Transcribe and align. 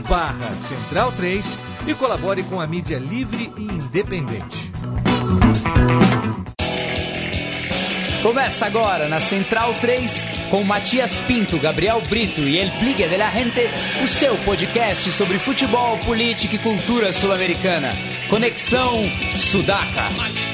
barra 0.00 0.52
Central 0.58 1.12
3 1.12 1.58
e 1.86 1.94
colabore 1.94 2.42
com 2.42 2.60
a 2.60 2.66
mídia 2.66 2.98
livre 2.98 3.52
e 3.56 3.62
independente. 3.62 4.72
Começa 8.22 8.66
agora 8.66 9.08
na 9.08 9.18
Central 9.18 9.72
3 9.80 10.26
com 10.50 10.62
Matias 10.64 11.20
Pinto, 11.26 11.58
Gabriel 11.58 12.02
Brito 12.08 12.42
e 12.42 12.58
El 12.58 12.70
Pligue 12.72 13.08
de 13.08 13.16
la 13.16 13.30
Gente, 13.30 13.62
o 14.02 14.06
seu 14.06 14.36
podcast 14.38 15.10
sobre 15.12 15.38
futebol, 15.38 15.96
política 15.98 16.56
e 16.56 16.58
cultura 16.58 17.12
sul-americana. 17.12 17.88
Conexão 18.28 19.02
Sudaca. 19.36 20.49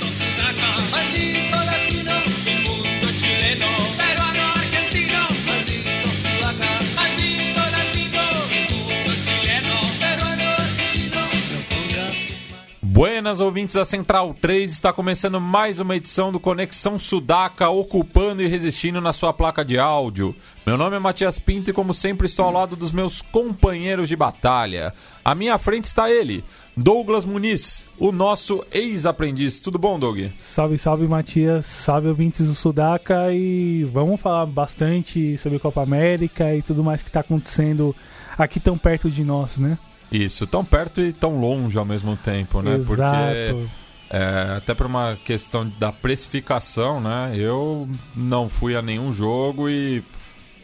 Buenas 12.96 13.40
ouvintes 13.40 13.74
da 13.74 13.84
Central 13.84 14.34
3, 14.40 14.72
está 14.72 14.90
começando 14.90 15.38
mais 15.38 15.78
uma 15.78 15.94
edição 15.94 16.32
do 16.32 16.40
Conexão 16.40 16.98
Sudaca, 16.98 17.68
ocupando 17.68 18.42
e 18.42 18.46
resistindo 18.46 19.02
na 19.02 19.12
sua 19.12 19.34
placa 19.34 19.62
de 19.62 19.78
áudio. 19.78 20.34
Meu 20.64 20.78
nome 20.78 20.96
é 20.96 20.98
Matias 20.98 21.38
Pinto 21.38 21.68
e, 21.68 21.74
como 21.74 21.92
sempre, 21.92 22.26
estou 22.26 22.46
ao 22.46 22.52
lado 22.52 22.74
dos 22.74 22.92
meus 22.92 23.20
companheiros 23.20 24.08
de 24.08 24.16
batalha. 24.16 24.94
À 25.22 25.34
minha 25.34 25.58
frente 25.58 25.84
está 25.84 26.10
ele, 26.10 26.42
Douglas 26.74 27.26
Muniz, 27.26 27.84
o 27.98 28.10
nosso 28.10 28.64
ex-aprendiz. 28.72 29.60
Tudo 29.60 29.78
bom, 29.78 29.98
Doug? 29.98 30.30
Salve, 30.40 30.78
salve, 30.78 31.06
Matias. 31.06 31.66
Salve, 31.66 32.08
ouvintes 32.08 32.46
do 32.46 32.54
Sudaca. 32.54 33.30
E 33.30 33.84
vamos 33.92 34.18
falar 34.18 34.46
bastante 34.46 35.36
sobre 35.36 35.58
Copa 35.58 35.82
América 35.82 36.54
e 36.54 36.62
tudo 36.62 36.82
mais 36.82 37.02
que 37.02 37.10
está 37.10 37.20
acontecendo 37.20 37.94
aqui 38.38 38.58
tão 38.58 38.78
perto 38.78 39.10
de 39.10 39.22
nós, 39.22 39.58
né? 39.58 39.76
Isso, 40.10 40.46
tão 40.46 40.64
perto 40.64 41.00
e 41.00 41.12
tão 41.12 41.40
longe 41.40 41.76
ao 41.76 41.84
mesmo 41.84 42.16
tempo, 42.16 42.62
né? 42.62 42.76
Exato. 42.76 42.86
Porque 42.86 43.68
é, 44.08 44.54
até 44.56 44.72
por 44.72 44.86
uma 44.86 45.16
questão 45.24 45.68
da 45.78 45.90
precificação, 45.90 47.00
né? 47.00 47.32
Eu 47.34 47.88
não 48.14 48.48
fui 48.48 48.76
a 48.76 48.82
nenhum 48.82 49.12
jogo 49.12 49.68
e 49.68 50.02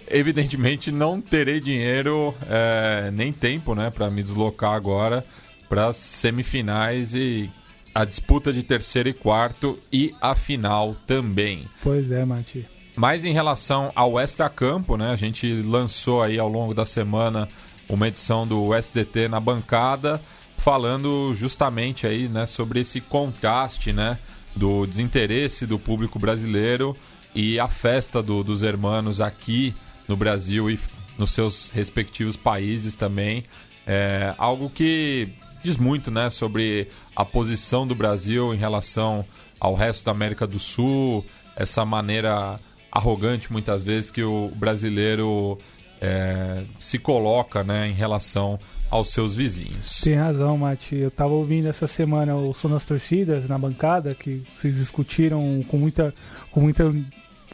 evidentemente 0.08 0.92
não 0.92 1.20
terei 1.20 1.60
dinheiro 1.60 2.34
é, 2.48 3.10
nem 3.12 3.32
tempo, 3.32 3.74
né, 3.74 3.90
para 3.90 4.10
me 4.10 4.22
deslocar 4.22 4.72
agora 4.72 5.24
para 5.68 5.88
as 5.88 5.96
semifinais 5.96 7.14
e 7.14 7.48
a 7.94 8.04
disputa 8.04 8.52
de 8.52 8.62
terceiro 8.62 9.08
e 9.08 9.12
quarto 9.14 9.78
e 9.90 10.14
a 10.20 10.34
final 10.34 10.94
também. 11.06 11.64
Pois 11.82 12.10
é, 12.12 12.24
Mati. 12.26 12.66
Mas 12.94 13.24
em 13.24 13.32
relação 13.32 13.90
ao 13.94 14.20
extra-campo, 14.20 14.98
né, 14.98 15.10
a 15.10 15.16
gente 15.16 15.50
lançou 15.62 16.22
aí 16.22 16.38
ao 16.38 16.48
longo 16.48 16.74
da 16.74 16.84
semana 16.84 17.48
uma 17.94 18.08
edição 18.08 18.46
do 18.46 18.74
SDT 18.74 19.28
na 19.28 19.38
bancada, 19.38 20.20
falando 20.56 21.34
justamente 21.34 22.06
aí, 22.06 22.26
né, 22.26 22.46
sobre 22.46 22.80
esse 22.80 23.00
contraste, 23.00 23.92
né, 23.92 24.18
do 24.56 24.86
desinteresse 24.86 25.66
do 25.66 25.78
público 25.78 26.18
brasileiro 26.18 26.96
e 27.34 27.60
a 27.60 27.68
festa 27.68 28.22
do, 28.22 28.42
dos 28.42 28.62
hermanos 28.62 29.20
aqui 29.20 29.74
no 30.08 30.16
Brasil 30.16 30.70
e 30.70 30.78
nos 31.18 31.32
seus 31.32 31.70
respectivos 31.70 32.36
países 32.36 32.94
também. 32.94 33.44
É 33.86 34.34
algo 34.38 34.70
que 34.70 35.28
diz 35.62 35.76
muito, 35.76 36.10
né, 36.10 36.30
sobre 36.30 36.88
a 37.14 37.24
posição 37.24 37.86
do 37.86 37.94
Brasil 37.94 38.54
em 38.54 38.58
relação 38.58 39.24
ao 39.60 39.74
resto 39.74 40.04
da 40.04 40.12
América 40.12 40.46
do 40.46 40.58
Sul, 40.58 41.24
essa 41.54 41.84
maneira 41.84 42.58
arrogante 42.90 43.52
muitas 43.52 43.84
vezes 43.84 44.10
que 44.10 44.22
o 44.22 44.50
brasileiro 44.56 45.58
é, 46.02 46.62
se 46.80 46.98
coloca 46.98 47.62
né, 47.62 47.88
em 47.88 47.92
relação 47.92 48.58
aos 48.90 49.10
seus 49.12 49.34
vizinhos. 49.36 50.00
Tem 50.02 50.14
razão, 50.14 50.58
Mati. 50.58 50.96
Eu 50.96 51.08
estava 51.08 51.32
ouvindo 51.32 51.68
essa 51.68 51.86
semana 51.86 52.34
o 52.36 52.52
Som 52.52 52.68
das 52.70 52.84
Torcidas 52.84 53.48
na 53.48 53.56
bancada, 53.56 54.14
que 54.14 54.42
vocês 54.58 54.76
discutiram 54.76 55.64
com 55.68 55.78
muita, 55.78 56.12
com 56.50 56.60
muita 56.60 56.92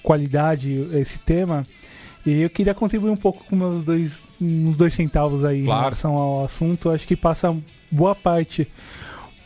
qualidade 0.03 0.89
esse 0.93 1.19
tema. 1.19 1.65
E 2.27 2.43
eu 2.43 2.51
queria 2.51 2.75
contribuir 2.75 3.11
um 3.11 3.17
pouco 3.17 3.45
com 3.45 3.55
meus 3.55 3.85
dois, 3.85 4.13
uns 4.41 4.77
dois 4.77 4.95
centavos 4.95 5.45
aí 5.45 5.65
Claro. 5.65 5.81
em 5.81 5.85
relação 5.85 6.15
ao 6.17 6.45
assunto. 6.45 6.91
Acho 6.91 7.07
que 7.07 7.15
passa 7.15 7.55
boa 7.91 8.15
parte 8.15 8.67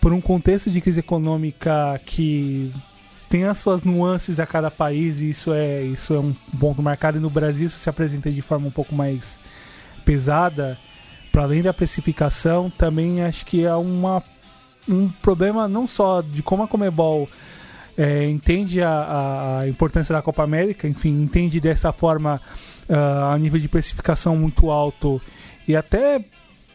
por 0.00 0.12
um 0.12 0.20
contexto 0.20 0.70
de 0.70 0.80
crise 0.80 1.00
econômica 1.00 2.00
que 2.06 2.72
tem 3.32 3.44
as 3.44 3.56
suas 3.56 3.82
nuances 3.82 4.38
a 4.38 4.44
cada 4.44 4.70
país 4.70 5.18
e 5.18 5.30
isso 5.30 5.54
é, 5.54 5.80
isso 5.80 6.12
é 6.12 6.18
um 6.18 6.34
ponto 6.60 6.82
marcado. 6.82 7.16
E 7.16 7.20
no 7.20 7.30
Brasil 7.30 7.66
isso 7.66 7.78
se 7.78 7.88
apresenta 7.88 8.30
de 8.30 8.42
forma 8.42 8.66
um 8.66 8.70
pouco 8.70 8.94
mais 8.94 9.38
pesada. 10.04 10.76
Para 11.32 11.44
além 11.44 11.62
da 11.62 11.72
precificação, 11.72 12.68
também 12.68 13.22
acho 13.22 13.46
que 13.46 13.64
é 13.64 13.74
uma, 13.74 14.22
um 14.86 15.08
problema 15.08 15.66
não 15.66 15.88
só 15.88 16.20
de 16.20 16.42
como 16.42 16.62
a 16.62 16.68
Comebol 16.68 17.26
é, 17.96 18.28
entende 18.28 18.82
a, 18.82 19.60
a- 19.60 19.68
importância 19.68 20.14
da 20.14 20.20
Copa 20.20 20.42
América, 20.42 20.86
enfim, 20.86 21.22
entende 21.22 21.58
dessa 21.58 21.90
forma 21.90 22.38
ah, 22.86 23.32
a 23.32 23.38
nível 23.38 23.58
de 23.58 23.66
precificação 23.66 24.36
muito 24.36 24.70
alto 24.70 25.22
e 25.66 25.74
até 25.74 26.22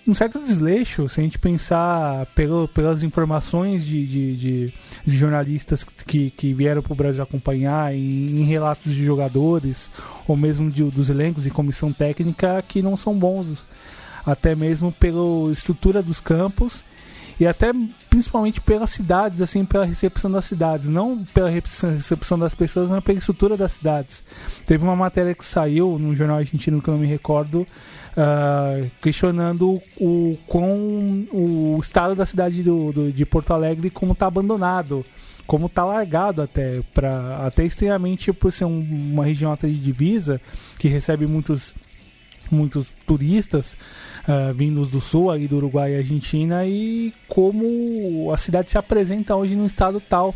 um 0.09 0.13
certo 0.13 0.39
desleixo, 0.39 1.07
se 1.09 1.19
a 1.19 1.23
gente 1.23 1.37
pensar 1.37 2.25
pelo, 2.27 2.67
pelas 2.67 3.03
informações 3.03 3.83
de, 3.85 4.05
de, 4.05 4.35
de- 4.37 4.73
de 5.05 5.17
jornalistas 5.17 5.83
que, 5.83 6.29
que 6.31 6.53
vieram 6.53 6.81
para 6.81 6.93
o 6.93 6.95
Brasil 6.95 7.21
acompanhar, 7.23 7.93
em, 7.93 8.41
em 8.41 8.43
relatos 8.43 8.93
de 8.93 9.05
jogadores, 9.05 9.89
ou 10.27 10.35
mesmo 10.37 10.69
de- 10.71 10.83
dos 10.83 11.09
elencos 11.09 11.45
e 11.45 11.49
comissão 11.49 11.91
técnica, 11.91 12.63
que 12.67 12.81
não 12.81 12.95
são 12.95 13.13
bons, 13.17 13.57
até 14.25 14.55
mesmo 14.55 14.91
pela 14.91 15.51
estrutura 15.51 16.01
dos 16.01 16.19
campos 16.19 16.83
e 17.39 17.45
até 17.45 17.71
principalmente 18.09 18.59
pelas 18.61 18.89
cidades, 18.89 19.41
assim, 19.41 19.63
pela 19.63 19.85
recepção 19.85 20.31
das 20.31 20.45
cidades, 20.45 20.87
não 20.89 21.23
pela 21.25 21.49
recepção 21.49 22.37
das 22.39 22.53
pessoas, 22.55 22.89
mas 22.89 23.03
pela 23.03 23.19
estrutura 23.19 23.55
das 23.55 23.73
cidades. 23.73 24.23
Teve 24.65 24.83
uma 24.83 24.95
matéria 24.95 25.35
que 25.35 25.45
saiu 25.45 25.97
num 25.99 26.15
jornal 26.15 26.37
argentino 26.37 26.81
que 26.81 26.87
eu 26.89 26.93
não 26.95 27.01
me 27.01 27.07
recordo, 27.07 27.65
ah, 28.15 28.81
questionando 29.01 29.79
o 29.99 30.37
com 30.47 31.25
o 31.31 31.79
estado 31.81 32.15
da 32.15 32.25
cidade 32.25 32.63
do, 32.63 32.91
do- 32.91 33.11
de 33.11 33.25
Porto 33.25 33.53
Alegre 33.53 33.89
como 33.91 34.13
está 34.13 34.25
abandonado, 34.27 35.05
como 35.45 35.67
está 35.67 35.85
largado 35.85 36.41
até 36.41 36.81
para 36.93 37.45
até 37.45 37.63
estranhamente 37.63 38.33
por 38.33 38.51
ser 38.51 38.65
um- 38.65 38.79
uma 39.13 39.23
região 39.25 39.51
até 39.51 39.67
de 39.67 39.77
divisa 39.77 40.41
que 40.79 40.87
recebe 40.87 41.27
muitos 41.27 41.73
muitos 42.49 42.87
turistas 43.05 43.75
ah, 44.27 44.51
vindos 44.53 44.91
do 44.91 44.99
sul, 44.99 45.31
aí 45.31 45.47
do 45.47 45.55
Uruguai 45.55 45.93
e 45.93 45.97
Argentina, 45.97 46.65
e 46.65 47.13
como 47.27 48.31
a 48.33 48.37
cidade 48.37 48.69
se 48.69 48.77
apresenta 48.77 49.35
hoje 49.35 49.55
num 49.55 49.65
estado 49.65 50.01
tal. 50.01 50.35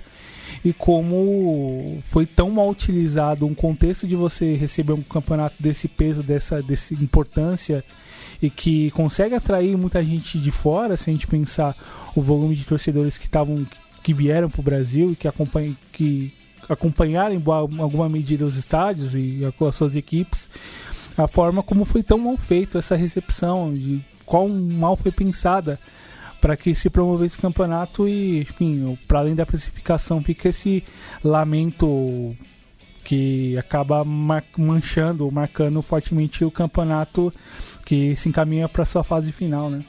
E 0.64 0.72
como 0.72 2.02
foi 2.06 2.26
tão 2.26 2.52
mal 2.52 2.70
utilizado 2.70 3.46
um 3.46 3.54
contexto 3.54 4.08
de 4.08 4.16
você 4.16 4.56
receber 4.56 4.94
um 4.94 5.02
campeonato 5.02 5.56
desse 5.60 5.88
peso, 5.88 6.22
dessa, 6.24 6.62
dessa 6.62 6.94
importância, 6.94 7.84
e 8.42 8.50
que 8.50 8.92
consegue 8.92 9.36
atrair 9.36 9.78
muita 9.78 10.04
gente 10.04 10.40
de 10.40 10.52
fora, 10.52 10.96
se 10.96 11.10
a 11.10 11.14
gente 11.14 11.28
pensar 11.28 11.76
o 12.16 12.22
volume 12.22 12.56
de 12.56 12.64
torcedores 12.64 13.18
que 13.18 13.26
estavam 13.26 13.66
que 14.04 14.14
vieram 14.14 14.50
para 14.50 14.62
o 14.62 14.64
Brasil 14.64 15.12
e 15.12 15.16
que, 15.16 15.28
acompanham, 15.28 15.76
que 15.92 16.34
acompanharam 16.68 17.36
em 17.36 17.44
alguma 17.80 18.10
medida 18.10 18.46
os 18.46 18.58
estádios 18.58 19.14
e 19.14 19.42
as 19.46 19.76
suas 19.76 19.96
equipes, 19.96 20.50
a 21.18 21.28
forma 21.28 21.62
como 21.62 21.86
foi 21.86 22.04
tão 22.04 22.18
mal 22.18 22.38
feita 22.38 22.80
essa 22.80 22.96
recepção, 22.96 23.74
de 23.74 24.02
qual 24.26 24.48
mal 24.48 24.96
foi 24.96 25.12
pensada 25.12 25.80
para 26.40 26.58
que 26.58 26.74
se 26.74 26.90
promovesse 26.90 27.36
esse 27.36 27.42
campeonato 27.42 28.08
e, 28.08 28.42
enfim, 28.42 28.98
para 29.08 29.20
além 29.20 29.36
da 29.36 29.46
classificação, 29.46 30.22
fica 30.24 30.50
esse 30.50 30.84
lamento 31.24 32.36
que 33.04 33.58
acaba 33.58 34.04
manchando, 34.58 35.32
marcando 35.32 35.82
fortemente 35.82 36.44
o 36.44 36.52
campeonato 36.52 37.32
que 37.86 38.16
se 38.16 38.30
encaminha 38.30 38.68
para 38.68 38.86
sua 38.86 39.04
fase 39.04 39.32
final, 39.32 39.70
né? 39.70 39.84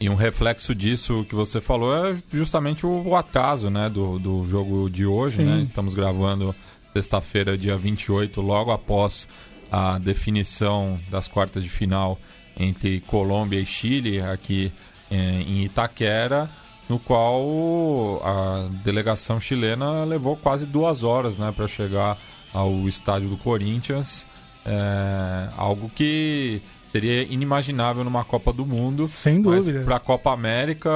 E 0.00 0.08
um 0.08 0.14
reflexo 0.14 0.74
disso 0.74 1.26
que 1.28 1.34
você 1.34 1.60
falou 1.60 1.94
é 1.94 2.16
justamente 2.32 2.86
o, 2.86 3.02
o 3.08 3.16
atraso 3.16 3.68
né, 3.68 3.90
do, 3.90 4.18
do 4.18 4.46
jogo 4.48 4.88
de 4.88 5.04
hoje. 5.04 5.36
Sim. 5.36 5.44
Né? 5.44 5.60
Estamos 5.60 5.92
gravando 5.92 6.54
sexta-feira, 6.94 7.56
dia 7.56 7.76
28, 7.76 8.40
logo 8.40 8.70
após 8.70 9.28
a 9.70 9.98
definição 9.98 10.98
das 11.10 11.28
quartas 11.28 11.62
de 11.62 11.68
final 11.68 12.18
entre 12.58 13.00
Colômbia 13.06 13.60
e 13.60 13.66
Chile 13.66 14.20
aqui 14.20 14.72
é, 15.10 15.16
em 15.16 15.64
Itaquera, 15.64 16.50
no 16.88 16.98
qual 16.98 18.20
a 18.24 18.68
delegação 18.82 19.40
chilena 19.40 20.04
levou 20.04 20.36
quase 20.36 20.66
duas 20.66 21.02
horas 21.02 21.36
né, 21.36 21.52
para 21.54 21.68
chegar 21.68 22.18
ao 22.52 22.88
estádio 22.88 23.28
do 23.28 23.36
Corinthians. 23.36 24.26
É, 24.66 25.48
algo 25.56 25.88
que 25.88 26.60
seria 26.90 27.22
inimaginável 27.22 28.02
numa 28.02 28.24
Copa 28.24 28.52
do 28.52 28.66
Mundo. 28.66 29.06
Sem 29.08 29.40
dúvida. 29.40 29.84
Para 29.84 29.96
a 29.96 30.00
Copa 30.00 30.32
América 30.32 30.90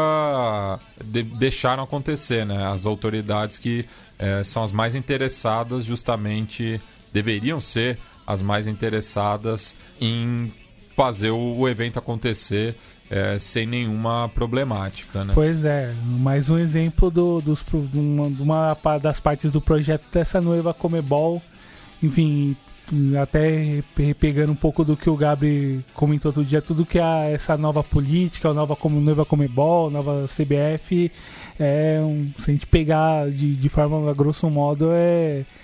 de, 1.02 1.22
deixaram 1.22 1.84
acontecer, 1.84 2.44
né? 2.44 2.66
As 2.66 2.84
autoridades 2.84 3.56
que 3.56 3.86
é, 4.18 4.42
são 4.44 4.64
as 4.64 4.72
mais 4.72 4.94
interessadas, 4.94 5.84
justamente 5.84 6.80
deveriam 7.12 7.60
ser 7.60 7.98
as 8.26 8.42
mais 8.42 8.66
interessadas 8.66 9.74
em 10.00 10.52
fazer 10.96 11.30
o, 11.30 11.68
evento 11.68 11.98
acontecer 11.98 12.76
é, 13.10 13.38
sem 13.38 13.66
nenhuma 13.66 14.28
problemática. 14.28 15.24
Né? 15.24 15.32
Pois 15.34 15.64
é, 15.64 15.94
mais 16.04 16.48
um 16.48 16.58
exemplo 16.58 17.10
do, 17.10 17.40
dos, 17.40 17.64
uma, 17.92 18.74
uma 18.74 18.98
das 18.98 19.20
partes 19.20 19.52
do 19.52 19.60
projeto 19.60 20.04
dessa 20.12 20.40
noiva 20.40 20.72
Comebol. 20.72 21.42
Enfim, 22.02 22.56
até 23.20 23.82
pegando 24.18 24.52
um 24.52 24.56
pouco 24.56 24.84
do 24.84 24.96
que 24.96 25.08
o 25.08 25.16
Gabi 25.16 25.84
comentou 25.94 26.30
outro 26.30 26.44
dia, 26.44 26.60
tudo 26.60 26.84
que 26.84 26.98
é 26.98 27.32
essa 27.32 27.56
nova 27.56 27.82
política, 27.82 28.50
a 28.50 28.54
nova 28.54 28.76
noiva 28.90 29.24
Comebol, 29.24 29.90
nova 29.90 30.28
CBF, 30.28 31.10
é 31.58 31.98
um, 32.00 32.30
se 32.38 32.50
a 32.50 32.54
gente 32.54 32.66
pegar 32.66 33.30
de, 33.30 33.54
de 33.54 33.68
forma 33.68 34.10
a 34.10 34.14
grosso 34.14 34.48
modo, 34.50 34.90
é 34.92 35.44
a 35.44 35.63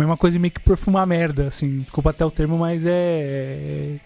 mesma 0.00 0.16
coisa 0.16 0.38
meio 0.38 0.52
que 0.52 0.60
perfumar 0.60 1.06
merda, 1.06 1.48
assim, 1.48 1.80
desculpa 1.80 2.10
até 2.10 2.24
o 2.24 2.30
termo, 2.30 2.58
mas 2.58 2.84
é, 2.84 3.98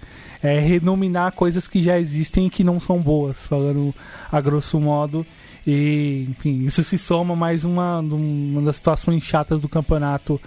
é, 0.43 0.57
é 0.57 0.59
renominar 0.59 1.33
coisas 1.33 1.67
que 1.67 1.81
já 1.81 1.99
existem 1.99 2.47
e 2.47 2.51
que 2.51 2.63
não 2.63 2.79
são 2.79 3.01
boas, 3.01 3.47
falando 3.47 3.95
a 4.31 4.41
grosso 4.41 4.81
modo. 4.81 5.27
E, 5.67 6.27
enfim, 6.29 6.59
isso 6.59 6.85
se 6.85 6.99
soma 6.99 7.35
mais 7.35 7.65
uma, 7.65 8.01
uma 8.01 8.61
das 8.61 8.77
situações 8.77 9.25
chatas 9.25 9.63
do 9.63 9.69
campeonato 9.69 10.39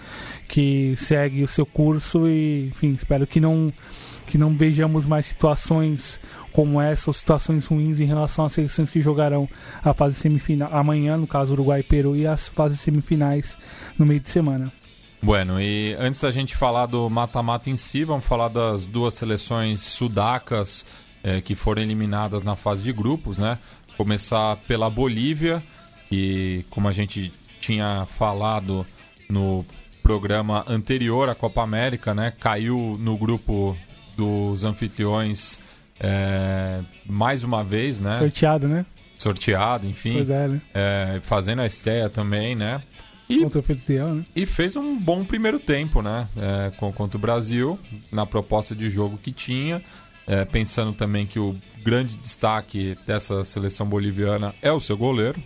que 0.46 0.94
segue 0.96 1.42
o 1.42 1.48
seu 1.48 1.66
curso 1.66 2.28
e, 2.28 2.68
enfim, 2.68 2.92
espero 2.92 3.26
que 3.26 3.40
não, 3.40 3.68
que 4.26 4.38
não 4.38 4.54
vejamos 4.54 5.06
mais 5.06 5.26
situações 5.26 6.20
como 6.52 6.80
essa 6.80 7.10
ou 7.10 7.14
situações 7.14 7.66
ruins 7.66 8.00
em 8.00 8.04
relação 8.04 8.44
às 8.44 8.52
seleções 8.52 8.90
que 8.90 9.00
jogarão 9.00 9.48
a 9.84 9.92
fase 9.92 10.16
semifinal 10.16 10.68
amanhã, 10.72 11.16
no 11.16 11.26
caso 11.26 11.52
Uruguai 11.52 11.80
e 11.80 11.84
Peru, 11.84 12.16
e 12.16 12.26
as 12.26 12.48
fases 12.48 12.80
semifinais 12.80 13.56
no 13.98 14.06
meio 14.06 14.20
de 14.20 14.28
semana. 14.28 14.72
Bueno, 15.20 15.60
e 15.60 15.94
antes 15.98 16.20
da 16.20 16.30
gente 16.30 16.56
falar 16.56 16.86
do 16.86 17.08
mata-mata 17.10 17.68
em 17.68 17.76
si, 17.76 18.04
vamos 18.04 18.24
falar 18.24 18.48
das 18.48 18.86
duas 18.86 19.14
seleções 19.14 19.82
sudacas 19.82 20.86
eh, 21.24 21.40
que 21.40 21.54
foram 21.54 21.82
eliminadas 21.82 22.42
na 22.42 22.54
fase 22.54 22.82
de 22.82 22.92
grupos, 22.92 23.38
né? 23.38 23.58
Começar 23.96 24.56
pela 24.68 24.88
Bolívia, 24.88 25.62
que, 26.08 26.64
como 26.70 26.86
a 26.86 26.92
gente 26.92 27.32
tinha 27.60 28.06
falado 28.06 28.86
no 29.28 29.66
programa 30.02 30.64
anterior 30.68 31.28
à 31.28 31.34
Copa 31.34 31.62
América, 31.62 32.14
né? 32.14 32.32
Caiu 32.38 32.96
no 32.98 33.16
grupo 33.16 33.76
dos 34.16 34.64
anfitriões 34.64 35.58
é, 36.00 36.80
mais 37.06 37.42
uma 37.42 37.64
vez, 37.64 38.00
né? 38.00 38.18
Sorteado, 38.18 38.68
né? 38.68 38.86
Sorteado, 39.18 39.86
enfim. 39.86 40.14
Pois 40.14 40.30
é, 40.30 40.48
né? 40.48 40.60
É, 40.72 41.20
fazendo 41.22 41.60
a 41.60 41.66
estreia 41.66 42.08
também, 42.08 42.54
né? 42.54 42.80
E, 43.28 43.40
contra 43.40 43.60
o 43.60 44.14
né? 44.14 44.24
E 44.34 44.46
fez 44.46 44.74
um 44.74 44.98
bom 44.98 45.24
primeiro 45.24 45.58
tempo, 45.58 46.00
né? 46.00 46.26
É, 46.36 46.70
contra 46.92 47.16
o 47.16 47.20
Brasil, 47.20 47.78
na 48.10 48.24
proposta 48.24 48.74
de 48.74 48.88
jogo 48.88 49.18
que 49.18 49.32
tinha. 49.32 49.82
É, 50.26 50.44
pensando 50.44 50.92
também 50.92 51.26
que 51.26 51.38
o 51.38 51.56
grande 51.82 52.14
destaque 52.16 52.98
dessa 53.06 53.44
seleção 53.44 53.86
boliviana 53.86 54.54
é 54.60 54.70
o 54.70 54.78
seu 54.78 54.94
goleiro, 54.94 55.42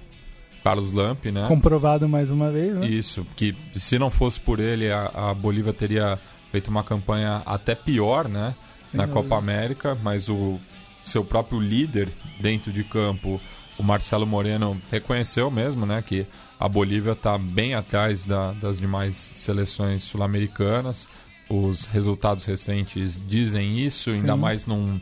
Carlos 0.64 0.90
Lamp, 0.90 1.24
né? 1.26 1.46
Comprovado 1.46 2.08
mais 2.08 2.30
uma 2.30 2.50
vez, 2.50 2.76
né? 2.76 2.86
Isso, 2.86 3.24
que 3.36 3.54
se 3.76 3.96
não 3.96 4.10
fosse 4.10 4.40
por 4.40 4.58
ele, 4.58 4.90
a, 4.90 5.06
a 5.14 5.34
Bolívia 5.34 5.72
teria 5.72 6.18
feito 6.50 6.66
uma 6.68 6.82
campanha 6.82 7.42
até 7.46 7.76
pior, 7.76 8.28
né? 8.28 8.56
Na 8.92 9.06
Copa 9.06 9.38
América, 9.38 9.96
mas 10.02 10.28
o 10.28 10.58
seu 11.04 11.24
próprio 11.24 11.60
líder 11.60 12.08
dentro 12.40 12.72
de 12.72 12.84
campo, 12.84 13.40
o 13.82 13.86
Marcelo 13.86 14.26
Moreno, 14.26 14.80
reconheceu 14.90 15.50
mesmo, 15.50 15.84
né? 15.84 16.02
Que 16.06 16.26
a 16.58 16.68
Bolívia 16.68 17.12
está 17.12 17.36
bem 17.36 17.74
atrás 17.74 18.24
da, 18.24 18.52
das 18.52 18.78
demais 18.78 19.16
seleções 19.16 20.04
sul-americanas 20.04 21.08
os 21.52 21.84
resultados 21.84 22.44
recentes 22.44 23.20
dizem 23.26 23.78
isso, 23.78 24.10
Sim. 24.10 24.18
ainda 24.18 24.36
mais 24.36 24.66
num 24.66 24.98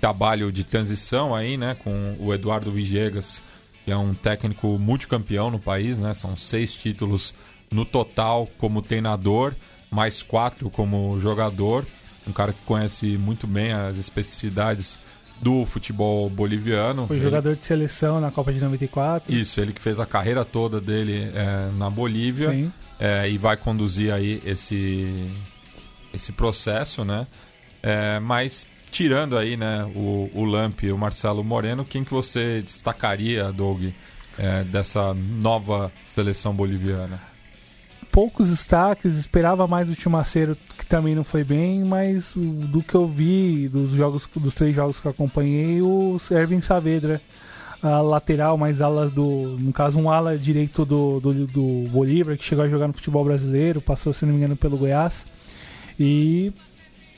trabalho 0.00 0.52
de 0.52 0.62
transição 0.64 1.34
aí, 1.34 1.56
né, 1.56 1.74
com 1.74 2.16
o 2.18 2.32
Eduardo 2.32 2.70
Vigegas, 2.70 3.42
que 3.84 3.90
é 3.90 3.96
um 3.96 4.14
técnico 4.14 4.78
multicampeão 4.78 5.50
no 5.50 5.58
país, 5.58 5.98
né, 5.98 6.14
são 6.14 6.36
seis 6.36 6.74
títulos 6.74 7.34
no 7.70 7.84
total 7.84 8.48
como 8.56 8.82
treinador, 8.82 9.54
mais 9.90 10.22
quatro 10.22 10.70
como 10.70 11.20
jogador, 11.20 11.84
um 12.26 12.32
cara 12.32 12.52
que 12.52 12.62
conhece 12.64 13.18
muito 13.18 13.46
bem 13.46 13.72
as 13.72 13.96
especificidades 13.96 14.98
do 15.40 15.64
futebol 15.64 16.28
boliviano. 16.28 17.06
Foi 17.06 17.16
ele... 17.16 17.24
jogador 17.24 17.56
de 17.56 17.64
seleção 17.64 18.20
na 18.20 18.30
Copa 18.30 18.52
de 18.52 18.60
94. 18.60 19.32
Isso, 19.32 19.60
ele 19.60 19.72
que 19.72 19.80
fez 19.80 19.98
a 19.98 20.06
carreira 20.06 20.44
toda 20.44 20.80
dele 20.80 21.30
é, 21.34 21.70
na 21.76 21.88
Bolívia 21.88 22.70
é, 22.98 23.28
e 23.28 23.38
vai 23.38 23.56
conduzir 23.56 24.12
aí 24.12 24.42
esse 24.44 25.30
esse 26.12 26.32
processo, 26.32 27.04
né? 27.04 27.26
É, 27.82 28.18
mas 28.18 28.66
tirando 28.90 29.38
aí, 29.38 29.56
né, 29.56 29.84
o, 29.94 30.28
o 30.34 30.44
Lamp 30.44 30.82
e 30.82 30.90
o 30.90 30.98
Marcelo 30.98 31.44
Moreno, 31.44 31.84
quem 31.84 32.02
que 32.02 32.10
você 32.10 32.60
destacaria, 32.60 33.52
Doug, 33.52 33.84
é, 34.36 34.64
dessa 34.64 35.14
nova 35.14 35.92
seleção 36.04 36.52
boliviana? 36.52 37.29
Poucos 38.20 38.50
destaques, 38.50 39.16
esperava 39.16 39.66
mais 39.66 39.88
o 39.88 39.94
Timaceiro, 39.94 40.54
que 40.76 40.84
também 40.84 41.14
não 41.14 41.24
foi 41.24 41.42
bem, 41.42 41.82
mas 41.82 42.32
do 42.34 42.82
que 42.82 42.94
eu 42.94 43.08
vi 43.08 43.66
dos 43.66 43.92
jogos, 43.92 44.28
dos 44.36 44.54
três 44.54 44.74
jogos 44.74 45.00
que 45.00 45.06
eu 45.06 45.10
acompanhei, 45.10 45.80
o 45.80 46.20
Ervin 46.30 46.60
Saavedra, 46.60 47.18
a 47.82 48.02
lateral, 48.02 48.58
mais 48.58 48.82
alas 48.82 49.10
do. 49.10 49.56
No 49.58 49.72
caso, 49.72 49.98
um 49.98 50.10
ala 50.10 50.36
direito 50.36 50.84
do, 50.84 51.18
do, 51.18 51.46
do 51.46 51.88
Bolívar, 51.88 52.36
que 52.36 52.44
chegou 52.44 52.62
a 52.62 52.68
jogar 52.68 52.88
no 52.88 52.92
futebol 52.92 53.24
brasileiro, 53.24 53.80
passou, 53.80 54.12
se 54.12 54.26
não 54.26 54.34
me 54.34 54.38
engano, 54.38 54.54
pelo 54.54 54.76
Goiás. 54.76 55.24
E 55.98 56.52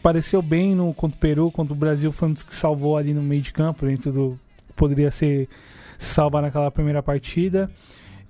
pareceu 0.05 0.41
bem 0.41 0.73
no 0.73 0.95
contra 0.95 1.17
o 1.17 1.21
Peru, 1.21 1.51
contra 1.51 1.73
o 1.73 1.77
Brasil, 1.77 2.13
foi 2.13 2.29
um 2.29 2.33
dos 2.33 2.45
que 2.45 2.55
salvou 2.55 2.97
ali 2.97 3.13
no 3.13 3.23
meio 3.23 3.43
de 3.43 3.53
campo, 3.53 3.87
dentro 3.87 4.13
do. 4.13 4.39
Poderia 4.77 5.11
ser 5.11 5.49
se 5.99 6.15
salvar 6.15 6.43
naquela 6.43 6.71
primeira 6.71 7.03
partida. 7.03 7.69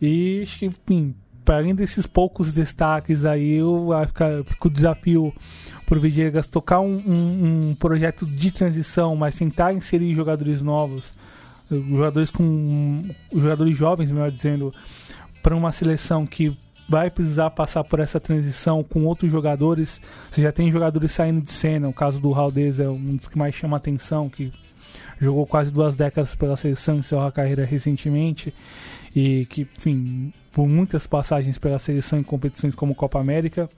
E 0.01 0.43
enfim, 0.63 1.15
para 1.45 1.57
além 1.57 1.75
desses 1.75 2.07
poucos 2.07 2.53
destaques 2.53 3.25
aí, 3.25 3.59
eu 3.59 3.89
fica, 4.07 4.45
fica 4.47 4.69
o 4.69 4.71
desafio 4.71 5.35
o 5.97 6.01
Villegas 6.01 6.49
tocar 6.49 6.81
um, 6.81 6.97
um, 7.07 7.71
um, 7.71 7.75
projeto 7.75 8.25
de 8.25 8.51
transição, 8.51 9.15
mas 9.15 9.37
tentar 9.37 9.73
inserir 9.73 10.15
jogadores 10.15 10.63
novos, 10.63 11.05
jogadores 11.71 12.31
com 12.31 13.03
jogadores 13.35 13.77
jovens, 13.77 14.11
melhor 14.11 14.31
dizendo, 14.31 14.73
para 15.43 15.55
uma 15.55 15.73
seleção 15.73 16.27
que 16.27 16.57
vai 16.89 17.11
precisar 17.11 17.51
passar 17.51 17.85
por 17.85 18.01
essa 18.01 18.19
transição 18.19 18.83
com 18.83 19.05
outros 19.05 19.31
jogadores. 19.31 20.01
Você 20.31 20.43
já 20.43 20.53
tem 20.53 20.71
jogadores 20.71 21.13
saindo 21.13 21.41
de 21.41 21.53
cena, 21.53 21.89
o 21.89 21.93
caso 21.93 22.21
do 22.21 22.31
Raldez 22.31 22.81
é 22.81 22.89
um 22.89 23.17
dos 23.17 23.29
que 23.29 23.39
mais 23.39 23.55
chama 23.55 23.77
atenção, 23.77 24.29
que 24.29 24.53
jogou 25.21 25.47
quase 25.47 25.71
duas 25.71 25.97
décadas 25.97 26.35
pela 26.35 26.57
seleção, 26.57 26.99
encerrou 26.99 27.27
a 27.27 27.33
carreira 27.33 27.65
recentemente 27.65 28.53
e 29.15 29.45
que, 29.47 29.63
enfim, 29.63 30.33
por 30.53 30.69
muitas 30.69 31.07
passagens 31.07 31.59
pela 31.59 31.79
seleção 31.79 32.19
em 32.19 32.23
competições 32.23 32.75
como 32.75 32.95
Copa 32.95 33.21
América. 33.21 33.69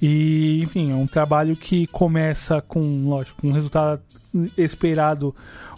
E, 0.00 0.60
enfim, 0.62 0.90
é 0.90 0.94
um 0.94 1.06
trabalho 1.06 1.54
que 1.54 1.86
começa 1.86 2.60
com, 2.60 2.80
lógico, 3.08 3.46
um 3.46 3.52
resultado 3.52 4.02
esperado 4.58 5.34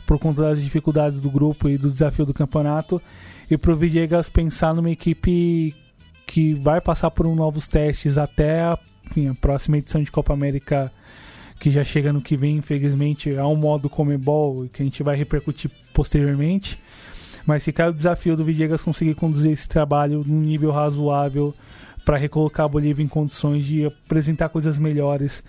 por 0.07 0.19
conta 0.19 0.43
das 0.43 0.62
dificuldades 0.62 1.21
do 1.21 1.31
grupo 1.31 1.69
e 1.69 1.76
do 1.76 1.90
desafio 1.90 2.25
do 2.25 2.33
campeonato. 2.33 3.00
E 3.50 3.59
pro 3.59 3.76
Villegas 3.76 4.28
pensar 4.31 4.75
numa 4.75 4.90
equipe 4.90 5.75
que 6.26 6.54
vai 6.54 6.81
passar 6.81 7.11
por 7.11 7.26
um 7.26 7.35
novos 7.35 7.69
testes 7.69 8.16
até 8.16 8.62
a, 8.62 8.78
enfim, 9.11 9.28
a 9.28 9.35
próxima 9.35 9.76
edição 9.76 10.02
de 10.02 10.11
Copa 10.11 10.33
América 10.33 10.90
que 11.59 11.71
já 11.71 11.85
chega 11.85 12.12
no 12.12 12.21
que 12.21 12.37
vem, 12.37 12.57
infelizmente, 12.57 13.38
há 13.38 13.47
um 13.47 13.57
modo 13.57 13.88
Comebol 13.88 14.69
que 14.73 14.83
a 14.83 14.85
gente 14.85 15.02
vai 15.02 15.16
repercutir 15.16 15.71
posteriormente. 15.93 16.78
Mas 17.47 17.65
fica 17.65 17.89
o 17.89 17.93
desafio 17.93 18.37
do 18.37 18.45
Villegas 18.45 18.83
conseguir 18.83 19.15
conduzir 19.15 19.53
esse 19.53 19.69
trabalho 19.69 20.25
num 20.27 20.41
nível 20.41 20.71
razoável 20.71 21.55
para 22.05 22.17
recolocar 22.17 22.67
a 22.67 22.69
Bolívia 22.69 23.03
em 23.03 23.09
condições 23.09 23.65
de 23.65 23.87
apresentar 23.87 24.49
coisas 24.51 24.79
melhores 24.79 25.43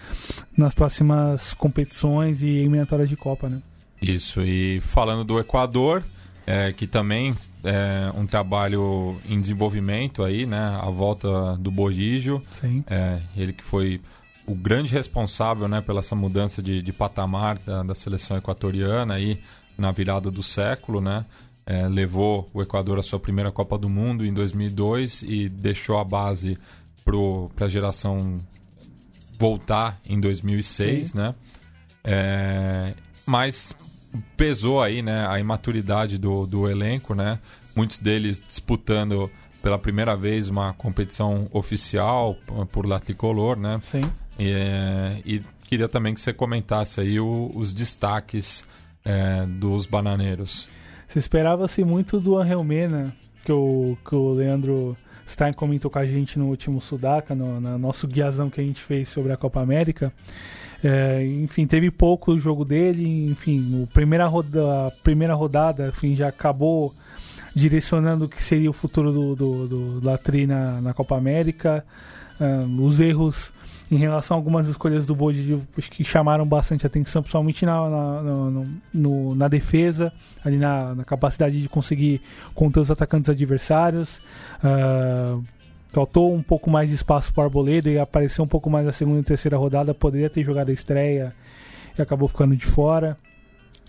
nas 0.57 0.73
próximas 0.73 1.53
competições 1.53 2.41
e 2.41 2.47
eliminatórias 2.47 3.09
de 3.09 3.15
Copa, 3.15 3.49
né? 3.49 3.61
Isso, 4.01 4.41
e 4.41 4.79
falando 4.81 5.23
do 5.23 5.39
Equador, 5.39 6.03
é, 6.45 6.71
que 6.71 6.87
também 6.87 7.35
é 7.63 8.11
um 8.15 8.25
trabalho 8.25 9.17
em 9.27 9.39
desenvolvimento 9.39 10.23
aí, 10.23 10.45
né? 10.45 10.79
A 10.81 10.89
volta 10.89 11.57
do 11.57 11.71
Borígio. 11.71 12.41
Sim. 12.51 12.83
É, 12.87 13.19
ele 13.35 13.51
que 13.51 13.63
foi 13.63 13.99
o 14.45 14.53
grande 14.53 14.93
responsável 14.93 15.67
né, 15.67 15.81
pela 15.81 16.01
essa 16.01 16.15
mudança 16.15 16.61
de, 16.61 16.81
de 16.81 16.93
patamar 16.93 17.57
da, 17.57 17.81
da, 17.81 17.95
seleção 17.95 18.37
equatoriana 18.37 19.15
aí 19.15 19.39
na 19.75 19.91
virada 19.91 20.29
do 20.29 20.43
século, 20.43 21.01
né? 21.01 21.25
É, 21.65 21.87
levou 21.87 22.49
o 22.53 22.61
Equador 22.61 22.99
à 22.99 23.03
sua 23.03 23.19
primeira 23.19 23.51
Copa 23.51 23.77
do 23.77 23.89
Mundo 23.89 24.25
em 24.25 24.31
2002 24.31 25.23
e 25.23 25.49
deixou 25.49 25.97
a 25.97 26.03
base 26.03 26.57
para 27.03 27.65
a 27.65 27.69
geração 27.69 28.39
voltar 29.39 29.97
em 30.07 30.19
2006, 30.19 31.09
Sim. 31.09 31.17
né? 31.17 31.35
É, 32.03 32.93
mas 33.25 33.75
pesou 34.37 34.81
aí, 34.81 35.01
né, 35.01 35.27
a 35.27 35.39
imaturidade 35.39 36.17
do, 36.17 36.45
do 36.45 36.69
elenco, 36.69 37.13
né? 37.13 37.39
Muitos 37.75 37.99
deles 37.99 38.43
disputando 38.47 39.29
pela 39.61 39.79
primeira 39.79 40.15
vez 40.15 40.47
uma 40.47 40.73
competição 40.73 41.47
oficial 41.51 42.37
por 42.71 42.85
La 42.85 42.99
Tricolor, 42.99 43.57
né? 43.57 43.81
Sim. 43.83 44.03
E, 44.37 44.51
é, 44.51 45.21
e 45.25 45.41
queria 45.67 45.89
também 45.89 46.13
que 46.13 46.21
você 46.21 46.31
comentasse 46.31 47.01
aí 47.01 47.19
o, 47.19 47.51
os 47.55 47.73
destaques 47.73 48.63
é, 49.03 49.45
dos 49.45 49.85
bananeiros. 49.85 50.67
Se 51.15 51.19
esperava-se 51.19 51.81
muito 51.85 52.19
do 52.19 52.37
Angel 52.37 52.61
Mena, 52.61 53.15
que 53.45 53.51
o, 53.53 53.97
que 54.05 54.13
o 54.13 54.33
Leandro 54.33 54.97
Stein 55.25 55.53
comentou 55.53 55.89
com 55.89 55.97
a 55.97 56.03
gente 56.03 56.37
no 56.37 56.47
último 56.47 56.81
Sudaca, 56.81 57.33
no, 57.33 57.61
no 57.61 57.77
nosso 57.77 58.05
guiazão 58.05 58.49
que 58.49 58.59
a 58.59 58.63
gente 58.65 58.81
fez 58.81 59.07
sobre 59.07 59.31
a 59.31 59.37
Copa 59.37 59.61
América. 59.61 60.11
É, 60.83 61.25
enfim, 61.25 61.65
teve 61.65 61.89
pouco 61.89 62.33
o 62.33 62.37
jogo 62.37 62.65
dele, 62.65 63.27
enfim, 63.27 63.85
a 63.85 63.93
primeira, 63.93 64.27
roda, 64.27 64.87
a 64.87 64.91
primeira 64.91 65.33
rodada 65.33 65.87
enfim, 65.87 66.17
já 66.17 66.27
acabou 66.27 66.93
direcionando 67.55 68.25
o 68.25 68.27
que 68.27 68.43
seria 68.43 68.69
o 68.69 68.73
futuro 68.73 69.13
do, 69.13 69.35
do, 69.37 69.67
do 69.69 70.05
Latri 70.05 70.45
na, 70.45 70.81
na 70.81 70.93
Copa 70.93 71.15
América. 71.15 71.85
Os 72.77 72.99
erros 72.99 73.53
em 73.91 73.97
relação 73.97 74.35
a 74.35 74.39
algumas 74.39 74.67
escolhas 74.67 75.05
do 75.05 75.13
Bode 75.13 75.61
que 75.91 76.03
chamaram 76.03 76.45
bastante 76.45 76.87
atenção, 76.87 77.21
principalmente 77.21 77.65
na, 77.65 77.89
na, 77.89 78.63
no, 78.93 79.35
na 79.35 79.47
defesa, 79.47 80.11
ali 80.43 80.57
na, 80.57 80.95
na, 80.95 81.03
capacidade 81.03 81.61
de 81.61 81.69
conseguir 81.69 82.21
conter 82.53 82.79
os 82.79 82.89
atacantes 82.89 83.29
adversários. 83.29 84.19
Uh, 84.63 85.41
faltou 85.89 86.33
um 86.33 86.41
pouco 86.41 86.69
mais 86.69 86.89
de 86.89 86.95
espaço 86.95 87.31
para 87.31 87.43
o 87.43 87.45
Arboleda 87.45 87.89
e 87.89 87.99
apareceu 87.99 88.43
um 88.43 88.47
pouco 88.47 88.69
mais 88.69 88.85
na 88.85 88.91
segunda 88.91 89.19
e 89.19 89.23
terceira 89.23 89.55
rodada. 89.55 89.93
Poderia 89.93 90.29
ter 90.29 90.43
jogado 90.43 90.69
a 90.69 90.73
estreia 90.73 91.31
e 91.97 92.01
acabou 92.01 92.27
ficando 92.27 92.55
de 92.55 92.65
fora. 92.65 93.17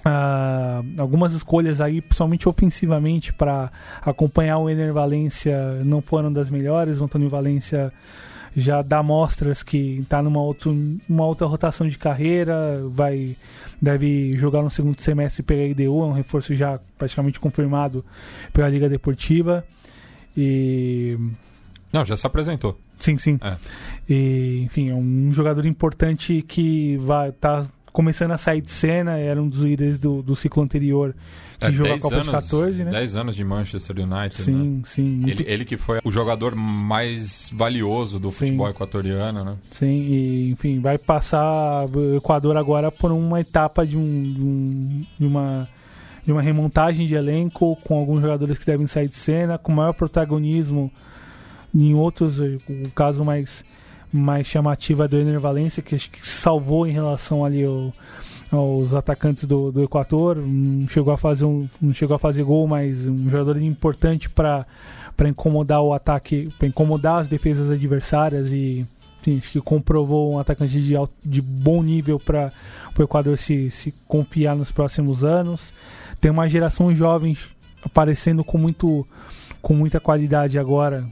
Uh, 0.04 1.00
algumas 1.00 1.32
escolhas 1.32 1.80
aí, 1.80 2.02
principalmente 2.02 2.48
ofensivamente, 2.48 3.32
para 3.32 3.70
acompanhar 4.02 4.58
o 4.58 4.68
Ener 4.68 4.92
Valência 4.92 5.82
não 5.84 6.02
foram 6.02 6.30
das 6.30 6.50
melhores. 6.50 7.00
O 7.00 7.04
Antônio 7.04 7.30
Valência 7.30 7.90
já 8.56 8.80
dá 8.80 9.02
mostras 9.02 9.62
que 9.62 9.98
está 9.98 10.22
numa 10.22 10.40
outra, 10.40 10.70
uma 11.08 11.26
outra 11.26 11.46
rotação 11.46 11.86
de 11.86 11.98
carreira, 11.98 12.80
vai 12.88 13.36
deve 13.80 14.34
jogar 14.38 14.62
no 14.62 14.70
segundo 14.70 14.98
semestre 14.98 15.42
pela 15.42 15.62
IDU, 15.62 16.02
é 16.02 16.06
um 16.06 16.12
reforço 16.12 16.54
já 16.54 16.80
praticamente 16.96 17.38
confirmado 17.38 18.02
pela 18.52 18.68
Liga 18.68 18.88
Deportiva. 18.88 19.62
E 20.34 21.18
não, 21.92 22.04
já 22.04 22.16
se 22.16 22.26
apresentou. 22.26 22.78
Sim, 22.98 23.18
sim. 23.18 23.38
É. 23.42 23.56
E, 24.08 24.62
enfim, 24.64 24.90
é 24.90 24.94
um 24.94 25.30
jogador 25.32 25.66
importante 25.66 26.42
que 26.42 26.96
vai 26.96 27.32
tá 27.32 27.66
começando 27.92 28.32
a 28.32 28.38
sair 28.38 28.60
de 28.60 28.70
cena, 28.70 29.18
era 29.18 29.42
um 29.42 29.48
dos 29.48 29.60
líderes 29.60 30.00
do, 30.00 30.22
do 30.22 30.34
ciclo 30.34 30.62
anterior 30.62 31.14
é, 31.60 31.72
jogou 31.72 31.94
a 31.94 31.98
Copa 31.98 32.14
anos, 32.16 32.26
de 32.26 32.32
14, 32.32 32.84
né? 32.84 32.90
10 32.90 33.16
anos 33.16 33.36
de 33.36 33.44
Manchester 33.44 33.96
United, 33.98 34.42
Sim, 34.42 34.52
né? 34.52 34.82
sim. 34.84 35.02
Muito... 35.02 35.30
Ele, 35.30 35.44
ele 35.48 35.64
que 35.64 35.76
foi 35.76 36.00
o 36.04 36.10
jogador 36.10 36.54
mais 36.54 37.50
valioso 37.54 38.18
do 38.18 38.30
sim. 38.30 38.36
futebol 38.36 38.68
equatoriano, 38.68 39.44
né? 39.44 39.56
Sim, 39.70 39.86
e 39.86 40.50
enfim, 40.50 40.80
vai 40.80 40.98
passar 40.98 41.86
o 41.86 42.16
Equador 42.16 42.56
agora 42.56 42.90
por 42.90 43.12
uma 43.12 43.40
etapa 43.40 43.86
de, 43.86 43.96
um, 43.96 44.02
de, 44.02 44.42
um, 44.42 45.06
de 45.18 45.26
uma 45.26 45.68
de 46.24 46.32
uma 46.32 46.42
remontagem 46.42 47.06
de 47.06 47.14
elenco 47.14 47.76
com 47.84 47.96
alguns 47.96 48.20
jogadores 48.20 48.58
que 48.58 48.66
devem 48.66 48.88
sair 48.88 49.08
de 49.08 49.14
cena, 49.14 49.56
com 49.58 49.70
maior 49.70 49.92
protagonismo 49.92 50.90
em 51.72 51.94
outros, 51.94 52.40
o 52.40 52.90
caso 52.94 53.24
mais, 53.24 53.64
mais 54.12 54.44
chamativo 54.44 55.04
é 55.04 55.08
do 55.08 55.16
Ener 55.16 55.38
Valencia, 55.38 55.82
que 55.82 55.94
acho 55.94 56.10
que 56.10 56.26
salvou 56.26 56.84
em 56.84 56.90
relação 56.90 57.44
ali 57.44 57.64
ao, 57.64 57.92
aos 58.50 58.94
atacantes 58.94 59.44
do, 59.44 59.72
do 59.72 59.82
Equador. 59.82 60.36
Não 60.36 60.88
chegou 60.88 61.12
a 61.12 61.18
fazer 61.18 61.44
um, 61.44 61.68
não 61.80 61.92
chegou 61.92 62.16
a 62.16 62.18
fazer 62.18 62.42
gol, 62.42 62.66
mas 62.66 63.06
um 63.06 63.28
jogador 63.28 63.60
importante 63.60 64.28
para 64.28 64.66
para 65.16 65.30
incomodar 65.30 65.80
o 65.80 65.94
ataque, 65.94 66.52
para 66.58 66.68
incomodar 66.68 67.20
as 67.20 67.28
defesas 67.28 67.70
adversárias 67.70 68.52
e 68.52 68.86
enfim, 69.20 69.40
que 69.40 69.60
comprovou 69.60 70.34
um 70.34 70.38
atacante 70.38 70.80
de, 70.80 70.94
alto, 70.94 71.14
de 71.24 71.40
bom 71.40 71.82
nível 71.82 72.20
para 72.20 72.52
o 72.96 73.02
Equador 73.02 73.38
se, 73.38 73.70
se 73.70 73.94
confiar 74.06 74.54
nos 74.54 74.70
próximos 74.70 75.24
anos. 75.24 75.72
Tem 76.20 76.30
uma 76.30 76.48
geração 76.48 76.94
jovem 76.94 77.36
aparecendo 77.82 78.44
com 78.44 78.58
muito 78.58 79.06
com 79.62 79.74
muita 79.74 79.98
qualidade 79.98 80.60
agora, 80.60 81.04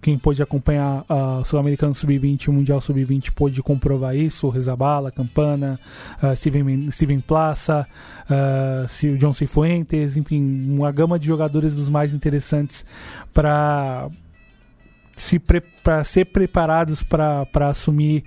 quem 0.00 0.18
pôde 0.18 0.42
acompanhar 0.42 1.04
o 1.08 1.44
Sul-Americano 1.44 1.94
Sub-20 1.94 2.46
e 2.46 2.50
Mundial 2.50 2.80
Sub-20 2.80 3.32
pôde 3.32 3.62
comprovar 3.62 4.16
isso, 4.16 4.48
Rezabala, 4.48 5.10
Campana, 5.10 5.78
uh, 6.22 6.34
Steven, 6.34 6.90
Steven 6.90 7.20
Plaça, 7.20 7.86
uh, 8.30 9.16
John 9.18 9.32
Cifuentes, 9.32 10.16
enfim, 10.16 10.70
uma 10.70 10.90
gama 10.90 11.18
de 11.18 11.26
jogadores 11.26 11.74
dos 11.74 11.88
mais 11.88 12.14
interessantes 12.14 12.84
para 13.34 14.08
se 15.16 15.38
para 15.38 16.02
ser 16.02 16.26
preparados 16.26 17.02
para 17.02 17.46
assumir 17.68 18.24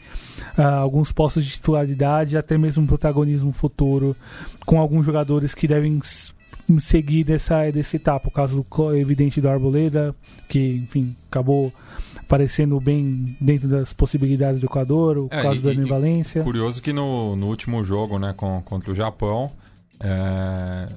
uh, 0.58 0.62
alguns 0.62 1.12
postos 1.12 1.44
de 1.44 1.52
titularidade, 1.52 2.38
até 2.38 2.56
mesmo 2.56 2.86
protagonismo 2.86 3.52
futuro, 3.52 4.16
com 4.64 4.80
alguns 4.80 5.06
jogadores 5.06 5.56
que 5.56 5.68
devem 5.68 6.00
seguir 6.80 7.24
dessa, 7.24 7.70
desse 7.72 7.98
etapa. 7.98 8.28
O 8.28 8.32
caso 8.32 8.66
do, 8.70 8.96
evidente 8.96 9.42
do 9.42 9.50
Arboleda, 9.50 10.16
que, 10.48 10.60
enfim, 10.60 11.16
acabou 11.28 11.72
aparecendo 12.18 12.80
bem 12.80 13.36
dentro 13.40 13.68
das 13.68 13.94
possibilidades 13.94 14.60
do 14.60 14.66
Equador, 14.66 15.18
o 15.18 15.28
é, 15.30 15.42
caso 15.42 15.58
e, 15.58 15.60
do 15.60 15.72
Enem 15.72 15.86
Valência. 15.86 16.44
Curioso 16.44 16.82
que 16.82 16.94
no, 16.94 17.36
no 17.36 17.48
último 17.48 17.84
jogo, 17.84 18.18
né, 18.18 18.34
com, 18.36 18.62
contra 18.62 18.92
o 18.92 18.96
Japão, 18.96 19.52
é, 20.00 20.88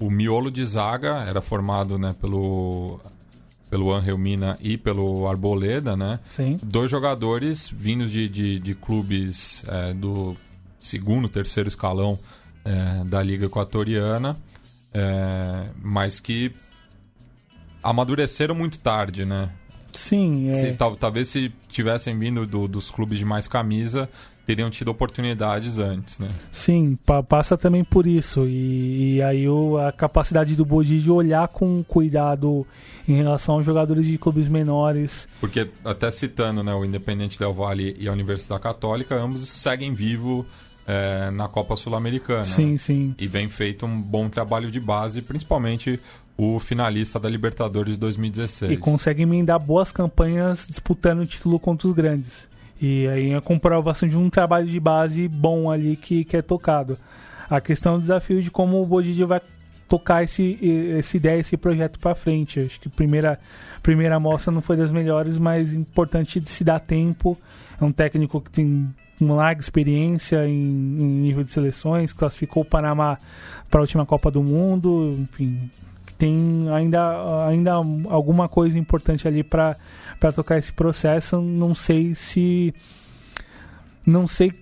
o 0.00 0.10
miolo 0.10 0.50
de 0.50 0.64
zaga 0.64 1.24
era 1.24 1.40
formado 1.40 1.98
né, 1.98 2.14
pelo 2.20 3.00
pelo 3.68 3.92
Angel 3.92 4.16
Mina 4.16 4.56
e 4.62 4.78
pelo 4.78 5.28
Arboleda, 5.28 5.94
né? 5.94 6.18
Sim. 6.30 6.58
Dois 6.62 6.90
jogadores 6.90 7.68
vindos 7.68 8.10
de, 8.10 8.26
de, 8.26 8.58
de 8.58 8.74
clubes 8.74 9.62
é, 9.68 9.92
do 9.92 10.34
segundo, 10.78 11.28
terceiro 11.28 11.68
escalão 11.68 12.18
é, 12.64 13.04
da 13.04 13.22
Liga 13.22 13.44
Equatoriana 13.44 14.34
é, 14.98 15.70
mas 15.80 16.18
que 16.18 16.52
amadureceram 17.82 18.54
muito 18.54 18.78
tarde, 18.80 19.24
né? 19.24 19.48
Sim, 19.92 20.50
é. 20.50 20.54
Se, 20.54 20.72
tal, 20.72 20.96
talvez 20.96 21.28
se 21.28 21.52
tivessem 21.68 22.18
vindo 22.18 22.46
do, 22.46 22.66
dos 22.66 22.90
clubes 22.90 23.18
de 23.18 23.24
mais 23.24 23.46
camisa, 23.46 24.08
teriam 24.44 24.70
tido 24.70 24.90
oportunidades 24.90 25.78
antes, 25.78 26.18
né? 26.18 26.28
Sim, 26.50 26.98
pa 27.06 27.22
passa 27.22 27.56
também 27.56 27.84
por 27.84 28.06
isso. 28.06 28.46
E, 28.46 29.16
e 29.16 29.22
aí 29.22 29.48
o, 29.48 29.78
a 29.78 29.92
capacidade 29.92 30.56
do 30.56 30.64
Bodi 30.64 31.00
de 31.00 31.10
olhar 31.10 31.46
com 31.48 31.82
cuidado 31.84 32.66
em 33.06 33.14
relação 33.14 33.54
aos 33.56 33.64
jogadores 33.64 34.04
de 34.04 34.18
clubes 34.18 34.48
menores. 34.48 35.28
Porque, 35.40 35.70
até 35.84 36.10
citando 36.10 36.62
né, 36.62 36.74
o 36.74 36.84
Independente 36.84 37.38
Del 37.38 37.54
Valle 37.54 37.96
e 37.98 38.08
a 38.08 38.12
Universidade 38.12 38.62
Católica, 38.62 39.14
ambos 39.14 39.48
seguem 39.48 39.94
vivo 39.94 40.44
é, 40.88 41.30
na 41.30 41.46
Copa 41.46 41.76
Sul-Americana. 41.76 42.42
Sim, 42.44 42.72
né? 42.72 42.78
sim. 42.78 43.14
E 43.18 43.26
vem 43.26 43.46
feito 43.50 43.84
um 43.84 44.00
bom 44.00 44.30
trabalho 44.30 44.70
de 44.70 44.80
base, 44.80 45.20
principalmente 45.20 46.00
o 46.34 46.58
finalista 46.58 47.20
da 47.20 47.28
Libertadores 47.28 47.92
de 47.92 48.00
2016. 48.00 48.72
E 48.72 48.76
consegue 48.78 49.22
emendar 49.22 49.60
boas 49.60 49.92
campanhas 49.92 50.66
disputando 50.66 51.20
o 51.20 51.26
título 51.26 51.60
contra 51.60 51.86
os 51.86 51.94
grandes. 51.94 52.48
E 52.80 53.06
aí 53.08 53.34
a 53.34 53.40
comprovação 53.42 54.08
de 54.08 54.16
um 54.16 54.30
trabalho 54.30 54.66
de 54.66 54.80
base 54.80 55.28
bom 55.28 55.70
ali 55.70 55.94
que, 55.94 56.24
que 56.24 56.38
é 56.38 56.42
tocado. 56.42 56.96
A 57.50 57.60
questão 57.60 57.96
do 57.96 58.00
desafio 58.00 58.42
de 58.42 58.50
como 58.50 58.80
o 58.80 58.86
Bodidi 58.86 59.24
vai 59.24 59.42
tocar 59.88 60.22
esse, 60.22 60.58
essa 60.96 61.16
ideia, 61.16 61.40
esse 61.40 61.56
projeto 61.56 61.98
para 61.98 62.14
frente. 62.14 62.60
Acho 62.60 62.80
que 62.80 62.88
a 62.88 62.90
primeira, 62.90 63.38
primeira 63.82 64.16
amostra 64.16 64.52
não 64.52 64.62
foi 64.62 64.76
das 64.76 64.90
melhores, 64.90 65.38
mas 65.38 65.72
importante 65.72 66.40
de 66.40 66.48
se 66.48 66.64
dar 66.64 66.78
tempo. 66.78 67.36
É 67.80 67.84
um 67.84 67.92
técnico 67.92 68.40
que 68.40 68.50
tem 68.50 68.94
uma 69.20 69.34
larga 69.34 69.60
experiência 69.60 70.46
em, 70.46 70.52
em 70.52 71.06
nível 71.22 71.44
de 71.44 71.52
seleções, 71.52 72.12
classificou 72.12 72.62
o 72.62 72.66
Panamá 72.66 73.18
para 73.70 73.80
a 73.80 73.82
última 73.82 74.06
Copa 74.06 74.30
do 74.30 74.42
Mundo, 74.42 75.10
enfim, 75.18 75.70
tem 76.18 76.68
ainda, 76.74 77.46
ainda 77.46 77.74
alguma 77.74 78.48
coisa 78.48 78.78
importante 78.78 79.28
ali 79.28 79.44
para 79.44 79.76
tocar 80.34 80.58
esse 80.58 80.72
processo. 80.72 81.40
Não 81.40 81.74
sei 81.74 82.14
se. 82.14 82.74
Não 84.04 84.26
sei 84.26 84.52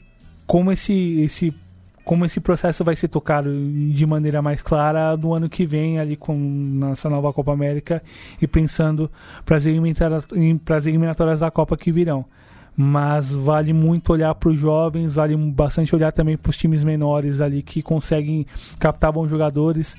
como 0.46 0.70
esse, 0.70 1.20
esse, 1.20 1.56
como 2.04 2.24
esse 2.24 2.40
processo 2.40 2.84
vai 2.84 2.94
ser 2.94 3.08
tocado 3.08 3.50
de 3.50 4.04
maneira 4.04 4.42
mais 4.42 4.60
clara 4.60 5.16
do 5.16 5.32
ano 5.32 5.48
que 5.48 5.64
vem, 5.64 5.98
ali 5.98 6.16
com 6.16 6.36
nessa 6.36 7.08
nova 7.08 7.32
Copa 7.32 7.52
América 7.52 8.02
e 8.42 8.46
pensando 8.46 9.10
para 9.44 9.56
as 9.56 10.86
eliminatórias 10.86 11.40
da 11.40 11.50
Copa 11.50 11.76
que 11.76 11.90
virão 11.90 12.24
mas 12.76 13.32
vale 13.32 13.72
muito 13.72 14.12
olhar 14.12 14.34
para 14.34 14.50
os 14.50 14.60
jovens, 14.60 15.14
vale 15.14 15.34
bastante 15.36 15.94
olhar 15.94 16.12
também 16.12 16.36
para 16.36 16.50
os 16.50 16.56
times 16.56 16.84
menores 16.84 17.40
ali 17.40 17.62
que 17.62 17.80
conseguem 17.80 18.46
captar 18.78 19.10
bons 19.12 19.30
jogadores 19.30 19.96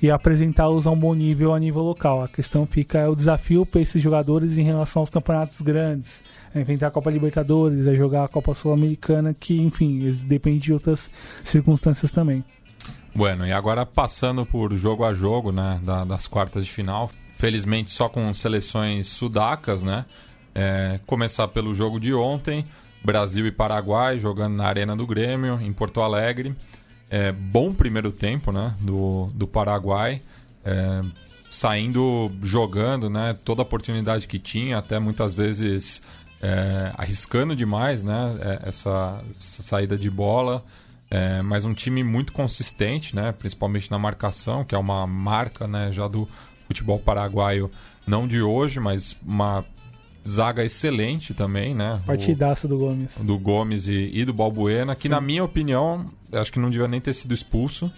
e 0.00 0.10
apresentá-los 0.10 0.86
a 0.86 0.90
um 0.90 0.98
bom 0.98 1.14
nível 1.14 1.54
a 1.54 1.58
nível 1.58 1.82
local. 1.82 2.22
A 2.22 2.28
questão 2.28 2.66
fica 2.66 2.98
é 2.98 3.08
o 3.08 3.16
desafio 3.16 3.64
para 3.64 3.80
esses 3.80 4.02
jogadores 4.02 4.58
em 4.58 4.62
relação 4.62 5.00
aos 5.00 5.10
campeonatos 5.10 5.60
grandes, 5.60 6.20
a 6.54 6.60
enfrentar 6.60 6.88
a 6.88 6.90
Copa 6.90 7.10
Libertadores, 7.10 7.86
a 7.86 7.92
jogar 7.94 8.24
a 8.24 8.28
Copa 8.28 8.54
Sul-Americana, 8.54 9.34
que 9.34 9.60
enfim 9.60 10.12
depende 10.24 10.60
de 10.60 10.72
outras 10.72 11.10
circunstâncias 11.44 12.12
também. 12.12 12.44
Bueno, 13.14 13.46
e 13.46 13.52
agora 13.52 13.84
passando 13.84 14.44
por 14.46 14.72
jogo 14.76 15.04
a 15.04 15.14
jogo, 15.14 15.50
né, 15.50 15.80
da, 15.82 16.04
das 16.04 16.26
quartas 16.26 16.64
de 16.64 16.70
final, 16.70 17.10
felizmente 17.36 17.90
só 17.90 18.08
com 18.08 18.32
seleções 18.34 19.08
sudacas, 19.08 19.82
né? 19.82 20.04
É, 20.60 20.98
começar 21.06 21.46
pelo 21.46 21.72
jogo 21.72 22.00
de 22.00 22.12
ontem, 22.12 22.64
Brasil 23.04 23.46
e 23.46 23.52
Paraguai 23.52 24.18
jogando 24.18 24.56
na 24.56 24.66
Arena 24.66 24.96
do 24.96 25.06
Grêmio, 25.06 25.60
em 25.62 25.72
Porto 25.72 26.02
Alegre. 26.02 26.52
É, 27.08 27.30
bom 27.30 27.72
primeiro 27.72 28.10
tempo 28.10 28.50
né, 28.50 28.74
do, 28.80 29.28
do 29.34 29.46
Paraguai, 29.46 30.20
é, 30.64 31.02
saindo 31.48 32.32
jogando 32.42 33.08
né, 33.08 33.38
toda 33.44 33.62
a 33.62 33.62
oportunidade 33.62 34.26
que 34.26 34.36
tinha, 34.36 34.78
até 34.78 34.98
muitas 34.98 35.32
vezes 35.32 36.02
é, 36.42 36.92
arriscando 36.98 37.54
demais 37.54 38.02
né, 38.02 38.36
é, 38.40 38.68
essa, 38.68 39.22
essa 39.30 39.62
saída 39.62 39.96
de 39.96 40.10
bola. 40.10 40.64
É, 41.08 41.40
mas 41.40 41.64
um 41.64 41.72
time 41.72 42.02
muito 42.02 42.32
consistente, 42.32 43.14
né, 43.14 43.30
principalmente 43.30 43.92
na 43.92 43.98
marcação, 43.98 44.64
que 44.64 44.74
é 44.74 44.78
uma 44.78 45.06
marca 45.06 45.68
né, 45.68 45.92
já 45.92 46.08
do 46.08 46.28
futebol 46.66 46.98
paraguaio, 46.98 47.70
não 48.04 48.26
de 48.26 48.42
hoje, 48.42 48.80
mas 48.80 49.16
uma 49.24 49.64
zaga 50.28 50.64
excelente 50.64 51.32
também, 51.32 51.74
né? 51.74 51.98
Partidaço 52.06 52.66
o, 52.66 52.70
do 52.70 52.78
Gomes. 52.78 53.10
Do 53.18 53.38
Gomes 53.38 53.88
e, 53.88 54.10
e 54.12 54.24
do 54.24 54.32
Balbuena, 54.32 54.94
que 54.94 55.02
Sim. 55.02 55.08
na 55.08 55.20
minha 55.20 55.42
opinião, 55.42 56.04
acho 56.32 56.52
que 56.52 56.58
não 56.58 56.68
devia 56.68 56.88
nem 56.88 57.00
ter 57.00 57.14
sido 57.14 57.32
expulso. 57.32 57.90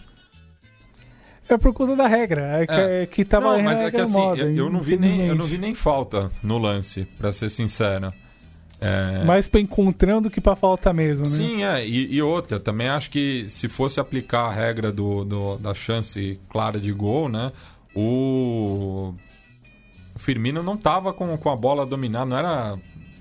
É 1.48 1.58
por 1.58 1.72
conta 1.72 1.96
da 1.96 2.06
regra, 2.06 2.62
é 2.62 2.66
que, 2.66 2.72
é. 2.72 3.06
que 3.06 3.24
tava 3.24 3.56
não, 3.56 3.62
mas 3.64 3.80
é 3.80 3.90
que 3.90 4.00
assim, 4.00 4.12
moda, 4.12 4.42
eu, 4.42 4.70
não 4.70 4.80
vi 4.80 4.96
nem, 4.96 5.26
eu 5.26 5.34
não 5.34 5.46
vi 5.46 5.58
nem 5.58 5.74
falta 5.74 6.30
no 6.44 6.56
lance, 6.58 7.04
para 7.18 7.32
ser 7.32 7.50
sincero. 7.50 8.12
É... 8.80 9.24
Mais 9.24 9.48
pra 9.48 9.60
encontrando 9.60 10.30
que 10.30 10.40
pra 10.40 10.54
falta 10.54 10.92
mesmo, 10.92 11.24
né? 11.24 11.30
Sim, 11.30 11.64
é. 11.64 11.84
E, 11.86 12.14
e, 12.14 12.22
outra, 12.22 12.60
também 12.60 12.88
acho 12.88 13.10
que 13.10 13.46
se 13.48 13.68
fosse 13.68 13.98
aplicar 13.98 14.46
a 14.46 14.52
regra 14.52 14.92
do, 14.92 15.24
do, 15.24 15.58
da 15.58 15.74
chance 15.74 16.38
clara 16.48 16.78
de 16.78 16.92
gol, 16.92 17.28
né? 17.28 17.50
O 17.94 19.12
Firmino 20.20 20.62
não 20.62 20.74
estava 20.74 21.12
com, 21.12 21.36
com 21.36 21.50
a 21.50 21.56
bola 21.56 21.86
dominada, 21.86 22.26
não 22.26 22.36
era. 22.36 22.78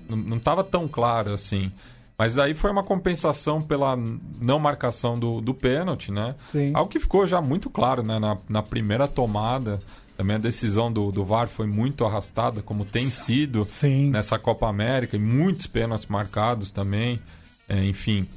Não 0.08 0.36
estava 0.36 0.62
tão 0.62 0.86
claro 0.86 1.32
assim. 1.32 1.72
Mas 2.18 2.34
daí 2.34 2.52
foi 2.52 2.70
uma 2.70 2.82
compensação 2.82 3.62
pela 3.62 3.96
não 4.40 4.58
marcação 4.58 5.18
do, 5.18 5.40
do 5.40 5.54
pênalti, 5.54 6.12
né? 6.12 6.34
Sim. 6.52 6.72
Algo 6.74 6.90
que 6.90 6.98
ficou 6.98 7.26
já 7.26 7.40
muito 7.40 7.70
claro, 7.70 8.02
né? 8.02 8.18
Na, 8.18 8.36
na 8.48 8.62
primeira 8.62 9.08
tomada. 9.08 9.78
Também 10.16 10.36
a 10.36 10.38
decisão 10.38 10.92
do, 10.92 11.10
do 11.10 11.24
VAR 11.24 11.48
foi 11.48 11.66
muito 11.66 12.04
arrastada, 12.04 12.60
como 12.60 12.84
tem 12.84 13.08
sido 13.08 13.64
Sim. 13.64 14.10
nessa 14.10 14.38
Copa 14.38 14.68
América, 14.68 15.16
e 15.16 15.18
muitos 15.18 15.66
pênaltis 15.66 16.06
marcados 16.08 16.70
também. 16.70 17.18
É, 17.66 17.82
enfim. 17.82 18.28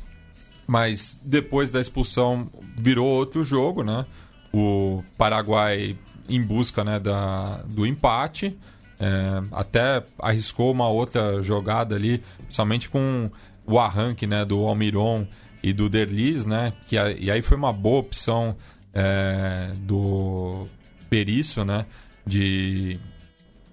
Mas 0.65 1.19
depois 1.21 1.69
da 1.69 1.81
expulsão 1.81 2.49
virou 2.77 3.05
outro 3.05 3.43
jogo, 3.43 3.83
né? 3.83 4.05
O 4.53 5.03
Paraguai 5.17 5.97
em 6.27 6.41
busca 6.41 6.83
né, 6.83 6.99
da, 6.99 7.61
do 7.67 7.85
empate. 7.85 8.57
É, 8.99 9.41
até 9.51 10.03
arriscou 10.19 10.71
uma 10.71 10.87
outra 10.87 11.41
jogada 11.41 11.95
ali, 11.95 12.23
principalmente 12.43 12.89
com 12.89 13.29
o 13.65 13.79
arranque 13.79 14.27
né, 14.27 14.45
do 14.45 14.59
Almiron 14.65 15.25
e 15.61 15.73
do 15.73 15.89
Derlis, 15.89 16.45
né? 16.45 16.73
Que, 16.85 16.95
e 16.95 17.31
aí 17.31 17.41
foi 17.41 17.57
uma 17.57 17.73
boa 17.73 17.99
opção 17.99 18.55
é, 18.93 19.71
do 19.77 20.65
Perício, 21.09 21.63
né? 21.63 21.85
De 22.25 22.99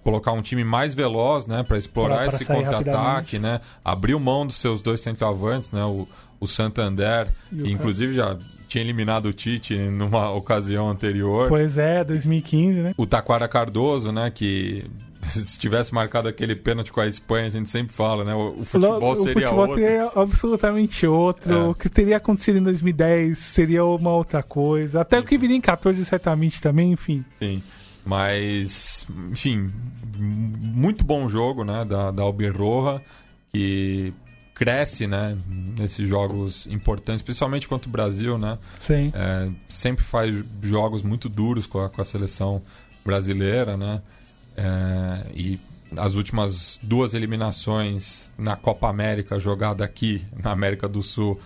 colocar 0.03 0.31
um 0.31 0.41
time 0.41 0.63
mais 0.63 0.95
veloz, 0.95 1.45
né? 1.45 1.63
Para 1.63 1.77
explorar 1.77 2.19
pra, 2.19 2.27
pra 2.27 2.35
esse 2.35 2.45
contra-ataque, 2.45 3.37
né? 3.37 3.59
Abriu 3.83 4.19
mão 4.19 4.47
dos 4.47 4.55
seus 4.55 4.81
dois 4.81 5.01
centroavantes, 5.01 5.71
né? 5.71 5.83
O, 5.83 6.07
o 6.39 6.47
Santander, 6.47 7.27
que 7.49 7.69
inclusive 7.69 8.13
já 8.13 8.37
tinha 8.71 8.85
eliminado 8.85 9.25
o 9.25 9.33
Tite 9.33 9.75
numa 9.75 10.31
ocasião 10.31 10.89
anterior. 10.89 11.49
Pois 11.49 11.77
é, 11.77 12.05
2015, 12.05 12.79
né? 12.79 12.93
O 12.95 13.05
Taquara 13.05 13.45
Cardoso, 13.45 14.13
né, 14.13 14.31
que 14.31 14.85
se 15.27 15.59
tivesse 15.59 15.93
marcado 15.93 16.29
aquele 16.29 16.55
pênalti 16.55 16.89
com 16.89 17.01
a 17.01 17.07
Espanha, 17.07 17.47
a 17.47 17.49
gente 17.49 17.69
sempre 17.69 17.93
fala, 17.93 18.23
né? 18.23 18.33
O, 18.33 18.63
futebol 18.63 19.13
seria 19.15 19.31
o 19.31 19.49
futebol 19.49 19.59
outro. 19.59 19.75
seria 19.75 20.11
absolutamente 20.15 21.05
outro. 21.05 21.53
É. 21.53 21.63
O 21.65 21.75
que 21.75 21.89
teria 21.89 22.15
acontecido 22.15 22.59
em 22.59 22.63
2010 22.63 23.37
seria 23.37 23.83
uma 23.83 24.11
outra 24.11 24.41
coisa. 24.41 25.01
Até 25.01 25.17
Sim. 25.17 25.23
o 25.23 25.25
que 25.25 25.37
viria 25.37 25.57
em 25.57 25.61
14 25.61 26.05
certamente 26.05 26.61
também, 26.61 26.93
enfim. 26.93 27.25
Sim. 27.33 27.61
Mas, 28.05 29.05
enfim, 29.29 29.69
muito 30.17 31.03
bom 31.03 31.27
jogo, 31.27 31.65
né, 31.65 31.83
da, 31.83 32.09
da 32.09 32.23
Albirroja, 32.23 33.01
que 33.51 34.13
cresce, 34.61 35.07
né, 35.07 35.35
nesses 35.49 36.07
jogos 36.07 36.67
importantes, 36.67 37.23
principalmente 37.23 37.67
contra 37.67 37.89
o 37.89 37.91
Brasil, 37.91 38.37
né? 38.37 38.59
Sim. 38.79 39.11
É, 39.15 39.49
sempre 39.67 40.05
faz 40.05 40.35
jogos 40.61 41.01
muito 41.01 41.27
duros 41.27 41.65
com 41.65 41.79
a, 41.79 41.89
com 41.89 41.99
a 41.99 42.05
seleção 42.05 42.61
brasileira, 43.03 43.75
né? 43.75 44.03
É, 44.55 45.25
e 45.33 45.59
as 45.97 46.13
últimas 46.13 46.79
duas 46.83 47.15
eliminações 47.15 48.31
na 48.37 48.55
Copa 48.55 48.87
América 48.87 49.39
jogada 49.39 49.83
aqui 49.83 50.23
na 50.43 50.51
América 50.51 50.87
do 50.87 51.01
Sul, 51.01 51.41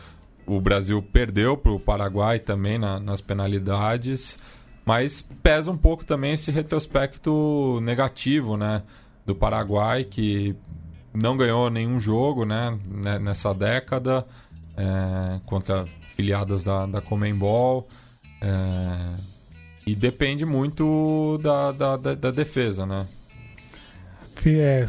o 0.46 0.60
Brasil 0.60 1.02
perdeu 1.02 1.56
para 1.56 1.72
o 1.72 1.80
Paraguai 1.80 2.40
também 2.40 2.78
na, 2.78 3.00
nas 3.00 3.22
penalidades, 3.22 4.38
mas 4.84 5.22
pesa 5.42 5.72
um 5.72 5.78
pouco 5.78 6.04
também 6.04 6.34
esse 6.34 6.52
retrospecto 6.52 7.80
negativo, 7.82 8.58
né? 8.58 8.84
Do 9.26 9.34
Paraguai, 9.34 10.04
que 10.04 10.54
não 11.16 11.38
ganhou 11.38 11.70
nenhum 11.70 12.00
jogo 12.00 12.46
né, 12.46 12.78
né, 12.88 13.20
nessa 13.20 13.54
década 13.54 14.26
é, 14.78 15.40
contra 15.46 15.86
filiadas 16.16 16.64
da, 16.64 16.86
da 16.86 17.02
Comembol. 17.02 17.88
É, 18.42 19.36
e 19.88 19.96
depende 19.96 20.46
muito 20.46 21.38
da, 21.42 21.72
da, 21.72 21.98
da, 21.98 22.16
da 22.16 22.32
defesa, 22.32 22.86
né? 22.86 23.06
É, 24.46 24.88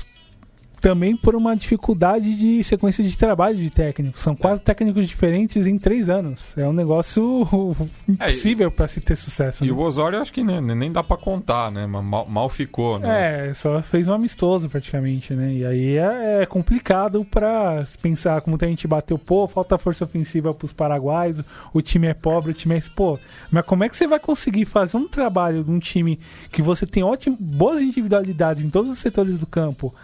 também 0.80 1.16
por 1.16 1.34
uma 1.34 1.56
dificuldade 1.56 2.36
de 2.36 2.62
sequência 2.62 3.02
de 3.02 3.16
trabalho 3.16 3.56
de 3.56 3.70
técnicos. 3.70 4.20
São 4.20 4.34
quatro 4.34 4.60
técnicos 4.60 5.06
diferentes 5.06 5.66
em 5.66 5.78
três 5.78 6.08
anos. 6.08 6.52
É 6.56 6.66
um 6.66 6.72
negócio 6.72 7.76
impossível 8.08 8.68
é, 8.68 8.70
para 8.70 8.88
se 8.88 9.00
ter 9.00 9.16
sucesso. 9.16 9.64
E 9.64 9.68
né? 9.68 9.72
o 9.72 9.80
Osório 9.80 10.20
acho 10.20 10.32
que 10.32 10.42
nem, 10.42 10.60
nem 10.60 10.92
dá 10.92 11.02
para 11.02 11.16
contar, 11.16 11.70
né? 11.70 11.86
Mal, 11.86 12.26
mal 12.28 12.48
ficou, 12.48 12.98
né? 12.98 13.48
É, 13.48 13.54
só 13.54 13.82
fez 13.82 14.08
um 14.08 14.14
amistoso 14.14 14.68
praticamente, 14.68 15.34
né? 15.34 15.52
E 15.52 15.64
aí 15.64 15.96
é, 15.96 16.42
é 16.42 16.46
complicado 16.46 17.24
para 17.24 17.86
pensar 18.00 18.40
como 18.40 18.58
tem 18.58 18.66
a 18.66 18.70
gente 18.70 18.88
bateu, 18.88 19.18
pô, 19.18 19.46
falta 19.48 19.78
força 19.78 20.04
ofensiva 20.04 20.52
para 20.52 20.66
os 20.66 20.72
paraguaios, 20.72 21.44
o 21.72 21.80
time 21.80 22.06
é 22.08 22.14
pobre, 22.14 22.50
o 22.50 22.54
time 22.54 22.76
é... 22.76 22.82
Pô, 22.94 23.18
mas 23.50 23.64
como 23.64 23.84
é 23.84 23.88
que 23.88 23.96
você 23.96 24.06
vai 24.06 24.18
conseguir 24.18 24.64
fazer 24.64 24.96
um 24.96 25.08
trabalho 25.08 25.64
de 25.64 25.70
um 25.70 25.78
time 25.78 26.18
que 26.52 26.62
você 26.62 26.86
tem 26.86 27.02
ótimas, 27.02 27.38
boas 27.40 27.80
individualidades 27.80 28.62
em 28.62 28.70
todos 28.70 28.92
os 28.92 28.98
setores 28.98 29.38
do 29.38 29.46
campo 29.46 29.94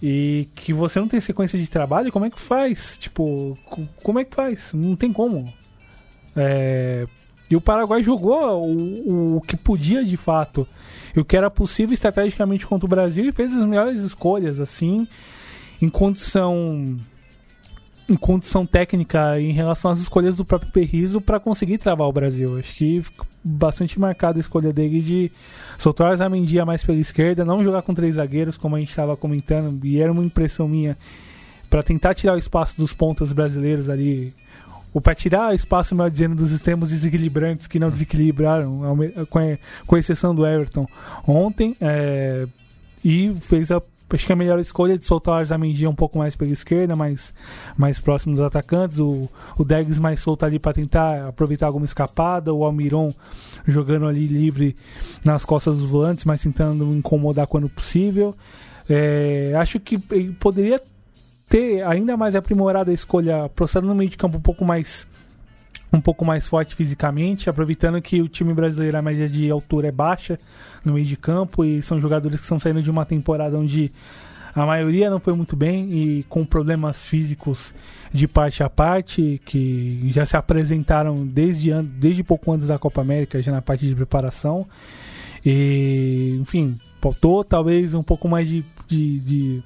e 0.00 0.48
que 0.54 0.72
você 0.72 1.00
não 1.00 1.08
tem 1.08 1.20
sequência 1.20 1.58
de 1.58 1.66
trabalho, 1.66 2.12
como 2.12 2.24
é 2.24 2.30
que 2.30 2.40
faz? 2.40 2.96
Tipo, 2.98 3.58
como 4.02 4.18
é 4.18 4.24
que 4.24 4.34
faz? 4.34 4.70
Não 4.72 4.94
tem 4.94 5.12
como. 5.12 5.52
É... 6.36 7.06
E 7.50 7.56
o 7.56 7.60
Paraguai 7.60 8.02
jogou 8.02 8.62
o, 8.62 9.36
o 9.36 9.40
que 9.40 9.56
podia 9.56 10.04
de 10.04 10.16
fato, 10.16 10.68
e 11.16 11.20
o 11.20 11.24
que 11.24 11.36
era 11.36 11.50
possível 11.50 11.94
estrategicamente 11.94 12.66
contra 12.66 12.86
o 12.86 12.88
Brasil 12.88 13.24
e 13.24 13.32
fez 13.32 13.56
as 13.56 13.64
melhores 13.64 14.00
escolhas, 14.02 14.60
assim, 14.60 15.08
em 15.80 15.88
condição 15.88 16.98
em 18.08 18.16
condição 18.16 18.64
técnica 18.64 19.38
em 19.38 19.52
relação 19.52 19.90
às 19.90 19.98
escolhas 19.98 20.34
do 20.34 20.44
próprio 20.44 20.72
Perriso 20.72 21.20
para 21.20 21.38
conseguir 21.38 21.76
travar 21.76 22.08
o 22.08 22.12
Brasil. 22.12 22.58
Acho 22.58 22.74
que 22.74 23.02
bastante 23.44 24.00
marcada 24.00 24.38
a 24.38 24.40
escolha 24.40 24.72
dele 24.72 25.00
de 25.00 25.32
soltar 25.76 26.12
o 26.12 26.16
Zamendia 26.16 26.64
mais 26.64 26.82
pela 26.82 26.98
esquerda, 26.98 27.44
não 27.44 27.62
jogar 27.62 27.82
com 27.82 27.94
três 27.94 28.14
zagueiros, 28.14 28.56
como 28.56 28.76
a 28.76 28.78
gente 28.78 28.90
estava 28.90 29.16
comentando, 29.16 29.84
e 29.84 30.00
era 30.00 30.10
uma 30.10 30.24
impressão 30.24 30.66
minha 30.66 30.96
para 31.68 31.82
tentar 31.82 32.14
tirar 32.14 32.34
o 32.34 32.38
espaço 32.38 32.74
dos 32.78 32.94
pontas 32.94 33.32
brasileiros 33.32 33.90
ali, 33.90 34.32
ou 34.92 35.02
para 35.02 35.14
tirar 35.14 35.54
espaço, 35.54 35.94
melhor 35.94 36.10
dizendo, 36.10 36.34
dos 36.34 36.50
extremos 36.50 36.88
desequilibrantes 36.88 37.66
que 37.66 37.78
não 37.78 37.90
desequilibraram, 37.90 38.80
com 39.86 39.96
exceção 39.96 40.34
do 40.34 40.46
Everton 40.46 40.86
ontem, 41.26 41.76
é, 41.78 42.46
e 43.04 43.32
fez 43.34 43.70
a 43.70 43.80
acho 44.10 44.26
que 44.26 44.32
a 44.32 44.36
melhor 44.36 44.58
escolha 44.58 44.94
é 44.94 44.96
de 44.96 45.04
soltar 45.04 45.34
o 45.34 45.38
Arzamendi 45.38 45.86
um 45.86 45.94
pouco 45.94 46.18
mais 46.18 46.36
pela 46.36 46.50
esquerda, 46.50 46.94
mais, 46.94 47.32
mais 47.76 47.98
próximo 47.98 48.34
dos 48.34 48.44
atacantes. 48.44 48.98
O, 49.00 49.28
o 49.58 49.64
mais 50.00 50.20
solto 50.20 50.44
ali 50.44 50.58
para 50.58 50.72
tentar 50.72 51.28
aproveitar 51.28 51.66
alguma 51.66 51.84
escapada. 51.84 52.52
O 52.52 52.64
Almiron 52.64 53.12
jogando 53.66 54.06
ali 54.06 54.26
livre 54.26 54.76
nas 55.24 55.44
costas 55.44 55.76
dos 55.78 55.86
volantes, 55.88 56.24
mas 56.24 56.42
tentando 56.42 56.84
incomodar 56.94 57.46
quando 57.46 57.68
possível. 57.68 58.34
É, 58.88 59.52
acho 59.56 59.78
que 59.80 60.00
ele 60.10 60.32
poderia 60.32 60.80
ter 61.48 61.82
ainda 61.82 62.16
mais 62.16 62.34
aprimorado 62.36 62.90
a 62.90 62.94
escolha, 62.94 63.48
processando 63.48 63.86
no 63.86 63.94
meio 63.94 64.10
de 64.10 64.16
campo 64.16 64.38
um 64.38 64.42
pouco 64.42 64.64
mais 64.64 65.06
um 65.92 66.00
pouco 66.00 66.24
mais 66.24 66.46
forte 66.46 66.74
fisicamente, 66.74 67.48
aproveitando 67.48 68.00
que 68.00 68.20
o 68.20 68.28
time 68.28 68.52
brasileiro 68.52 68.96
a 68.96 69.02
média 69.02 69.28
de 69.28 69.50
altura 69.50 69.88
é 69.88 69.92
baixa 69.92 70.38
no 70.84 70.94
meio 70.94 71.06
de 71.06 71.16
campo 71.16 71.64
e 71.64 71.82
são 71.82 72.00
jogadores 72.00 72.38
que 72.38 72.44
estão 72.44 72.60
saindo 72.60 72.82
de 72.82 72.90
uma 72.90 73.06
temporada 73.06 73.58
onde 73.58 73.90
a 74.54 74.66
maioria 74.66 75.08
não 75.08 75.20
foi 75.20 75.34
muito 75.34 75.54
bem 75.54 75.92
e 75.92 76.22
com 76.24 76.44
problemas 76.44 77.00
físicos 77.00 77.72
de 78.12 78.26
parte 78.26 78.62
a 78.62 78.70
parte 78.70 79.40
que 79.44 80.10
já 80.12 80.26
se 80.26 80.36
apresentaram 80.36 81.26
desde, 81.26 81.72
desde 81.82 82.22
pouco 82.22 82.52
antes 82.52 82.66
da 82.66 82.78
Copa 82.78 83.00
América, 83.00 83.42
já 83.42 83.52
na 83.52 83.62
parte 83.62 83.86
de 83.86 83.94
preparação. 83.94 84.66
E, 85.44 86.38
enfim, 86.40 86.78
faltou 87.00 87.44
talvez 87.44 87.94
um 87.94 88.02
pouco 88.02 88.28
mais 88.28 88.48
de, 88.48 88.64
de, 88.88 89.18
de 89.20 89.62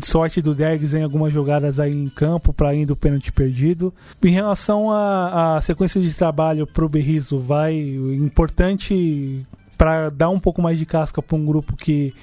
sorte 0.00 0.42
do 0.42 0.54
Dergs 0.54 0.94
em 0.94 1.02
algumas 1.02 1.32
jogadas 1.32 1.80
aí 1.80 1.94
em 1.94 2.08
campo 2.08 2.52
para 2.52 2.74
ir 2.74 2.86
do 2.86 2.96
pênalti 2.96 3.32
perdido. 3.32 3.92
Em 4.22 4.30
relação 4.30 4.90
à 4.92 5.60
sequência 5.62 6.00
de 6.00 6.12
trabalho 6.12 6.66
para 6.66 6.84
o 6.84 6.88
Berrizo, 6.88 7.38
vai 7.38 7.74
importante 7.76 9.44
para 9.76 10.10
dar 10.10 10.30
um 10.30 10.40
pouco 10.40 10.62
mais 10.62 10.78
de 10.78 10.86
casca 10.86 11.22
para 11.22 11.36
um 11.36 11.44
grupo 11.44 11.76
que 11.76 12.14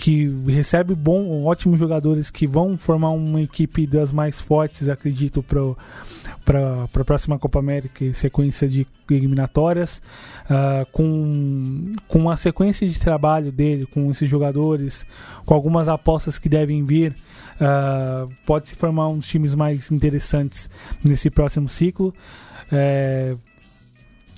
que 0.00 0.26
recebe 0.46 0.94
bom, 0.94 1.44
ótimos 1.44 1.78
jogadores 1.78 2.30
que 2.30 2.46
vão 2.46 2.78
formar 2.78 3.10
uma 3.10 3.42
equipe 3.42 3.86
das 3.86 4.10
mais 4.10 4.40
fortes, 4.40 4.88
acredito, 4.88 5.42
para 5.42 6.84
a 6.84 7.04
próxima 7.04 7.38
Copa 7.38 7.58
América 7.58 8.02
e 8.02 8.14
sequência 8.14 8.66
de 8.66 8.86
eliminatórias. 9.10 10.00
Uh, 10.46 10.90
com, 10.90 11.84
com 12.08 12.30
a 12.30 12.36
sequência 12.38 12.88
de 12.88 12.98
trabalho 12.98 13.52
dele, 13.52 13.84
com 13.84 14.10
esses 14.10 14.26
jogadores, 14.26 15.04
com 15.44 15.52
algumas 15.52 15.86
apostas 15.86 16.38
que 16.38 16.48
devem 16.48 16.82
vir, 16.82 17.14
uh, 17.60 18.26
pode 18.46 18.68
se 18.68 18.74
formar 18.74 19.08
uns 19.08 19.28
times 19.28 19.54
mais 19.54 19.92
interessantes 19.92 20.70
nesse 21.04 21.28
próximo 21.28 21.68
ciclo. 21.68 22.14
É, 22.72 23.36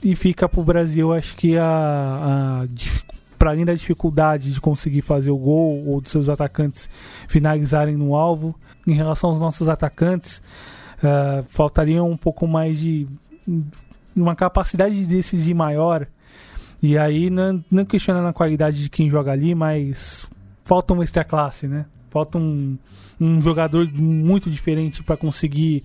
e 0.02 0.16
fica 0.16 0.48
para 0.48 0.60
o 0.60 0.64
Brasil, 0.64 1.12
acho 1.12 1.36
que 1.36 1.56
a, 1.56 2.64
a 2.64 2.66
para 3.42 3.50
além 3.50 3.64
da 3.64 3.74
dificuldade 3.74 4.52
de 4.52 4.60
conseguir 4.60 5.02
fazer 5.02 5.32
o 5.32 5.36
gol 5.36 5.84
ou 5.84 6.00
dos 6.00 6.12
seus 6.12 6.28
atacantes 6.28 6.88
finalizarem 7.26 7.96
no 7.96 8.14
alvo, 8.14 8.54
em 8.86 8.92
relação 8.92 9.30
aos 9.30 9.40
nossos 9.40 9.68
atacantes, 9.68 10.40
uh, 10.98 11.42
faltaria 11.48 12.04
um 12.04 12.16
pouco 12.16 12.46
mais 12.46 12.78
de 12.78 13.04
uma 14.14 14.36
capacidade 14.36 14.94
de 14.94 15.06
decidir 15.06 15.54
maior. 15.54 16.06
E 16.80 16.96
aí, 16.96 17.30
não, 17.30 17.64
não 17.68 17.84
questionando 17.84 18.28
a 18.28 18.32
qualidade 18.32 18.80
de 18.80 18.88
quem 18.88 19.10
joga 19.10 19.32
ali, 19.32 19.56
mas 19.56 20.24
falta 20.64 20.94
uma 20.94 21.02
extra 21.02 21.24
classe, 21.24 21.66
né? 21.66 21.86
Falta 22.10 22.38
um, 22.38 22.78
um 23.20 23.40
jogador 23.40 23.90
muito 23.92 24.48
diferente 24.48 25.02
para 25.02 25.16
conseguir 25.16 25.82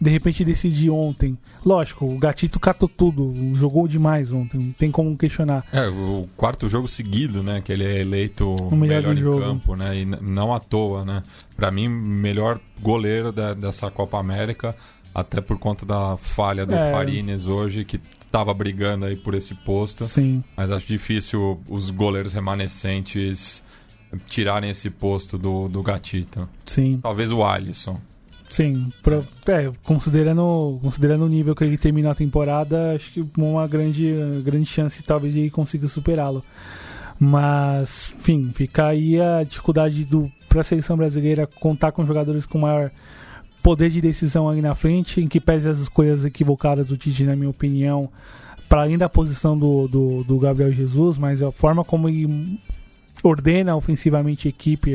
de 0.00 0.10
repente 0.10 0.44
decidir 0.44 0.90
ontem. 0.90 1.36
Lógico, 1.64 2.04
o 2.04 2.18
Gatito 2.18 2.60
catou 2.60 2.88
tudo, 2.88 3.32
jogou 3.56 3.88
demais 3.88 4.30
ontem, 4.32 4.58
não 4.58 4.72
tem 4.72 4.90
como 4.90 5.16
questionar. 5.16 5.64
É, 5.72 5.88
o 5.88 6.28
quarto 6.36 6.68
jogo 6.68 6.88
seguido, 6.88 7.42
né, 7.42 7.60
que 7.60 7.72
ele 7.72 7.84
é 7.84 8.00
eleito 8.00 8.48
o 8.48 8.76
melhor, 8.76 9.02
melhor 9.02 9.16
em 9.16 9.20
jogo. 9.20 9.40
campo, 9.40 9.76
né, 9.76 9.98
e 9.98 10.04
não 10.04 10.54
à 10.54 10.60
toa, 10.60 11.04
né. 11.04 11.22
Para 11.56 11.70
mim, 11.70 11.88
melhor 11.88 12.60
goleiro 12.80 13.32
da, 13.32 13.54
dessa 13.54 13.90
Copa 13.90 14.18
América, 14.18 14.76
até 15.14 15.40
por 15.40 15.58
conta 15.58 15.86
da 15.86 16.16
falha 16.16 16.66
do 16.66 16.74
é. 16.74 16.92
Farines 16.92 17.46
hoje, 17.46 17.84
que 17.84 17.98
estava 18.26 18.52
brigando 18.52 19.06
aí 19.06 19.16
por 19.16 19.34
esse 19.34 19.54
posto. 19.54 20.06
Sim. 20.06 20.44
Mas 20.54 20.70
acho 20.70 20.86
difícil 20.86 21.58
os 21.70 21.90
goleiros 21.90 22.34
remanescentes 22.34 23.62
tirarem 24.26 24.70
esse 24.70 24.90
posto 24.90 25.38
do, 25.38 25.68
do 25.68 25.82
Gatito. 25.82 26.48
Sim. 26.66 26.98
Talvez 27.02 27.32
o 27.32 27.42
Alisson. 27.42 27.98
Sim, 28.48 28.92
pro, 29.02 29.24
é, 29.48 29.70
considerando, 29.84 30.78
considerando 30.80 31.24
o 31.24 31.28
nível 31.28 31.54
que 31.54 31.64
ele 31.64 31.76
terminou 31.76 32.12
a 32.12 32.14
temporada, 32.14 32.94
acho 32.94 33.12
que 33.12 33.24
uma 33.36 33.66
grande, 33.66 34.14
grande 34.44 34.66
chance 34.66 35.02
talvez 35.02 35.34
de 35.34 35.40
ele 35.40 35.50
consiga 35.50 35.88
superá-lo. 35.88 36.44
Mas, 37.18 38.12
enfim, 38.18 38.50
fica 38.54 38.86
aí 38.86 39.20
a 39.20 39.42
dificuldade 39.42 40.06
para 40.48 40.60
a 40.60 40.64
seleção 40.64 40.96
brasileira 40.96 41.46
contar 41.46 41.92
com 41.92 42.04
jogadores 42.04 42.46
com 42.46 42.58
maior 42.58 42.90
poder 43.62 43.90
de 43.90 44.00
decisão 44.00 44.48
ali 44.48 44.62
na 44.62 44.74
frente, 44.74 45.20
em 45.20 45.26
que 45.26 45.40
pese 45.40 45.68
as 45.68 45.78
escolhas 45.78 46.24
equivocadas 46.24 46.88
do 46.88 46.96
Tite, 46.96 47.24
na 47.24 47.34
minha 47.34 47.50
opinião, 47.50 48.08
para 48.68 48.82
além 48.82 48.96
da 48.96 49.08
posição 49.08 49.58
do, 49.58 49.88
do, 49.88 50.24
do, 50.24 50.38
Gabriel 50.38 50.72
Jesus, 50.72 51.18
mas 51.18 51.42
a 51.42 51.50
forma 51.50 51.84
como 51.84 52.08
ele 52.08 52.60
ordena 53.24 53.74
ofensivamente 53.74 54.46
a 54.46 54.50
equipe, 54.50 54.94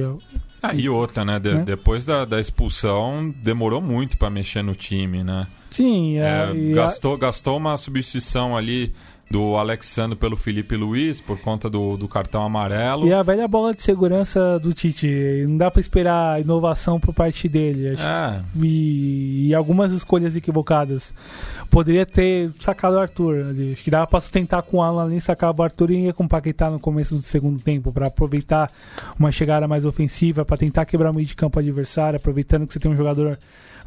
ah, 0.62 0.74
e 0.76 0.88
outra, 0.88 1.26
né? 1.26 1.39
De, 1.39 1.54
né? 1.56 1.63
Depois 1.63 2.06
da, 2.06 2.24
da, 2.26 2.39
expulsão, 2.39 3.34
demorou 3.41 3.82
muito 3.82 4.17
para 4.17 4.30
mexer 4.30 4.62
no 4.62 4.76
time, 4.76 5.24
né? 5.24 5.47
Sim, 5.69 6.19
é, 6.19 6.54
gastou, 6.74 7.15
a... 7.15 7.17
gastou 7.17 7.58
uma 7.58 7.78
substituição 7.78 8.56
ali 8.56 8.93
do 9.31 9.55
Alexandre 9.55 10.17
pelo 10.17 10.35
Felipe 10.35 10.75
Luiz 10.75 11.21
por 11.21 11.39
conta 11.39 11.69
do, 11.69 11.95
do 11.95 12.07
cartão 12.07 12.43
amarelo. 12.43 13.07
E 13.07 13.13
a 13.13 13.23
velha 13.23 13.47
bola 13.47 13.73
de 13.73 13.81
segurança 13.81 14.59
do 14.59 14.73
Tite. 14.73 15.45
Não 15.47 15.57
dá 15.57 15.71
para 15.71 15.79
esperar 15.79 16.41
inovação 16.41 16.99
por 16.99 17.13
parte 17.13 17.47
dele. 17.47 17.95
É. 17.97 18.41
E, 18.61 19.47
e, 19.47 19.55
algumas 19.55 19.91
escolhas 19.91 20.35
equivocadas. 20.35 21.13
Poderia 21.69 22.05
ter 22.05 22.51
sacado 22.59 22.97
o 22.97 22.99
Arthur. 22.99 23.45
Ali. 23.47 23.73
Acho 23.73 23.83
que 23.83 23.89
dava 23.89 24.05
para 24.05 24.19
sustentar 24.19 24.61
com 24.63 24.77
o 24.77 24.83
Alan 24.83 25.05
ali, 25.05 25.21
sacar 25.21 25.55
o 25.57 25.63
Arthur 25.63 25.91
e 25.91 26.05
ia 26.05 26.13
com 26.13 26.25
o 26.25 26.29
Paquetá 26.29 26.69
no 26.69 26.79
começo 26.79 27.15
do 27.15 27.21
segundo 27.21 27.61
tempo 27.61 27.91
para 27.91 28.07
aproveitar 28.07 28.69
uma 29.17 29.31
chegada 29.31 29.67
mais 29.67 29.85
ofensiva, 29.85 30.43
para 30.43 30.57
tentar 30.57 30.85
quebrar 30.85 31.11
o 31.11 31.13
meio 31.13 31.27
de 31.27 31.35
campo 31.35 31.57
adversário, 31.57 32.17
aproveitando 32.17 32.67
que 32.67 32.73
você 32.73 32.79
tem 32.79 32.91
um 32.91 32.95
jogador 32.95 33.37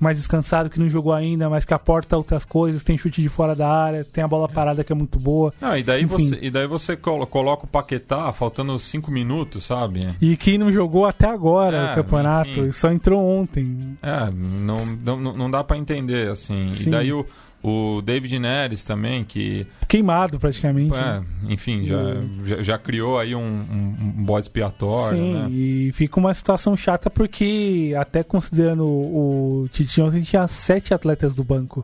mais 0.00 0.16
descansado, 0.16 0.70
que 0.70 0.78
não 0.78 0.88
jogou 0.88 1.12
ainda, 1.12 1.48
mas 1.48 1.64
que 1.64 1.74
aporta 1.74 2.16
outras 2.16 2.44
coisas, 2.44 2.82
tem 2.82 2.96
chute 2.96 3.22
de 3.22 3.28
fora 3.28 3.54
da 3.54 3.68
área, 3.68 4.04
tem 4.04 4.22
a 4.22 4.28
bola 4.28 4.48
parada 4.48 4.82
que 4.82 4.92
é 4.92 4.94
muito 4.94 5.18
boa. 5.18 5.52
Não, 5.60 5.76
e 5.76 5.82
daí 5.82 6.04
você, 6.04 6.38
e 6.40 6.50
daí 6.50 6.66
você 6.66 6.96
coloca 6.96 7.64
o 7.64 7.68
Paquetá 7.68 8.32
faltando 8.32 8.78
cinco 8.78 9.10
minutos, 9.10 9.64
sabe? 9.64 10.14
E 10.20 10.36
quem 10.36 10.58
não 10.58 10.70
jogou 10.70 11.06
até 11.06 11.26
agora 11.26 11.76
é, 11.76 11.88
no 11.88 11.94
campeonato, 11.94 12.60
enfim. 12.60 12.72
só 12.72 12.90
entrou 12.90 13.20
ontem. 13.20 13.96
É, 14.02 14.30
não, 14.30 14.86
não, 14.86 15.16
não 15.20 15.50
dá 15.50 15.62
para 15.62 15.76
entender, 15.76 16.30
assim. 16.30 16.72
Sim. 16.74 16.88
E 16.88 16.90
daí 16.90 17.12
o 17.12 17.24
o 17.64 18.02
David 18.02 18.38
Neres 18.38 18.84
também, 18.84 19.24
que. 19.24 19.66
Queimado 19.88 20.38
praticamente. 20.38 20.94
É, 20.94 20.98
né? 20.98 21.22
enfim, 21.48 21.86
já, 21.86 21.96
já, 22.44 22.62
já, 22.62 22.78
criou 22.78 23.18
aí 23.18 23.34
um, 23.34 23.40
um, 23.40 23.94
um 24.00 24.24
bode 24.24 24.46
expiatório. 24.46 25.18
Sim, 25.18 25.32
né? 25.32 25.48
e 25.50 25.90
fica 25.92 26.20
uma 26.20 26.34
situação 26.34 26.76
chata 26.76 27.08
porque, 27.08 27.94
até 27.98 28.22
considerando 28.22 28.84
o 28.84 29.66
Tite 29.72 30.02
ontem, 30.02 30.22
tinha 30.22 30.46
sete 30.46 30.92
atletas 30.92 31.34
do 31.34 31.42
banco. 31.42 31.82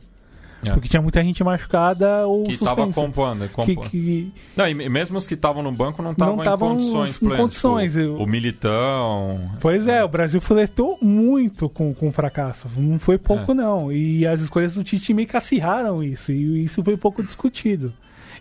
É. 0.63 0.73
Porque 0.73 0.89
tinha 0.89 1.01
muita 1.01 1.23
gente 1.25 1.43
machucada 1.43 2.27
ou 2.27 2.45
Que 2.45 2.53
estava 2.53 2.87
compondo. 2.89 3.49
Que, 3.65 3.77
que... 3.77 4.33
Não, 4.55 4.69
e 4.69 4.75
mesmo 4.75 5.17
os 5.17 5.27
que 5.27 5.35
estavam 5.35 5.63
no 5.63 5.73
banco 5.73 6.03
não 6.03 6.13
estavam 6.13 6.73
em 6.73 6.77
condições 6.77 7.19
plenas. 7.19 7.39
Em 7.39 7.43
condições. 7.43 7.97
O, 7.97 8.17
o, 8.17 8.27
Militão... 8.27 9.51
Pois 9.61 9.87
é, 9.87 10.05
o 10.05 10.09
Brasil 10.09 10.41
fletou 10.41 10.99
muito 11.01 11.69
com, 11.69 11.95
com 11.95 12.09
o 12.09 12.13
fracasso. 12.13 12.69
Não 12.77 12.99
foi 12.99 13.17
pouco, 13.17 13.53
é. 13.53 13.55
não. 13.55 13.91
E 13.91 14.27
as 14.27 14.41
escolhas 14.41 14.75
do 14.75 14.85
Tite 14.85 15.15
meio 15.15 15.27
que 15.27 15.37
acirraram 15.37 16.03
isso. 16.03 16.31
E 16.31 16.65
isso 16.65 16.83
foi 16.85 16.97
pouco 16.97 17.23
discutido. 17.23 17.93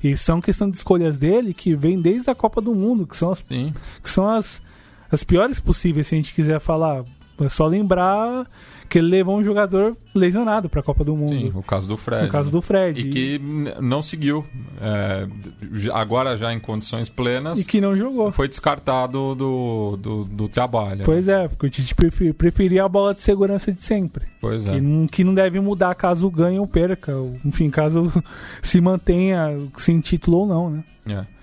E 0.04 0.16
são 0.18 0.42
questão 0.42 0.70
de 0.70 0.78
escolhas 0.78 1.18
dele 1.18 1.54
que 1.54 1.76
vem 1.76 2.02
desde 2.02 2.30
a 2.30 2.36
Copa 2.36 2.62
do 2.62 2.74
Mundo, 2.74 3.06
que 3.06 3.16
são 3.16 3.32
as, 3.32 3.40
Sim. 3.40 3.74
que 4.02 4.10
são 4.10 4.30
as, 4.30 4.62
as 5.12 5.24
piores 5.24 5.60
possíveis, 5.60 6.08
se 6.08 6.16
a 6.16 6.18
gente 6.18 6.34
quiser 6.34 6.60
falar. 6.60 7.04
É 7.42 7.50
só 7.50 7.66
lembrar 7.68 8.46
que 8.90 8.98
ele 8.98 9.08
levou 9.08 9.38
um 9.38 9.44
jogador 9.44 9.96
lesionado 10.14 10.68
para 10.68 10.80
a 10.80 10.84
Copa 10.84 11.04
do 11.04 11.16
Mundo. 11.16 11.30
Sim, 11.30 11.52
o 11.54 11.62
caso 11.62 11.88
do 11.88 11.96
Fred. 11.96 12.28
O 12.28 12.32
caso 12.32 12.50
do 12.50 12.62
Fred. 12.62 13.00
E 13.00 13.10
que 13.10 13.42
não 13.80 14.02
seguiu. 14.02 14.44
É, 14.82 15.28
agora 15.94 16.36
já 16.36 16.52
em 16.52 16.60
condições 16.60 17.08
plenas. 17.08 17.60
E 17.60 17.66
que 17.66 17.80
não 17.80 17.96
jogou. 17.96 18.32
Foi 18.32 18.48
descartado 18.48 19.36
do, 19.36 19.98
do, 19.98 20.24
do 20.26 20.50
trabalho. 20.50 21.04
Pois 21.06 21.28
é, 21.28 21.48
porque 21.48 21.68
o 21.68 21.70
Tite 21.70 21.94
preferia 22.34 22.84
a 22.84 22.90
bola 22.90 23.14
de 23.14 23.22
segurança 23.22 23.72
de 23.72 23.82
sempre. 23.82 24.26
Pois 24.42 24.66
é. 24.66 24.76
Que 24.76 24.82
não, 24.82 25.08
que 25.08 25.24
não 25.24 25.34
deve 25.34 25.60
mudar 25.60 25.94
caso 25.94 26.30
ganhe 26.30 26.60
ou 26.60 26.68
perca. 26.68 27.14
Enfim, 27.46 27.70
caso 27.70 28.12
se 28.64 28.82
mantenha 28.82 29.56
sem 29.78 30.00
título 30.00 30.40
ou 30.40 30.48
não, 30.48 30.70
né? 30.70 30.84
É. 31.08 31.40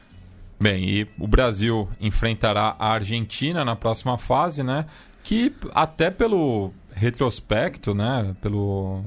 Bem, 0.59 0.89
e 0.89 1.07
o 1.19 1.29
Brasil 1.29 1.89
enfrentará 2.01 2.75
a 2.79 2.93
Argentina 2.93 3.65
na 3.65 3.77
próxima 3.77 4.17
fase, 4.17 4.63
né? 4.63 4.87
Que 5.23 5.53
até 5.75 6.11
pelo, 6.11 6.73
retrospecto, 6.97 7.95
né, 7.95 8.35
pelo, 8.41 9.05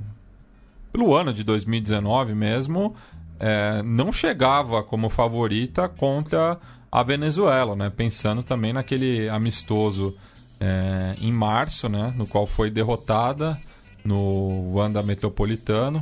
pelo 0.93 1.15
ano 1.15 1.33
de 1.33 1.43
2019 1.43 2.35
mesmo, 2.35 2.95
é, 3.39 3.81
não 3.83 4.11
chegava 4.11 4.83
como 4.83 5.09
favorita 5.09 5.89
contra 5.89 6.59
a 6.91 7.03
Venezuela, 7.03 7.75
né, 7.75 7.89
pensando 7.89 8.43
também 8.43 8.71
naquele 8.71 9.27
amistoso 9.27 10.15
é, 10.59 11.15
em 11.19 11.31
março, 11.31 11.89
né, 11.89 12.13
no 12.15 12.27
qual 12.27 12.45
foi 12.45 12.69
derrotada 12.69 13.59
no 14.05 14.75
Wanda 14.75 15.01
Metropolitano 15.01 16.01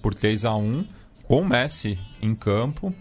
por 0.00 0.14
3 0.14 0.46
a 0.46 0.54
1 0.56 0.84
com 1.24 1.44
Messi 1.44 1.98
em 2.22 2.34
campo, 2.34 2.92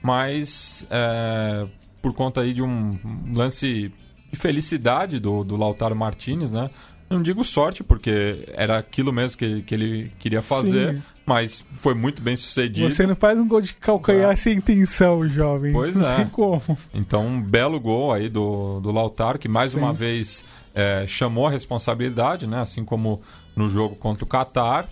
mas 0.00 0.86
é, 0.88 1.66
por 2.00 2.14
conta 2.14 2.42
aí 2.42 2.54
de 2.54 2.62
um 2.62 2.96
lance 3.34 3.92
de 4.30 4.36
felicidade 4.36 5.18
do, 5.18 5.42
do 5.42 5.56
Lautaro 5.56 5.96
Martinez, 5.96 6.52
né? 6.52 6.70
Não 7.08 7.22
digo 7.22 7.44
sorte, 7.44 7.84
porque 7.84 8.44
era 8.52 8.76
aquilo 8.76 9.12
mesmo 9.12 9.38
que, 9.38 9.62
que 9.62 9.74
ele 9.74 10.12
queria 10.18 10.42
fazer, 10.42 10.96
Sim. 10.96 11.02
mas 11.24 11.64
foi 11.74 11.94
muito 11.94 12.20
bem 12.20 12.36
sucedido. 12.36 12.90
Você 12.90 13.06
não 13.06 13.16
faz 13.16 13.38
um 13.38 13.46
gol 13.46 13.60
de 13.60 13.74
calcanhar 13.74 14.30
ah. 14.30 14.36
sem 14.36 14.58
intenção, 14.58 15.28
jovem. 15.28 15.72
Pois 15.72 15.94
não 15.94 16.08
é. 16.08 16.16
Tem 16.16 16.26
como. 16.26 16.62
Então, 16.92 17.26
um 17.26 17.40
belo 17.40 17.78
gol 17.78 18.12
aí 18.12 18.28
do, 18.28 18.80
do 18.80 18.90
Lautaro, 18.90 19.38
que 19.38 19.48
mais 19.48 19.72
Sim. 19.72 19.78
uma 19.78 19.92
vez 19.92 20.44
é, 20.74 21.04
chamou 21.06 21.46
a 21.46 21.50
responsabilidade, 21.50 22.46
né? 22.46 22.60
Assim 22.60 22.84
como 22.84 23.22
no 23.54 23.70
jogo 23.70 23.96
contra 23.96 24.24
o 24.24 24.26
Catar. 24.26 24.86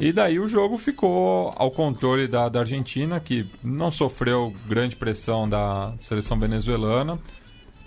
E 0.00 0.12
daí 0.12 0.40
o 0.40 0.48
jogo 0.48 0.78
ficou 0.78 1.54
ao 1.56 1.70
controle 1.70 2.26
da, 2.26 2.48
da 2.48 2.60
Argentina, 2.60 3.20
que 3.20 3.46
não 3.62 3.90
sofreu 3.90 4.52
grande 4.66 4.96
pressão 4.96 5.48
da 5.48 5.92
seleção 5.98 6.38
venezuelana. 6.38 7.18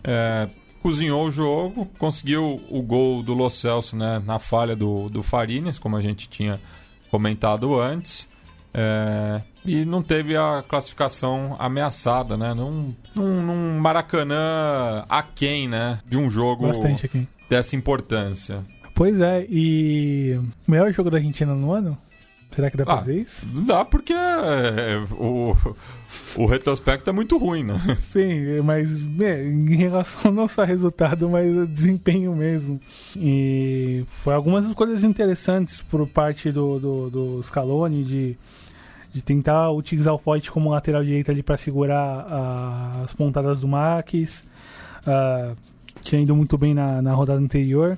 É, 0.03 0.47
cozinhou 0.85 1.25
o 1.25 1.31
jogo, 1.31 1.89
conseguiu 1.97 2.61
o 2.69 2.79
gol 2.83 3.23
do 3.23 3.33
Lo 3.33 3.49
Celso 3.49 3.97
né, 3.97 4.21
na 4.23 4.37
falha 4.37 4.75
do, 4.75 5.09
do 5.09 5.23
Farines, 5.23 5.79
como 5.79 5.97
a 5.97 6.01
gente 6.01 6.29
tinha 6.29 6.61
comentado 7.09 7.81
antes. 7.81 8.29
É, 8.71 9.41
e 9.65 9.83
não 9.83 10.03
teve 10.03 10.37
a 10.37 10.63
classificação 10.67 11.55
ameaçada, 11.57 12.37
né? 12.37 12.53
Num, 12.53 12.93
num, 13.15 13.41
num 13.41 13.79
Maracanã 13.79 15.03
aquém, 15.09 15.67
né? 15.67 16.01
De 16.05 16.19
um 16.19 16.29
jogo 16.29 16.67
dessa 17.49 17.75
importância. 17.75 18.61
Pois 18.93 19.19
é, 19.19 19.43
e 19.49 20.39
o 20.67 20.71
melhor 20.71 20.91
jogo 20.91 21.09
da 21.09 21.17
Argentina 21.17 21.55
no 21.55 21.71
ano? 21.71 21.97
Será 22.51 22.69
que 22.69 22.77
dá 22.77 22.85
pra 22.85 22.93
ah, 22.93 22.97
fazer 22.97 23.15
isso? 23.15 23.43
Dá 23.65 23.83
porque 23.83 24.13
é, 24.13 25.03
o, 25.17 25.55
o 26.35 26.45
retrospecto 26.45 27.09
é 27.09 27.13
muito 27.13 27.37
ruim, 27.37 27.63
né? 27.63 27.79
Sim, 28.01 28.61
mas 28.63 29.01
é, 29.19 29.43
em 29.43 29.75
relação 29.75 30.31
não 30.31 30.47
só 30.47 30.63
resultado, 30.63 31.29
mas 31.29 31.67
desempenho 31.69 32.35
mesmo. 32.35 32.79
E 33.15 34.03
foi 34.07 34.33
algumas 34.33 34.65
escolhas 34.65 35.03
interessantes 35.03 35.81
por 35.81 36.07
parte 36.07 36.51
do, 36.51 36.79
do, 36.79 37.09
do 37.09 37.43
Scaloni 37.43 38.03
de, 38.03 38.35
de 39.13 39.21
tentar 39.21 39.71
utilizar 39.71 40.13
o 40.13 40.17
Foyt 40.17 40.51
como 40.51 40.69
lateral 40.69 41.03
direito 41.03 41.31
ali 41.31 41.43
para 41.43 41.57
segurar 41.57 42.25
a, 42.29 43.03
as 43.03 43.13
pontadas 43.13 43.61
do 43.61 43.67
Max. 43.67 44.43
Tinha 46.03 46.21
ido 46.21 46.35
muito 46.35 46.57
bem 46.57 46.73
na, 46.73 47.01
na 47.01 47.13
rodada 47.13 47.39
anterior 47.39 47.97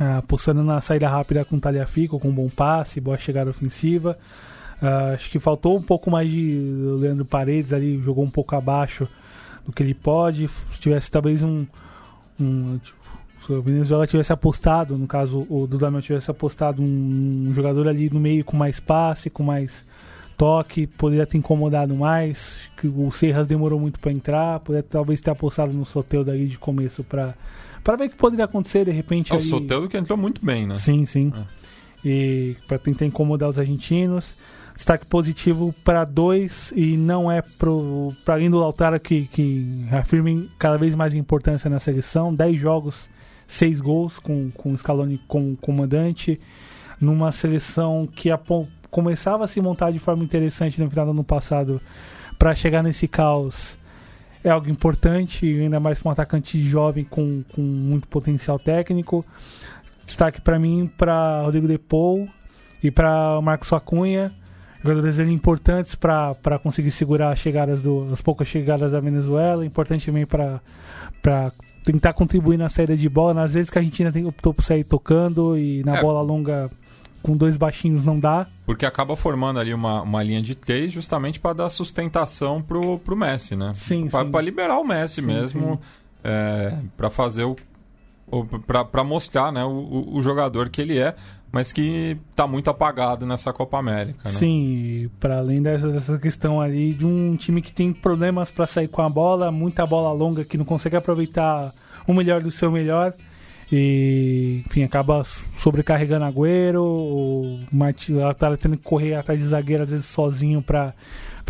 uh, 0.00 0.18
apostando 0.18 0.62
na 0.62 0.80
saída 0.80 1.08
rápida 1.08 1.44
com 1.44 1.58
Talhafico, 1.58 2.18
com 2.18 2.30
bom 2.30 2.48
passe, 2.48 3.00
boa 3.00 3.16
chegada 3.16 3.50
ofensiva. 3.50 4.16
Uh, 4.82 5.14
acho 5.14 5.30
que 5.30 5.38
faltou 5.38 5.76
um 5.76 5.82
pouco 5.82 6.10
mais 6.10 6.30
de 6.30 6.56
Leandro 6.98 7.24
Paredes 7.24 7.72
ali, 7.72 8.00
jogou 8.00 8.24
um 8.24 8.30
pouco 8.30 8.54
abaixo 8.54 9.08
do 9.66 9.72
que 9.72 9.82
ele 9.82 9.94
pode. 9.94 10.48
Se 10.48 10.80
tivesse 10.80 11.10
talvez 11.10 11.42
um. 11.42 11.66
um 12.40 12.78
tipo, 12.78 12.98
se 13.44 13.52
o 13.52 13.62
Venezuela 13.62 14.06
tivesse 14.06 14.32
apostado, 14.32 14.96
no 14.96 15.06
caso 15.06 15.46
o 15.48 15.66
Dudamel 15.66 16.02
tivesse 16.02 16.30
apostado 16.30 16.82
um, 16.82 17.46
um, 17.48 17.54
jogador 17.54 17.88
ali 17.88 18.10
no 18.10 18.20
meio 18.20 18.44
com 18.44 18.56
mais 18.56 18.78
passe, 18.78 19.30
com 19.30 19.42
mais 19.42 19.82
toque, 20.36 20.86
poderia 20.86 21.26
ter 21.26 21.38
incomodado 21.38 21.94
mais. 21.96 22.68
Que 22.76 22.86
o 22.86 23.10
Serras 23.10 23.48
demorou 23.48 23.80
muito 23.80 23.98
para 23.98 24.12
entrar, 24.12 24.60
poderia 24.60 24.86
talvez 24.88 25.20
ter 25.20 25.30
apostado 25.30 25.72
no 25.72 25.84
Soteu 25.84 26.22
dali 26.22 26.46
de 26.46 26.58
começo 26.58 27.02
para 27.02 27.34
para 27.82 27.96
ver 27.96 28.06
o 28.06 28.10
que 28.10 28.16
poderia 28.16 28.44
acontecer 28.44 28.84
de 28.84 28.90
repente. 28.90 29.32
É, 29.32 29.36
o 29.36 29.40
Soteldo 29.40 29.88
que 29.88 29.96
entrou 29.96 30.18
muito 30.18 30.44
bem, 30.44 30.66
né? 30.66 30.74
Sim, 30.74 31.06
sim. 31.06 31.32
É. 31.34 31.57
E 32.08 32.56
para 32.66 32.78
tentar 32.78 33.06
incomodar 33.06 33.48
os 33.48 33.58
argentinos. 33.58 34.34
Destaque 34.74 35.06
positivo 35.06 35.74
para 35.82 36.04
dois 36.04 36.72
e 36.74 36.96
não 36.96 37.30
é 37.30 37.42
para 37.42 38.34
além 38.34 38.48
do 38.48 38.60
Lautaro 38.60 39.00
que, 39.00 39.26
que 39.26 39.84
afirmem 39.90 40.48
cada 40.56 40.78
vez 40.78 40.94
mais 40.94 41.14
importância 41.14 41.68
na 41.68 41.80
seleção. 41.80 42.32
Dez 42.32 42.60
jogos, 42.60 43.10
seis 43.46 43.80
gols 43.80 44.20
com, 44.20 44.50
com 44.52 44.76
Scaloni 44.76 45.20
como 45.26 45.56
comandante. 45.56 46.38
Numa 47.00 47.32
seleção 47.32 48.06
que 48.06 48.30
a, 48.30 48.38
começava 48.88 49.44
a 49.44 49.48
se 49.48 49.60
montar 49.60 49.90
de 49.90 49.98
forma 49.98 50.22
interessante 50.22 50.80
no 50.80 50.88
final 50.88 51.06
do 51.06 51.10
ano 51.10 51.24
passado 51.24 51.80
para 52.38 52.54
chegar 52.54 52.82
nesse 52.82 53.08
caos 53.08 53.76
é 54.42 54.50
algo 54.50 54.70
importante, 54.70 55.46
ainda 55.46 55.80
mais 55.80 55.98
para 55.98 56.08
um 56.08 56.12
atacante 56.12 56.62
jovem 56.62 57.04
com, 57.04 57.42
com 57.52 57.60
muito 57.60 58.06
potencial 58.08 58.58
técnico. 58.58 59.24
Destaque 60.08 60.40
para 60.40 60.58
mim 60.58 60.90
para 60.96 61.42
Rodrigo 61.42 61.68
Depou 61.68 62.26
e 62.82 62.90
para 62.90 63.38
Marcos 63.42 63.70
Acunha, 63.74 64.32
jogadores 64.82 65.18
importantes 65.18 65.94
para 65.94 66.58
conseguir 66.62 66.90
segurar 66.90 67.30
as 67.30 67.38
chegadas 67.38 67.82
do, 67.82 68.08
as 68.10 68.20
poucas 68.22 68.48
chegadas 68.48 68.92
da 68.92 69.00
Venezuela, 69.00 69.66
importante 69.66 70.06
também 70.06 70.24
para 70.24 70.62
tentar 71.84 72.14
contribuir 72.14 72.56
na 72.56 72.70
saída 72.70 72.96
de 72.96 73.06
bola, 73.06 73.42
às 73.42 73.52
vezes 73.52 73.68
que 73.68 73.78
a 73.78 73.80
Argentina 73.80 74.10
tem, 74.10 74.24
optou 74.24 74.54
por 74.54 74.64
sair 74.64 74.82
tocando 74.82 75.58
e 75.58 75.84
na 75.84 75.98
é. 75.98 76.00
bola 76.00 76.22
longa 76.22 76.70
com 77.22 77.36
dois 77.36 77.58
baixinhos 77.58 78.02
não 78.02 78.18
dá. 78.18 78.46
Porque 78.64 78.86
acaba 78.86 79.14
formando 79.14 79.58
ali 79.60 79.74
uma, 79.74 80.00
uma 80.00 80.22
linha 80.22 80.40
de 80.40 80.54
três 80.54 80.90
justamente 80.90 81.38
para 81.38 81.52
dar 81.52 81.68
sustentação 81.68 82.62
pro, 82.62 82.98
pro 82.98 83.14
Messi, 83.14 83.56
né? 83.56 83.72
Sim, 83.74 84.08
Para 84.08 84.40
liberar 84.40 84.78
o 84.78 84.84
Messi 84.84 85.20
sim, 85.20 85.26
mesmo, 85.26 85.78
é, 86.24 86.78
para 86.96 87.10
fazer 87.10 87.44
o. 87.44 87.54
para 88.66 89.04
mostrar 89.04 89.52
né, 89.52 89.64
o, 89.64 90.16
o 90.16 90.20
jogador 90.20 90.68
que 90.68 90.80
ele 90.80 90.98
é, 90.98 91.14
mas 91.50 91.72
que 91.72 92.16
está 92.30 92.46
muito 92.46 92.68
apagado 92.68 93.24
nessa 93.24 93.52
Copa 93.52 93.78
América. 93.78 94.20
Né? 94.24 94.30
Sim, 94.30 95.10
para 95.18 95.38
além 95.38 95.62
dessa, 95.62 95.88
dessa 95.88 96.18
questão 96.18 96.60
ali 96.60 96.92
de 96.92 97.06
um 97.06 97.36
time 97.36 97.62
que 97.62 97.72
tem 97.72 97.92
problemas 97.92 98.50
para 98.50 98.66
sair 98.66 98.88
com 98.88 99.02
a 99.02 99.08
bola, 99.08 99.50
muita 99.50 99.86
bola 99.86 100.12
longa 100.12 100.44
que 100.44 100.58
não 100.58 100.64
consegue 100.64 100.96
aproveitar 100.96 101.72
o 102.06 102.12
melhor 102.12 102.42
do 102.42 102.50
seu 102.50 102.70
melhor. 102.70 103.14
E, 103.70 104.62
enfim, 104.66 104.82
acaba 104.82 105.22
sobrecarregando 105.58 106.24
Agüero. 106.24 106.82
O 106.82 107.58
tá 108.38 108.56
tendo 108.56 108.78
que 108.78 108.84
correr 108.84 109.14
atrás 109.14 109.40
de 109.40 109.46
zagueiro, 109.46 109.82
às 109.82 109.90
vezes 109.90 110.06
sozinho, 110.06 110.62
para 110.62 110.94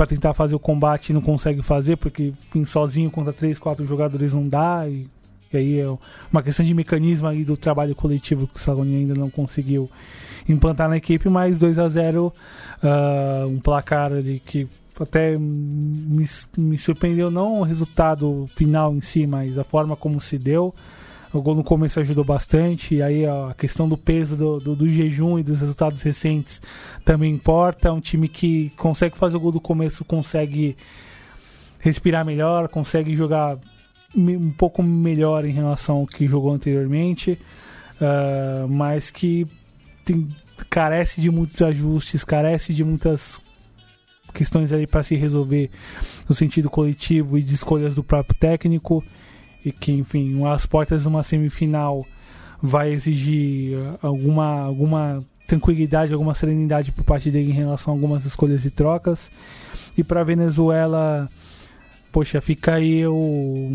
tentar 0.09 0.33
fazer 0.33 0.55
o 0.55 0.59
combate 0.59 1.11
e 1.11 1.13
não 1.13 1.21
consegue 1.21 1.63
fazer, 1.63 1.97
porque 1.97 2.33
enfim, 2.49 2.65
sozinho 2.65 3.11
contra 3.11 3.33
três, 3.33 3.59
quatro 3.59 3.87
jogadores 3.87 4.35
não 4.35 4.49
dá. 4.49 4.89
E, 4.89 5.07
e, 5.53 5.57
aí 5.57 5.81
é 5.81 5.87
uma 6.33 6.43
questão 6.43 6.65
de 6.65 6.75
mecanismo 6.75 7.29
aí 7.29 7.45
do 7.45 7.57
trabalho 7.57 7.95
coletivo 7.95 8.47
que 8.47 8.57
o 8.57 8.63
Saloni 8.63 8.97
ainda 8.97 9.15
não 9.15 9.31
conseguiu 9.31 9.89
implantar 10.49 10.89
na 10.89 10.97
equipe, 10.97 11.29
mas 11.29 11.59
2 11.59 11.79
a 11.79 11.89
0 11.89 12.27
uh, 12.27 12.33
ah, 12.83 13.45
um 13.47 13.59
placar 13.59 14.13
ali 14.13 14.41
que 14.45 14.67
até 15.01 15.37
me, 15.39 16.27
me 16.57 16.79
surpreendeu 16.79 17.31
não 17.31 17.61
o 17.61 17.63
resultado 17.63 18.47
final 18.49 18.95
em 18.95 19.01
si, 19.01 19.27
mas 19.27 19.57
a 19.59 19.65
forma 19.65 19.95
como 19.95 20.21
se 20.21 20.39
deu. 20.39 20.75
O 21.33 21.43
gol 21.43 21.55
no 21.55 21.63
começo 21.63 22.01
ajudou 22.01 22.25
bastante. 22.25 22.97
E 22.97 23.03
aí 23.03 23.27
a 23.27 23.55
questão 23.57 23.89
do 23.89 23.97
peso 23.97 24.35
do, 24.35 24.59
do, 24.59 24.75
do, 24.75 24.89
jejum 24.89 25.39
e 25.39 25.43
dos 25.43 25.61
resultados 25.61 26.03
recentes 26.03 26.61
também 27.05 27.33
importa. 27.33 27.89
É 27.89 27.93
um 27.93 28.01
time 28.01 28.29
que 28.29 28.71
consegue 28.71 29.17
fazer 29.17 29.37
o 29.37 29.41
gol 29.41 29.53
do 29.53 29.61
começo, 29.61 30.05
consegue 30.05 30.75
respirar 31.81 32.25
melhor, 32.25 32.69
consegue 32.69 33.15
jogar 33.15 33.59
um 34.17 34.51
pouco 34.51 34.83
melhor 34.83 35.45
em 35.45 35.53
relação 35.53 35.97
ao 35.97 36.07
que 36.07 36.27
jogou 36.27 36.53
anteriormente, 36.53 37.39
uh, 38.01 38.69
mas 38.69 39.11
que 39.11 39.47
tem, 40.05 40.27
carece 40.71 41.21
de 41.21 41.31
muitos 41.31 41.61
ajustes, 41.63 42.25
carece 42.25 42.73
de 42.73 42.83
muitas 42.83 43.41
questões 44.33 44.73
ali 44.73 44.87
para 44.87 45.03
se 45.03 45.15
resolver 45.15 45.71
no 46.29 46.35
sentido 46.35 46.71
coletivo 46.71 47.39
e 47.39 47.43
de 47.43 47.55
escolhas 47.55 47.95
do 47.95 48.05
próprio 48.05 48.39
técnico 48.39 49.03
e 49.65 49.73
que, 49.73 49.93
enfim, 49.93 50.45
as 50.47 50.65
portas 50.67 51.03
de 51.03 51.09
uma 51.09 51.23
semifinal 51.23 52.05
vai 52.61 52.91
exigir 52.91 53.77
alguma, 54.03 54.61
alguma 54.61 55.19
tranquilidade, 55.47 56.13
alguma 56.13 56.35
serenidade 56.35 56.93
por 56.93 57.05
parte 57.05 57.31
dele 57.31 57.51
em 57.51 57.55
relação 57.55 57.93
a 57.93 57.97
algumas 57.97 58.25
escolhas 58.25 58.65
e 58.65 58.71
trocas. 58.71 59.31
E 59.97 60.05
para 60.05 60.23
Venezuela, 60.23 61.29
poxa, 62.19 62.41
fica 62.41 62.75
aí 62.75 63.07
o, 63.07 63.71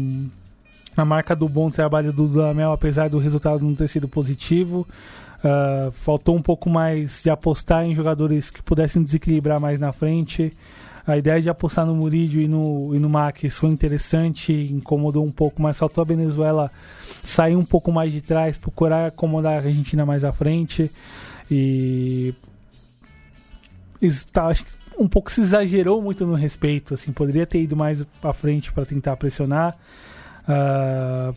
a 0.97 1.05
marca 1.05 1.33
do 1.33 1.47
bom 1.47 1.69
trabalho 1.69 2.11
do 2.11 2.27
Dudamel, 2.27 2.73
apesar 2.73 3.09
do 3.09 3.17
resultado 3.17 3.63
não 3.63 3.73
ter 3.73 3.87
sido 3.87 4.05
positivo. 4.05 4.85
Uh, 5.37 5.89
faltou 5.93 6.35
um 6.35 6.41
pouco 6.41 6.69
mais 6.69 7.23
de 7.23 7.29
apostar 7.29 7.85
em 7.85 7.95
jogadores 7.95 8.51
que 8.51 8.61
pudessem 8.61 9.01
desequilibrar 9.01 9.61
mais 9.61 9.79
na 9.79 9.93
frente. 9.93 10.51
A 11.07 11.15
ideia 11.17 11.39
de 11.39 11.49
apostar 11.49 11.85
no 11.85 11.95
Murillo 11.95 12.41
e 12.41 12.47
no, 12.49 12.93
e 12.93 12.99
no 12.99 13.09
Max 13.09 13.41
foi 13.55 13.69
interessante, 13.69 14.51
incomodou 14.51 15.23
um 15.23 15.31
pouco, 15.31 15.61
mas 15.61 15.77
faltou 15.77 16.01
a 16.01 16.05
Venezuela 16.05 16.69
sair 17.23 17.55
um 17.55 17.63
pouco 17.63 17.93
mais 17.93 18.11
de 18.11 18.19
trás, 18.19 18.57
procurar 18.57 19.07
acomodar 19.07 19.53
a 19.53 19.57
Argentina 19.59 20.05
mais 20.05 20.25
à 20.25 20.33
frente. 20.33 20.91
E. 21.49 22.33
Está, 24.01 24.47
acho 24.47 24.65
que 24.65 24.82
um 24.97 25.07
pouco 25.07 25.31
se 25.31 25.41
exagerou 25.41 26.01
muito 26.01 26.25
no 26.25 26.35
respeito, 26.35 26.93
assim, 26.93 27.11
poderia 27.11 27.45
ter 27.45 27.61
ido 27.61 27.75
mais 27.75 28.05
à 28.21 28.33
frente 28.33 28.71
para 28.71 28.85
tentar 28.85 29.15
pressionar. 29.17 29.75
Uh, 30.43 31.33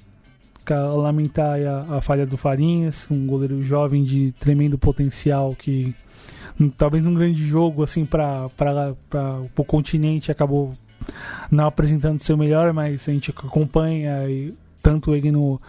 lamentar 0.75 1.61
a, 1.61 1.99
a, 1.99 2.01
falha 2.01 2.27
do 2.27 2.37
Farinhas, 2.37 3.07
um 3.09 3.25
goleiro 3.25 3.63
jovem 3.63 4.03
de 4.03 4.33
tremendo 4.33 4.77
potencial 4.77 5.55
que 5.55 5.95
talvez 6.77 7.07
um 7.07 7.15
grande 7.15 7.45
jogo 7.45 7.85
assim 7.85 8.05
para 8.05 8.49
o 9.57 9.65
continente 9.65 10.33
acabou 10.33 10.73
não 11.51 11.67
apresentando 11.67 12.23
seu 12.23 12.37
melhor, 12.37 12.73
mas 12.73 13.09
a 13.09 13.13
gente 13.13 13.31
acompanha 13.31 14.29
e, 14.29 14.53
tanto 14.83 15.15
ele 15.15 15.31
no, 15.31 15.61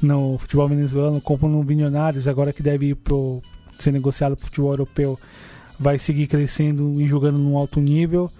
no 0.00 0.38
futebol 0.38 0.68
venezuelano, 0.68 1.20
como 1.20 1.48
no 1.48 1.62
Milionários, 1.62 2.28
agora 2.28 2.52
que 2.52 2.62
deve 2.62 2.86
ir 2.86 2.94
pro, 2.94 3.42
ser 3.78 3.92
negociado 3.92 4.36
para 4.36 4.42
o 4.42 4.46
futebol 4.46 4.72
europeu, 4.72 5.18
vai 5.78 5.98
seguir 5.98 6.26
crescendo 6.26 7.00
e 7.00 7.06
jogando 7.06 7.38
num 7.38 7.56
alto 7.56 7.80
nível. 7.80 8.30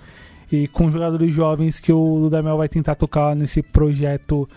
E 0.51 0.67
com 0.69 0.91
jogadores 0.91 1.35
jovens 1.35 1.79
que 1.79 1.93
o 1.93 2.21
Dudamel 2.21 2.57
vai 2.57 2.69
tentar 2.69 2.95
tocar 2.95 3.37
nesse 3.37 3.63
projeto 3.63 4.49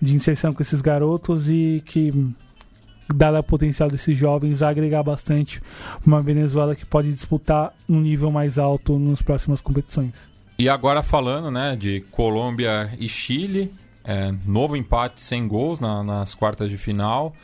de 0.00 0.14
inserção 0.14 0.52
com 0.52 0.62
esses 0.62 0.80
garotos 0.80 1.48
e 1.48 1.82
que 1.84 2.10
dado 3.14 3.38
o 3.38 3.42
potencial 3.42 3.90
desses 3.90 4.16
jovens, 4.16 4.62
agregar 4.62 5.02
bastante 5.02 5.60
uma 6.06 6.20
Venezuela 6.20 6.74
que 6.74 6.86
pode 6.86 7.12
disputar 7.12 7.72
um 7.88 8.00
nível 8.00 8.30
mais 8.30 8.58
alto 8.58 8.98
nas 8.98 9.20
próximas 9.20 9.60
competições. 9.60 10.12
E 10.58 10.68
agora 10.68 11.02
falando 11.02 11.50
né, 11.50 11.76
de 11.76 12.00
Colômbia 12.10 12.90
e 12.98 13.08
Chile, 13.08 13.72
é, 14.04 14.32
novo 14.46 14.76
empate 14.76 15.20
sem 15.20 15.46
gols 15.46 15.80
na, 15.80 16.02
nas 16.02 16.34
quartas 16.34 16.70
de 16.70 16.76
final. 16.76 17.34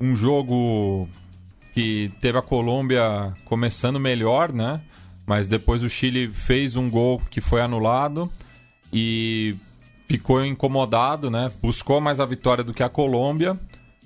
Um 0.00 0.14
jogo 0.14 1.08
que 1.74 2.12
teve 2.20 2.38
a 2.38 2.42
Colômbia 2.42 3.34
começando 3.44 3.98
melhor, 3.98 4.52
né? 4.52 4.80
Mas 5.26 5.48
depois 5.48 5.82
o 5.82 5.88
Chile 5.88 6.28
fez 6.28 6.76
um 6.76 6.88
gol 6.88 7.20
que 7.30 7.40
foi 7.40 7.60
anulado 7.60 8.30
e 8.92 9.56
ficou 10.06 10.44
incomodado, 10.44 11.30
né? 11.30 11.50
Buscou 11.60 12.00
mais 12.00 12.20
a 12.20 12.24
vitória 12.24 12.62
do 12.62 12.72
que 12.72 12.82
a 12.82 12.88
Colômbia 12.88 13.58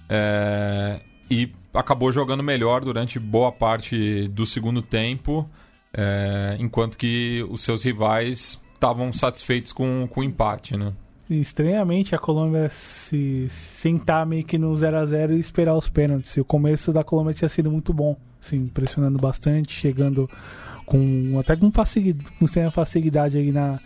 é, 0.08 1.00
e 1.30 1.52
acabou 1.74 2.10
jogando 2.10 2.42
melhor 2.42 2.80
durante 2.80 3.18
boa 3.18 3.52
parte 3.52 4.28
do 4.28 4.46
segundo 4.46 4.80
tempo, 4.80 5.48
é, 5.92 6.56
enquanto 6.58 6.96
que 6.96 7.44
os 7.50 7.60
seus 7.60 7.82
rivais 7.82 8.58
estavam 8.72 9.12
satisfeitos 9.12 9.72
com, 9.72 10.08
com 10.10 10.20
o 10.20 10.24
empate, 10.24 10.74
né? 10.74 10.92
Estranhamente 11.30 12.14
a 12.14 12.18
Colômbia 12.18 12.70
se 12.70 13.48
sentar 13.50 14.24
meio 14.24 14.44
que 14.44 14.56
no 14.56 14.74
0 14.76 14.96
a 14.96 15.04
0 15.04 15.36
e 15.36 15.40
esperar 15.40 15.74
os 15.74 15.88
pênaltis. 15.88 16.36
O 16.36 16.44
começo 16.44 16.92
da 16.92 17.04
Colômbia 17.04 17.34
tinha 17.34 17.48
sido 17.48 17.70
muito 17.70 17.92
bom, 17.92 18.16
assim, 18.40 18.66
pressionando 18.66 19.18
bastante, 19.18 19.72
chegando 19.72 20.28
com 20.86 21.38
até 21.38 21.54
com 21.54 21.70
facilidade, 21.70 22.30
com 22.32 22.46
certa 22.46 22.70
facilidade 22.70 23.36
aí 23.36 23.52
na, 23.52 23.78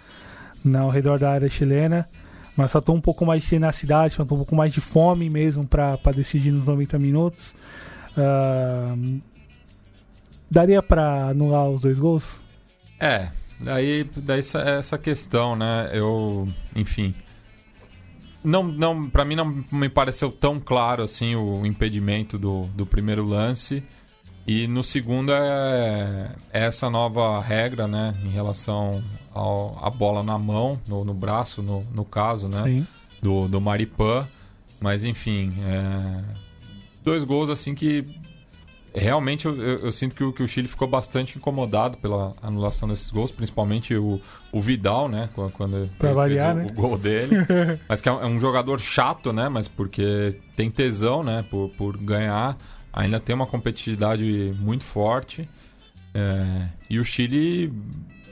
na 0.65 0.81
ao 0.81 0.91
redor 0.91 1.19
da 1.19 1.31
área 1.31 1.49
chilena. 1.49 2.09
Mas 2.57 2.71
faltou 2.71 2.95
um 2.95 3.01
pouco 3.01 3.25
mais 3.25 3.43
de 3.43 3.49
tenacidade, 3.49 4.15
faltou 4.15 4.37
um 4.37 4.41
pouco 4.41 4.55
mais 4.55 4.73
de 4.73 4.81
fome 4.81 5.29
mesmo 5.29 5.67
para 5.67 5.97
decidir 6.15 6.53
nos 6.53 6.65
90 6.65 6.99
minutos. 6.99 7.55
Uh, 8.13 9.21
daria 10.51 10.83
para 10.83 11.29
anular 11.29 11.69
os 11.69 11.81
dois 11.81 11.99
gols? 11.99 12.41
É, 13.01 13.29
daí, 13.59 14.05
daí 14.17 14.41
essa, 14.41 14.61
essa 14.61 14.99
questão, 14.99 15.57
né? 15.57 15.89
Eu, 15.93 16.47
enfim, 16.77 17.15
não, 18.45 18.63
não, 18.63 19.09
para 19.09 19.25
mim 19.25 19.37
não 19.37 19.65
me 19.71 19.89
pareceu 19.89 20.31
tão 20.31 20.59
claro 20.59 21.03
assim 21.03 21.35
o 21.35 21.65
impedimento 21.65 22.39
do, 22.39 22.63
do 22.75 22.87
primeiro 22.87 23.25
lance. 23.25 23.83
E 24.47 24.67
no 24.67 24.83
segundo 24.83 25.33
é, 25.33 26.35
é 26.53 26.65
essa 26.65 26.91
nova 26.91 27.41
regra, 27.41 27.87
né, 27.87 28.15
em 28.25 28.29
relação 28.29 29.03
ao, 29.33 29.79
a 29.81 29.89
bola 29.89 30.23
na 30.23 30.37
mão, 30.37 30.81
no, 30.89 31.05
no 31.05 31.15
braço, 31.15 31.63
no, 31.63 31.85
no 31.95 32.05
caso, 32.05 32.49
né, 32.49 32.63
Sim. 32.65 32.87
do, 33.21 33.47
do 33.47 33.61
Maripan. 33.61 34.27
Mas 34.81 35.05
enfim, 35.05 35.55
é, 35.65 36.25
dois 37.05 37.23
gols 37.23 37.51
assim 37.51 37.73
que 37.73 38.05
realmente 38.95 39.47
eu, 39.47 39.61
eu, 39.61 39.79
eu, 39.87 39.93
sinto 39.93 40.15
que 40.15 40.23
o, 40.23 40.33
que 40.33 40.43
o 40.43 40.49
Chile 40.49 40.69
ficou 40.69 40.87
bastante 40.87 41.39
incomodado 41.39 41.97
pela 41.97 42.33
anulação 42.43 42.89
desses 42.89 43.11
gols, 43.11 43.33
principalmente 43.33 43.95
o, 43.95 44.21
o 44.51 44.61
Vidal, 44.61 45.09
né? 45.09 45.29
Quando 45.35 45.91
pra 45.99 46.09
ele 46.09 46.17
variar, 46.17 46.55
fez 46.55 46.67
o, 46.67 46.69
né? 46.69 46.79
o, 46.79 46.89
gol 46.89 46.99
dele. 46.99 47.37
mas 47.89 48.01
que 48.01 48.09
é 48.09 48.13
um, 48.13 48.21
é 48.21 48.27
um, 48.27 48.39
jogador 48.39 48.79
chato, 48.81 49.33
né? 49.33 49.49
Mas 49.49 49.69
porque 49.69 50.39
tem 50.57 50.71
tesão, 50.71 51.23
né? 51.23 51.45
Por, 51.51 51.71
por 51.71 51.97
ganhar. 51.97 52.57
Ainda 52.93 53.19
tem 53.19 53.35
uma 53.35 53.47
competitividade 53.47 54.55
muito 54.61 54.85
forte. 54.85 55.49
É, 56.15 56.69
e 56.91 56.99
o 56.99 57.05
Chile, 57.05 57.73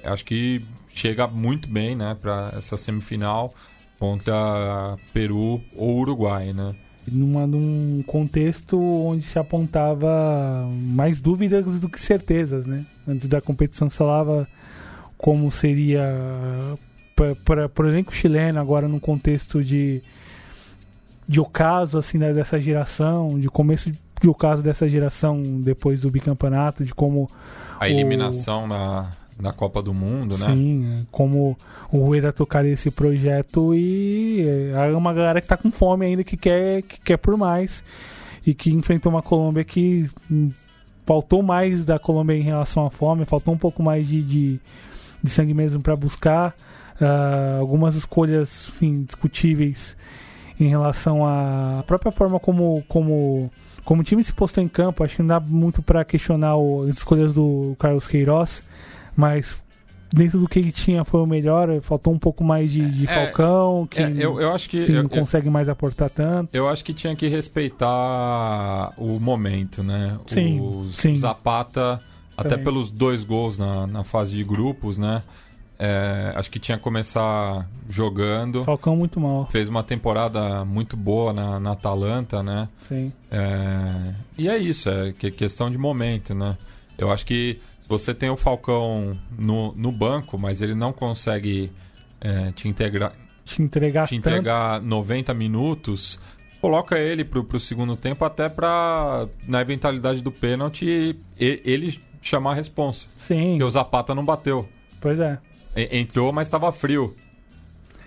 acho 0.05 0.25
que 0.25 0.63
chega 0.89 1.27
muito 1.27 1.69
bem, 1.69 1.97
né? 1.97 2.17
Para 2.21 2.53
essa 2.57 2.77
semifinal 2.77 3.55
contra 3.99 4.97
Peru 5.13 5.63
ou 5.77 6.01
Uruguai, 6.01 6.53
né? 6.53 6.75
Numa, 7.11 7.47
num 7.47 8.03
contexto 8.07 8.81
onde 8.81 9.25
se 9.27 9.39
apontava 9.39 10.69
mais 10.81 11.21
dúvidas 11.21 11.65
do 11.81 11.89
que 11.89 12.01
certezas, 12.01 12.67
né? 12.67 12.85
Antes 13.07 13.29
da 13.29 13.41
competição 13.41 13.91
se 13.91 13.97
falava 13.97 14.49
como 15.19 15.51
seria, 15.51 16.09
pra, 17.45 17.69
por 17.69 17.87
exemplo, 17.87 18.13
o 18.13 18.17
chileno 18.17 18.59
agora 18.59 18.89
no 18.89 19.01
contexto 19.01 19.63
de 19.63 20.03
de 21.29 21.39
ocaso 21.39 21.97
assim 21.97 22.19
né, 22.19 22.33
dessa 22.33 22.61
geração, 22.61 23.39
de 23.39 23.47
começo 23.49 23.93
de 24.21 24.29
ocaso 24.29 24.63
dessa 24.63 24.89
geração 24.91 25.41
depois 25.61 26.01
do 26.01 26.11
bicampeonato, 26.11 26.85
de 26.85 26.93
como 26.93 27.31
a 27.79 27.89
eliminação 27.89 28.65
o... 28.65 28.67
na 28.67 29.09
da 29.41 29.53
Copa 29.53 29.83
do 29.83 29.93
Mundo, 29.93 30.37
né? 30.39 30.47
Sim, 30.47 31.07
como 31.11 31.57
o 31.91 31.99
Rueda 31.99 32.33
tocaria 32.33 32.73
esse 32.73 32.91
projeto 32.91 33.75
e 33.75 34.45
é 34.75 34.97
uma 34.97 35.13
galera 35.13 35.41
que 35.41 35.47
tá 35.47 35.57
com 35.57 35.71
fome 35.71 36.07
ainda, 36.07 36.25
que 36.25 36.37
quer, 36.37 36.83
que 36.83 37.01
quer 37.01 37.17
por 37.17 37.37
mais 37.37 37.83
e 38.47 38.55
que 38.55 38.71
enfrentou 38.73 39.13
uma 39.13 39.23
Colômbia 39.23 39.65
que 39.65 40.11
hum, 40.31 40.51
faltou 41.07 41.43
mais 41.43 41.85
da 41.85 41.99
Colômbia 41.99 42.37
em 42.37 42.43
relação 42.43 42.87
à 42.87 42.91
fome, 42.91 43.25
faltou 43.25 43.53
um 43.53 43.59
pouco 43.59 43.83
mais 43.83 44.07
de, 44.07 44.23
de, 44.23 44.61
de 45.23 45.31
sangue 45.31 45.55
mesmo 45.55 45.81
para 45.81 45.97
buscar 45.97 46.55
uh, 47.01 47.59
algumas 47.59 47.95
escolhas 47.97 48.67
enfim, 48.69 49.03
discutíveis 49.03 49.97
em 50.59 50.69
relação 50.69 51.27
à 51.27 51.83
própria 51.87 52.13
forma 52.13 52.39
como, 52.39 52.85
como, 52.87 53.51
como 53.85 54.03
o 54.03 54.05
time 54.05 54.23
se 54.23 54.33
postou 54.33 54.63
em 54.63 54.69
campo. 54.69 55.03
Acho 55.03 55.17
que 55.17 55.23
não 55.23 55.29
dá 55.29 55.41
muito 55.41 55.83
para 55.83 56.05
questionar 56.05 56.57
o, 56.57 56.83
as 56.83 56.99
escolhas 56.99 57.33
do 57.33 57.75
Carlos 57.79 58.07
Queiroz 58.07 58.63
mas 59.21 59.55
dentro 60.11 60.41
do 60.41 60.49
que 60.49 60.59
ele 60.59 60.73
tinha 60.73 61.05
foi 61.05 61.21
o 61.21 61.27
melhor, 61.27 61.79
faltou 61.83 62.13
um 62.13 62.19
pouco 62.19 62.43
mais 62.43 62.73
de, 62.73 62.91
de 62.91 63.05
é, 63.05 63.07
Falcão, 63.07 63.87
que, 63.87 64.01
é, 64.01 64.11
eu, 64.17 64.41
eu 64.41 64.51
acho 64.53 64.69
que, 64.69 64.87
que 64.87 64.93
eu, 64.93 65.03
não 65.03 65.11
consegue 65.11 65.51
mais 65.51 65.69
aportar 65.69 66.09
tanto. 66.09 66.55
Eu 66.55 66.67
acho 66.67 66.83
que 66.83 66.95
tinha 66.95 67.15
que 67.15 67.29
respeitar 67.29 68.93
o 68.97 69.21
momento, 69.21 69.83
né? 69.83 70.19
Sim, 70.27 70.59
o 70.59 70.89
sim. 70.91 71.19
Zapata, 71.19 72.01
até 72.35 72.57
pelos 72.57 72.91
dois 72.91 73.23
gols 73.23 73.59
na, 73.59 73.87
na 73.87 74.03
fase 74.03 74.35
de 74.35 74.43
grupos, 74.43 74.97
né? 74.97 75.23
É, 75.79 76.33
acho 76.35 76.51
que 76.51 76.59
tinha 76.59 76.79
que 76.79 76.83
começar 76.83 77.67
jogando. 77.89 78.65
Falcão 78.65 78.97
muito 78.97 79.21
mal. 79.21 79.47
Fez 79.47 79.69
uma 79.69 79.83
temporada 79.83 80.65
muito 80.65 80.97
boa 80.97 81.33
na, 81.33 81.61
na 81.61 81.73
Atalanta, 81.73 82.43
né? 82.43 82.69
Sim. 82.89 83.13
É, 83.31 84.15
e 84.37 84.49
é 84.49 84.57
isso, 84.57 84.89
é 84.89 85.13
que 85.13 85.31
questão 85.31 85.71
de 85.71 85.79
momento, 85.79 86.35
né? 86.35 86.57
Eu 86.99 87.11
acho 87.11 87.25
que 87.25 87.59
você 87.91 88.15
tem 88.15 88.31
o 88.31 88.37
Falcão 88.37 89.19
no, 89.37 89.73
no 89.73 89.91
banco, 89.91 90.39
mas 90.39 90.63
ele 90.63 90.77
não 90.77 90.93
consegue 90.93 91.73
é, 92.21 92.53
te 92.53 92.69
integrar. 92.69 93.13
Te 93.45 93.61
entregar, 93.61 94.07
te 94.07 94.15
entregar 94.15 94.81
90 94.81 95.35
minutos. 95.35 96.17
Coloca 96.61 96.97
ele 96.97 97.25
pro, 97.25 97.43
pro 97.43 97.59
segundo 97.59 97.97
tempo 97.97 98.25
até 98.25 98.49
para 98.49 99.27
na 99.49 99.61
eventualidade 99.61 100.23
do 100.23 100.31
pênalti 100.31 101.17
ele 101.37 102.01
chamar 102.23 102.53
a 102.53 102.55
responsa. 102.55 103.09
Sim. 103.17 103.51
Porque 103.51 103.65
o 103.65 103.71
Zapata 103.71 104.15
não 104.15 104.25
bateu. 104.25 104.69
Pois 105.01 105.19
é. 105.19 105.39
Entrou, 105.91 106.33
mas 106.33 106.47
estava 106.47 106.71
frio. 106.71 107.17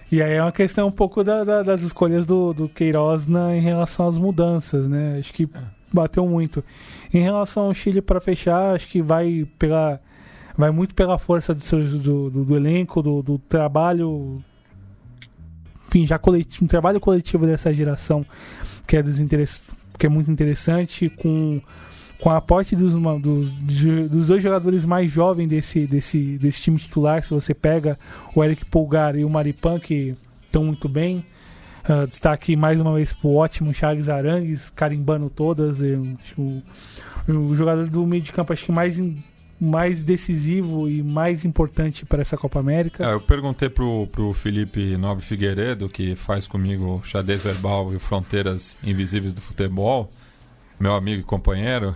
E 0.09 0.21
aí 0.21 0.33
é 0.33 0.41
uma 0.41 0.51
questão 0.51 0.87
um 0.87 0.91
pouco 0.91 1.25
da, 1.25 1.43
da, 1.43 1.61
das 1.61 1.81
escolhas 1.81 2.25
do, 2.25 2.53
do 2.53 2.69
Queiroz 2.69 3.27
na, 3.27 3.53
em 3.53 3.61
relação 3.61 4.07
às 4.07 4.17
mudanças, 4.17 4.87
né? 4.87 5.17
Acho 5.19 5.33
que 5.33 5.43
é 5.43 5.83
bateu 5.93 6.27
muito. 6.27 6.63
Em 7.13 7.21
relação 7.21 7.63
ao 7.63 7.73
Chile, 7.73 8.01
para 8.01 8.19
fechar, 8.19 8.73
acho 8.73 8.87
que 8.87 9.01
vai 9.01 9.45
pela 9.59 10.01
vai 10.57 10.71
muito 10.71 10.93
pela 10.93 11.17
força 11.17 11.53
do, 11.53 11.61
do, 11.99 12.29
do, 12.29 12.45
do 12.45 12.55
elenco, 12.55 13.01
do, 13.01 13.23
do, 13.23 13.39
trabalho, 13.39 14.43
enfim, 15.87 16.05
já 16.05 16.19
coletivo, 16.19 16.65
um 16.65 16.67
trabalho 16.67 16.99
coletivo 16.99 17.45
dessa 17.45 17.73
geração 17.73 18.25
que 18.87 18.95
é, 18.97 19.03
que 19.97 20.05
é 20.05 20.09
muito 20.09 20.29
interessante, 20.29 21.09
com, 21.09 21.59
com 22.19 22.29
a 22.29 22.37
aporte 22.37 22.75
dos, 22.75 22.93
dos, 23.21 23.51
dos 24.09 24.27
dois 24.27 24.43
jogadores 24.43 24.85
mais 24.85 25.11
jovens 25.11 25.47
desse, 25.47 25.87
desse, 25.87 26.37
desse 26.37 26.61
time 26.61 26.77
titular, 26.77 27.23
se 27.23 27.31
você 27.31 27.53
pega 27.53 27.97
o 28.35 28.43
Eric 28.43 28.65
Pulgar 28.65 29.15
e 29.15 29.25
o 29.25 29.29
Maripan, 29.29 29.79
que 29.79 30.15
estão 30.45 30.65
muito 30.65 30.87
bem, 30.87 31.25
Destaque 32.09 32.55
mais 32.55 32.79
uma 32.79 32.93
vez 32.93 33.11
pro 33.11 33.35
ótimo 33.35 33.73
Charles 33.73 34.07
Arangues, 34.07 34.69
carimbando 34.69 35.29
todas. 35.29 35.79
o, 36.37 36.61
o, 37.27 37.55
jogador 37.55 37.89
do 37.89 38.07
meio 38.07 38.21
de 38.21 38.31
campo, 38.31 38.53
acho 38.53 38.65
que 38.65 38.71
mais, 38.71 38.97
mais 39.59 40.05
decisivo 40.05 40.89
e 40.89 41.03
mais 41.03 41.43
importante 41.43 42.05
para 42.05 42.21
essa 42.21 42.37
Copa 42.37 42.59
América. 42.59 43.05
É, 43.05 43.13
eu 43.13 43.19
perguntei 43.19 43.67
pro, 43.67 44.07
pro 44.07 44.33
Felipe 44.33 44.95
Nobre 44.97 45.23
Figueiredo, 45.25 45.89
que 45.89 46.15
faz 46.15 46.47
comigo 46.47 47.01
xadrez 47.05 47.41
verbal 47.41 47.93
e 47.93 47.99
fronteiras 47.99 48.77
invisíveis 48.81 49.33
do 49.33 49.41
futebol, 49.41 50.09
meu 50.79 50.93
amigo 50.93 51.19
e 51.19 51.23
companheiro, 51.23 51.93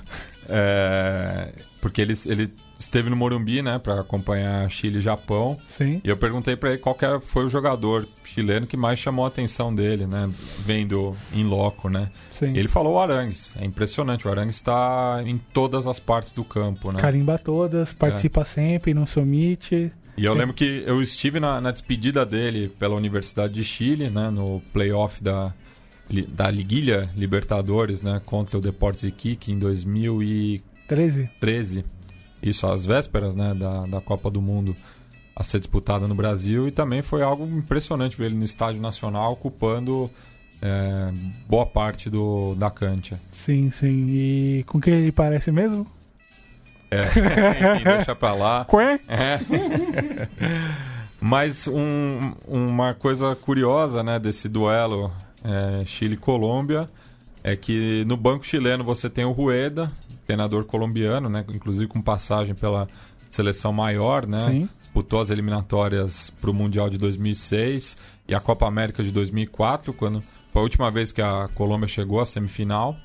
é, 0.50 1.54
porque 1.80 2.02
ele, 2.02 2.14
ele 2.26 2.52
esteve 2.78 3.10
no 3.10 3.16
Morumbi, 3.16 3.62
né, 3.62 3.80
para 3.80 4.02
acompanhar 4.02 4.70
Chile 4.70 5.00
e 5.00 5.02
Japão. 5.02 5.58
Sim. 5.68 6.02
E 6.04 6.10
eu 6.10 6.18
perguntei 6.18 6.56
para 6.56 6.70
ele 6.70 6.78
qual 6.78 6.96
que 6.96 7.06
era, 7.06 7.20
foi 7.20 7.46
o 7.46 7.50
jogador 7.50 8.08
chileno 8.24 8.68
que 8.68 8.78
mais 8.78 9.00
chamou 9.00 9.26
a 9.26 9.28
atenção 9.28 9.74
dele, 9.74 10.06
né, 10.06 10.30
vendo 10.60 11.16
em 11.34 11.44
loco, 11.44 11.90
né. 11.90 12.10
Sim. 12.32 12.56
Ele 12.56 12.68
falou 12.68 12.94
o 12.94 13.00
Arangues. 13.00 13.56
É 13.60 13.66
impressionante, 13.66 14.28
o 14.28 14.32
Arangues 14.32 14.58
está 14.58 15.22
em 15.26 15.38
todas 15.38 15.88
as 15.88 16.00
partes 16.00 16.32
do 16.34 16.44
campo, 16.44 16.92
né. 16.92 17.00
Carimba 17.00 17.38
todas, 17.38 17.94
participa 17.94 18.46
sempre, 18.46 18.94
não 18.94 19.06
se 19.06 19.20
omite. 19.20 19.92
E 20.16 20.26
eu 20.26 20.34
Sim. 20.34 20.40
lembro 20.40 20.54
que 20.54 20.84
eu 20.86 21.02
estive 21.02 21.40
na, 21.40 21.62
na 21.62 21.72
despedida 21.72 22.26
dele 22.26 22.70
pela 22.80 22.96
Universidade 22.96 23.54
de 23.54 23.64
Chile, 23.64 24.10
né, 24.10 24.30
no 24.30 24.62
playoff 24.72 25.24
da, 25.24 25.54
da 26.30 26.50
Liguilha 26.50 27.10
Libertadores, 27.16 28.02
né, 28.02 28.22
contra 28.26 28.58
o 28.58 28.62
Deportes 28.62 29.04
Iquique 29.04 29.52
em 29.52 29.60
2013. 29.60 31.30
13? 31.40 31.86
Isso, 32.42 32.68
às 32.68 32.86
vésperas, 32.86 33.36
né, 33.36 33.54
da, 33.54 33.86
da 33.86 34.02
Copa 34.02 34.30
do 34.30 34.42
Mundo 34.42 34.76
a 35.36 35.44
ser 35.44 35.60
disputada 35.60 36.08
no 36.08 36.16
Brasil. 36.16 36.68
E 36.68 36.72
também 36.72 37.02
foi 37.02 37.22
algo 37.22 37.46
impressionante 37.46 38.18
ver 38.18 38.26
ele 38.28 38.36
no 38.36 38.46
Estádio 38.46 38.82
Nacional 38.82 39.34
ocupando 39.34 40.10
é, 40.62 41.12
boa 41.48 41.66
parte 41.66 42.10
do, 42.10 42.56
da 42.56 42.70
cancha. 42.72 43.20
Sim, 43.32 43.70
sim. 43.72 44.08
E 44.10 44.64
com 44.68 44.80
quem 44.80 44.96
ele 44.96 45.12
parece 45.12 45.52
mesmo? 45.52 45.86
É, 46.90 47.04
deixa 47.84 48.16
pra 48.16 48.34
lá. 48.34 48.66
Quê? 48.66 49.00
É. 49.08 49.40
Mas 51.20 51.68
um- 51.68 52.34
uma 52.48 52.94
coisa 52.94 53.36
curiosa 53.36 54.04
né, 54.04 54.20
desse 54.20 54.48
duelo 54.48 55.12
é, 55.44 55.84
Chile-Colômbia 55.86 56.88
é 57.44 57.56
que 57.56 58.04
no 58.08 58.16
banco 58.16 58.46
chileno 58.46 58.84
você 58.84 59.10
tem 59.10 59.26
o 59.26 59.32
Rueda, 59.32 59.92
treinador 60.28 60.66
colombiano, 60.66 61.28
né, 61.30 61.44
inclusive 61.54 61.88
com 61.88 62.00
passagem 62.02 62.54
pela 62.54 62.88
seleção 63.30 63.74
maior, 63.74 64.28
né? 64.28 64.48
Sim. 64.50 64.70
Disputou 64.80 65.20
as 65.22 65.30
eliminatórias 65.30 66.32
para 66.40 66.50
o 66.50 66.54
Mundial 66.54 66.90
de 66.90 66.98
2006 66.98 67.98
e 68.28 68.36
a 68.36 68.40
Copa 68.40 68.68
América 68.68 69.02
de 69.04 69.12
2004, 69.12 69.92
quando 69.94 70.22
foi 70.22 70.62
a 70.62 70.64
última 70.64 70.92
vez 70.92 71.12
que 71.12 71.22
a 71.22 71.48
Colômbia 71.56 71.88
chegou 71.88 72.20
à 72.22 72.26
semifinal. 72.26 72.96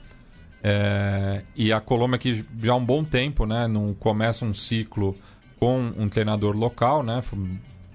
É, 0.64 1.42
e 1.56 1.72
a 1.72 1.80
Colômbia 1.80 2.18
que 2.18 2.44
já 2.62 2.72
há 2.72 2.76
um 2.76 2.84
bom 2.84 3.02
tempo, 3.02 3.46
né, 3.46 3.66
não 3.66 3.92
começa 3.94 4.44
um 4.44 4.54
ciclo 4.54 5.14
com 5.58 5.92
um 5.96 6.08
treinador 6.08 6.56
local, 6.56 7.02
né, 7.02 7.20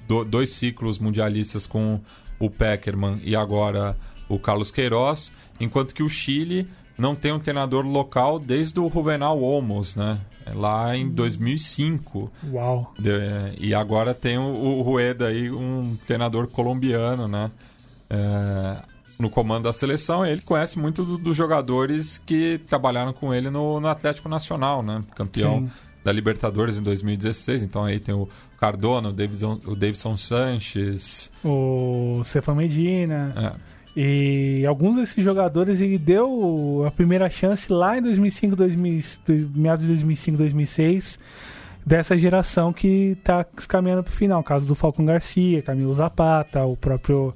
do- 0.07 0.25
dois 0.25 0.51
ciclos 0.51 0.99
mundialistas 0.99 1.65
com 1.65 1.99
o 2.39 2.49
Peckerman 2.49 3.19
e 3.23 3.36
agora 3.36 3.95
o 4.30 4.38
Carlos 4.38 4.69
Queiroz, 4.71 5.32
enquanto 5.59 5.93
que 5.93 6.03
o 6.03 6.09
Chile 6.09 6.67
não 6.97 7.13
tem 7.15 7.31
um 7.31 7.39
treinador 7.39 7.85
local 7.85 8.39
desde 8.39 8.79
o 8.79 8.89
Juvenal 8.89 9.41
Olmos, 9.41 9.95
né, 9.95 10.17
lá 10.55 10.95
em 10.95 11.07
2005. 11.09 12.31
Uau. 12.51 12.93
De- 12.97 13.11
e 13.59 13.73
agora 13.75 14.13
tem 14.13 14.37
o, 14.37 14.43
o 14.43 14.81
Rueda 14.81 15.27
aí, 15.27 15.51
um 15.51 15.95
treinador 16.05 16.47
colombiano, 16.47 17.27
né? 17.27 17.51
É, 18.09 18.77
no 19.19 19.29
comando 19.29 19.63
da 19.63 19.73
seleção. 19.73 20.25
Ele 20.25 20.41
conhece 20.41 20.77
muito 20.79 21.03
do- 21.03 21.17
dos 21.17 21.35
jogadores 21.35 22.17
que 22.17 22.59
trabalharam 22.67 23.11
com 23.13 23.33
ele 23.33 23.49
no, 23.49 23.79
no 23.79 23.87
Atlético 23.87 24.29
Nacional, 24.29 24.81
né? 24.83 25.01
Campeão 25.15 25.61
Sim. 25.61 25.71
da 26.03 26.11
Libertadores 26.11 26.77
em 26.77 26.81
2016. 26.81 27.63
Então 27.63 27.83
aí 27.83 27.99
tem 27.99 28.13
o 28.15 28.29
Cardona, 28.59 29.09
o 29.09 29.13
Davidson, 29.13 29.59
o 29.65 29.75
Davidson 29.75 30.15
Sanches. 30.17 31.29
O 31.43 32.21
Stefan 32.25 32.55
Medina. 32.55 33.33
é, 33.35 33.76
E 33.99 34.63
alguns 34.67 34.97
desses 34.97 35.23
jogadores 35.23 35.81
ele 35.81 35.97
deu 35.97 36.83
a 36.85 36.91
primeira 36.91 37.31
chance 37.31 37.73
lá 37.73 37.97
em 37.97 38.01
2005, 38.03 38.55
2000, 38.55 39.03
meados 39.55 39.81
de 39.81 39.87
2005, 39.87 40.37
2006, 40.37 41.17
dessa 41.83 42.15
geração 42.15 42.71
que 42.71 43.17
está 43.19 43.43
caminhando 43.67 44.03
para 44.03 44.11
o 44.11 44.15
final. 44.15 44.43
Caso 44.43 44.67
do 44.67 44.75
Falcão 44.75 45.03
Garcia, 45.03 45.63
Camilo 45.63 45.95
Zapata, 45.95 46.63
o 46.63 46.77
próprio 46.77 47.33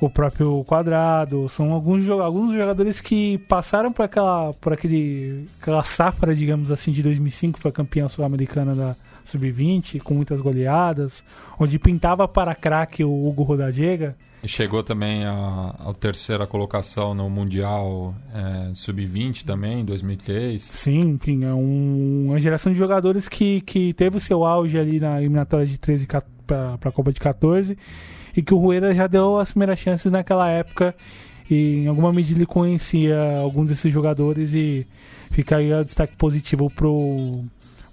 o 0.00 0.10
próprio 0.10 0.62
Quadrado, 0.64 1.48
são 1.48 1.72
alguns, 1.72 2.08
alguns 2.08 2.54
jogadores 2.54 3.00
que 3.00 3.38
passaram 3.48 3.90
por 3.92 4.04
aquela 4.04 4.52
por 4.54 4.72
aquele 4.72 5.44
aquela 5.60 5.82
safra, 5.82 6.34
digamos 6.34 6.70
assim, 6.70 6.92
de 6.92 7.02
2005, 7.02 7.58
foi 7.58 7.72
campeã 7.72 8.06
sul-americana 8.08 8.74
da 8.74 8.96
sub-20, 9.24 10.00
com 10.02 10.14
muitas 10.14 10.40
goleadas, 10.40 11.24
onde 11.58 11.78
pintava 11.78 12.28
para 12.28 12.54
craque 12.54 13.02
o 13.02 13.26
Hugo 13.26 13.42
Rodallega. 13.42 14.14
e 14.42 14.46
chegou 14.46 14.84
também 14.84 15.24
a, 15.24 15.74
a 15.84 15.92
terceira 15.94 16.46
colocação 16.46 17.12
no 17.12 17.28
Mundial 17.28 18.14
é, 18.32 18.72
Sub-20 18.74 19.44
também, 19.44 19.80
em 19.80 19.84
2003. 19.84 20.62
Sim, 20.62 21.00
enfim, 21.00 21.42
é 21.44 21.52
um- 21.52 22.26
uma 22.28 22.38
geração 22.40 22.70
de 22.72 22.78
jogadores 22.78 23.28
que, 23.28 23.60
que 23.62 23.92
teve 23.94 24.16
o 24.18 24.20
seu 24.20 24.44
auge 24.44 24.78
ali 24.78 25.00
na 25.00 25.18
eliminatória 25.18 25.66
de 25.66 25.76
13 25.76 26.06
para 26.46 26.74
a 26.84 26.92
Copa 26.92 27.12
de 27.12 27.18
14 27.18 27.76
e 28.36 28.42
que 28.42 28.52
o 28.52 28.58
Rueda 28.58 28.94
já 28.94 29.06
deu 29.06 29.38
as 29.38 29.50
primeiras 29.50 29.78
chances 29.78 30.12
naquela 30.12 30.48
época 30.48 30.94
e 31.48 31.84
em 31.84 31.86
alguma 31.86 32.12
medida 32.12 32.38
ele 32.38 32.46
conhecia 32.46 33.38
alguns 33.40 33.70
desses 33.70 33.92
jogadores 33.92 34.52
e 34.52 34.86
fica 35.30 35.56
aí 35.56 35.72
o 35.72 35.84
destaque 35.84 36.14
positivo 36.16 36.70
pro 36.70 37.44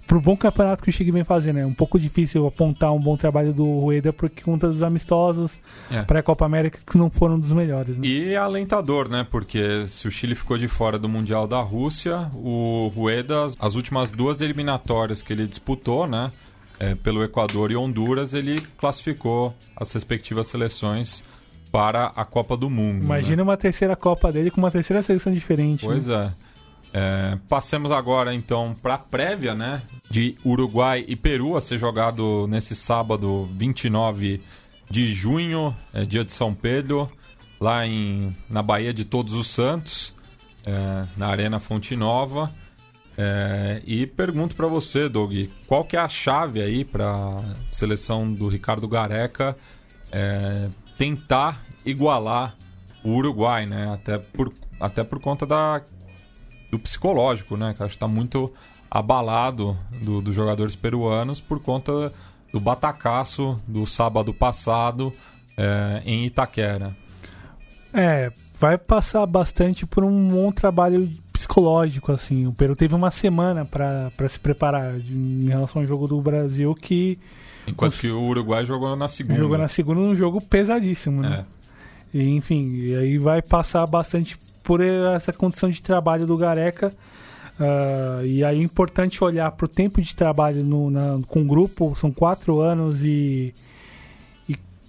pro 0.06 0.20
bom 0.20 0.36
campeonato 0.36 0.82
que 0.82 0.90
o 0.90 0.92
Chile 0.92 1.10
vem 1.10 1.24
fazendo. 1.24 1.60
É 1.60 1.64
um 1.66 1.72
pouco 1.72 1.98
difícil 1.98 2.46
apontar 2.46 2.92
um 2.92 3.00
bom 3.00 3.16
trabalho 3.16 3.54
do 3.54 3.64
Rueda 3.78 4.12
porque 4.12 4.42
conta 4.42 4.68
dos 4.68 4.82
amistosos 4.82 5.52
É. 5.90 6.02
pré-Copa 6.02 6.44
América 6.44 6.78
que 6.86 6.98
não 6.98 7.08
foram 7.08 7.38
dos 7.38 7.52
melhores. 7.52 7.96
Né? 7.96 8.06
E 8.06 8.34
é 8.34 8.36
alentador, 8.36 9.08
né? 9.08 9.26
Porque 9.30 9.86
se 9.88 10.06
o 10.06 10.10
Chile 10.10 10.34
ficou 10.34 10.58
de 10.58 10.68
fora 10.68 10.98
do 10.98 11.08
Mundial 11.08 11.46
da 11.46 11.60
Rússia, 11.60 12.28
o 12.34 12.92
Rueda, 12.94 13.46
as 13.58 13.74
últimas 13.76 14.10
duas 14.10 14.42
eliminatórias 14.42 15.22
que 15.22 15.32
ele 15.32 15.46
disputou, 15.46 16.06
né? 16.06 16.30
É, 16.78 16.94
pelo 16.94 17.22
Equador 17.22 17.70
e 17.70 17.76
Honduras, 17.76 18.34
ele 18.34 18.60
classificou 18.76 19.54
as 19.76 19.92
respectivas 19.92 20.46
seleções 20.46 21.24
para 21.70 22.06
a 22.14 22.24
Copa 22.24 22.56
do 22.56 22.70
Mundo. 22.70 22.98
né? 22.98 23.04
Imagina 23.04 23.42
uma 23.42 23.56
terceira 23.56 23.96
Copa 23.96 24.30
dele 24.30 24.50
com 24.50 24.60
uma 24.60 24.70
terceira 24.70 25.02
seleção 25.02 25.32
diferente. 25.32 25.84
Pois 25.84 26.06
né? 26.06 26.32
é. 26.40 26.44
É, 26.96 27.36
passemos 27.48 27.90
agora 27.90 28.32
então 28.32 28.72
para 28.80 28.94
a 28.94 28.98
prévia, 28.98 29.52
né? 29.52 29.82
De 30.08 30.36
Uruguai 30.44 31.04
e 31.08 31.16
Peru 31.16 31.56
a 31.56 31.60
ser 31.60 31.76
jogado 31.76 32.46
nesse 32.46 32.76
sábado 32.76 33.50
29 33.52 34.40
de 34.88 35.12
junho, 35.12 35.74
é 35.92 36.04
dia 36.04 36.24
de 36.24 36.32
São 36.32 36.54
Pedro, 36.54 37.10
lá 37.60 37.84
em, 37.84 38.30
na 38.48 38.62
Baía 38.62 38.94
de 38.94 39.04
Todos 39.04 39.34
os 39.34 39.48
Santos, 39.48 40.14
é, 40.64 41.04
na 41.16 41.26
Arena 41.26 41.58
Fonte 41.58 41.96
Nova. 41.96 42.48
É, 43.16 43.80
e 43.86 44.06
pergunto 44.06 44.56
para 44.56 44.66
você, 44.66 45.08
Doug, 45.08 45.32
qual 45.68 45.84
que 45.84 45.96
é 45.96 46.00
a 46.00 46.08
chave 46.08 46.60
aí 46.60 46.84
para 46.84 47.42
seleção 47.68 48.32
do 48.32 48.48
Ricardo 48.48 48.88
Gareca 48.88 49.56
é, 50.10 50.66
tentar 50.98 51.60
igualar 51.86 52.56
o 53.04 53.10
Uruguai, 53.10 53.66
né? 53.66 53.92
Até 53.94 54.18
por, 54.18 54.52
até 54.80 55.04
por 55.04 55.20
conta 55.20 55.46
da, 55.46 55.80
do 56.70 56.78
psicológico, 56.78 57.56
né? 57.56 57.72
Que 57.76 57.82
acho 57.84 57.94
que 57.94 58.00
tá 58.00 58.08
muito 58.08 58.52
abalado 58.90 59.78
do- 60.02 60.20
dos 60.20 60.34
jogadores 60.34 60.74
peruanos 60.74 61.40
por 61.40 61.60
conta 61.60 62.12
do 62.52 62.58
batacaço 62.60 63.60
do 63.66 63.84
sábado 63.86 64.32
passado 64.34 65.12
é, 65.56 66.02
em 66.04 66.24
Itaquera. 66.24 66.96
É, 67.92 68.32
vai 68.58 68.76
passar 68.78 69.24
bastante 69.26 69.86
por 69.86 70.02
um 70.04 70.28
bom 70.28 70.50
trabalho 70.50 71.08
psicológico, 71.44 72.10
assim. 72.12 72.46
O 72.46 72.52
Peru 72.52 72.74
teve 72.74 72.94
uma 72.94 73.10
semana 73.10 73.64
pra 73.64 74.10
pra 74.16 74.28
se 74.28 74.38
preparar 74.40 74.94
em 74.98 75.46
relação 75.48 75.82
ao 75.82 75.88
jogo 75.88 76.08
do 76.08 76.20
Brasil 76.20 76.74
que 76.74 77.18
Enquanto 77.66 77.98
que 77.98 78.08
o 78.10 78.20
Uruguai 78.22 78.64
jogou 78.64 78.94
na 78.96 79.08
segunda. 79.08 79.38
jogou 79.38 79.56
na 79.58 79.68
segunda 79.68 80.00
um 80.00 80.14
jogo 80.14 80.40
pesadíssimo, 80.40 81.22
né? 81.22 81.44
É. 82.14 82.18
E, 82.18 82.28
enfim, 82.30 82.72
e 82.76 82.94
aí 82.94 83.18
vai 83.18 83.40
passar 83.42 83.86
bastante 83.86 84.36
por 84.62 84.80
essa 84.82 85.32
condição 85.32 85.68
de 85.70 85.80
trabalho 85.82 86.26
do 86.26 86.36
Gareca. 86.36 86.92
Ah, 87.58 88.20
e 88.24 88.42
aí 88.44 88.58
é 88.60 88.62
importante 88.62 89.22
olhar 89.22 89.50
para 89.52 89.64
o 89.64 89.68
tempo 89.68 90.00
de 90.02 90.14
trabalho 90.14 90.62
no, 90.64 90.90
na- 90.90 91.18
com 91.28 91.40
o 91.42 91.44
grupo, 91.44 91.94
são 91.96 92.10
quatro 92.10 92.60
anos 92.60 93.02
e 93.02 93.52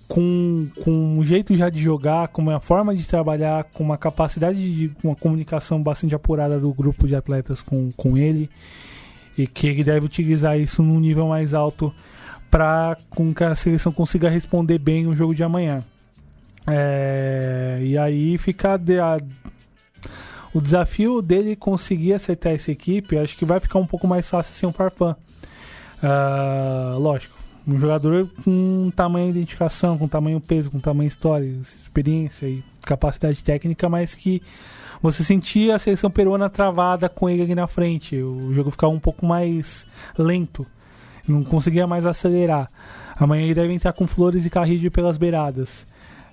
com, 0.08 0.68
com 0.84 0.91
um 1.18 1.24
jeito 1.24 1.56
já 1.56 1.70
de 1.70 1.80
jogar, 1.82 2.28
com 2.28 2.41
uma 2.41 2.60
forma 2.60 2.95
de 2.95 3.06
trabalhar, 3.08 3.64
com 3.66 3.84
uma 3.84 3.97
capacidade 3.97 4.58
de 4.74 4.91
uma 5.03 5.16
comunicação 5.16 5.82
bastante 5.82 6.14
apurada 6.14 6.60
do 6.60 6.72
grupo 6.74 7.08
de 7.08 7.16
atletas 7.16 7.62
com, 7.62 7.91
com 7.97 8.18
ele 8.18 8.49
e 9.38 9.45
que 9.47 9.68
ele 9.68 9.84
deve 9.84 10.06
utilizar 10.06 10.58
isso 10.60 10.82
num 10.84 10.99
nível 10.99 11.28
mais 11.28 11.53
alto 11.53 11.93
para 12.49 12.95
com 13.10 13.34
que 13.34 13.43
a 13.43 13.56
seleção 13.56 13.91
consiga 13.91 14.30
responder 14.30 14.78
bem 14.78 15.08
o 15.08 15.16
jogo 15.16 15.34
de 15.36 15.43
amanhã. 15.43 15.80
É, 16.68 17.80
e 17.84 17.97
aí 17.97 18.38
fica 18.38 18.78
de- 18.78 18.99
a- 18.99 19.20
o 20.53 20.62
desafio 20.62 21.22
dele 21.22 21.56
conseguir 21.56 22.14
acertar 22.14 22.53
essa 22.53 22.72
equipe, 22.72 23.18
acho 23.18 23.36
que 23.36 23.43
vai 23.43 23.60
ficar 23.60 23.78
um 23.80 23.86
pouco 23.86 24.08
mais 24.08 24.28
fácil 24.30 24.53
sem 24.53 24.68
um 24.70 24.72
Farfã. 24.72 25.16
Ah, 26.01 26.95
lógico, 26.97 27.35
um 27.68 27.80
jogador 27.80 28.30
com 28.43 28.91
tamanho 28.95 29.30
identificação, 29.30 29.97
com 29.97 30.07
tamanho 30.07 30.39
peso, 30.39 30.70
com 30.70 30.80
tamanho 30.80 31.07
história, 31.07 31.45
experiência 31.45 32.47
e 32.47 32.63
capacidade 32.84 33.43
técnica, 33.43 33.89
mas 33.89 34.13
que 34.13 34.41
você 35.01 35.24
sentia 35.24 35.76
a 35.76 35.80
seleção 35.80 36.09
peruana 36.09 36.49
travada 36.49 37.09
com 37.09 37.30
ele 37.30 37.41
ali 37.41 37.55
na 37.55 37.68
frente. 37.68 38.18
O 38.18 38.53
jogo 38.53 38.72
ficava 38.72 38.93
um 38.93 38.99
pouco 38.99 39.26
mais 39.26 39.86
lento. 40.18 40.66
não 41.28 41.43
conseguia 41.43 41.88
mais 41.88 42.05
acelerar. 42.05 42.70
Amanhã 43.18 43.43
ele 43.43 43.55
deve 43.55 43.74
entrar 43.74 43.93
com 43.93 44.07
Flores 44.07 44.45
e 44.45 44.49
Carrillo 44.49 44.91
pelas 44.91 45.18
beiradas. 45.18 45.86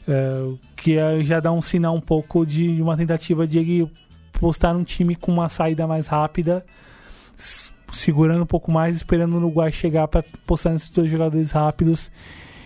É, 0.07 0.55
que 0.77 0.99
é, 0.99 1.23
já 1.23 1.39
dá 1.39 1.53
um 1.53 1.63
sinal 1.63 1.95
um 1.95 2.01
pouco 2.01 2.45
de 2.45 2.83
uma 2.83 2.97
tentativa 2.97 3.47
de 3.47 3.59
ele 3.59 3.91
postar 4.33 4.75
um 4.75 4.83
time 4.83 5.15
com 5.15 5.31
uma 5.31 5.49
saída 5.49 5.87
mais 5.87 6.09
rápida, 6.09 6.65
segurando 7.93 8.43
um 8.43 8.47
pouco 8.47 8.73
mais, 8.73 8.97
esperando 8.97 9.35
o 9.35 9.37
Uruguai 9.37 9.71
chegar 9.71 10.09
para 10.09 10.25
postar 10.47 10.71
nesses 10.71 10.91
dois 10.91 11.11
jogadores 11.11 11.51
rápidos 11.53 12.11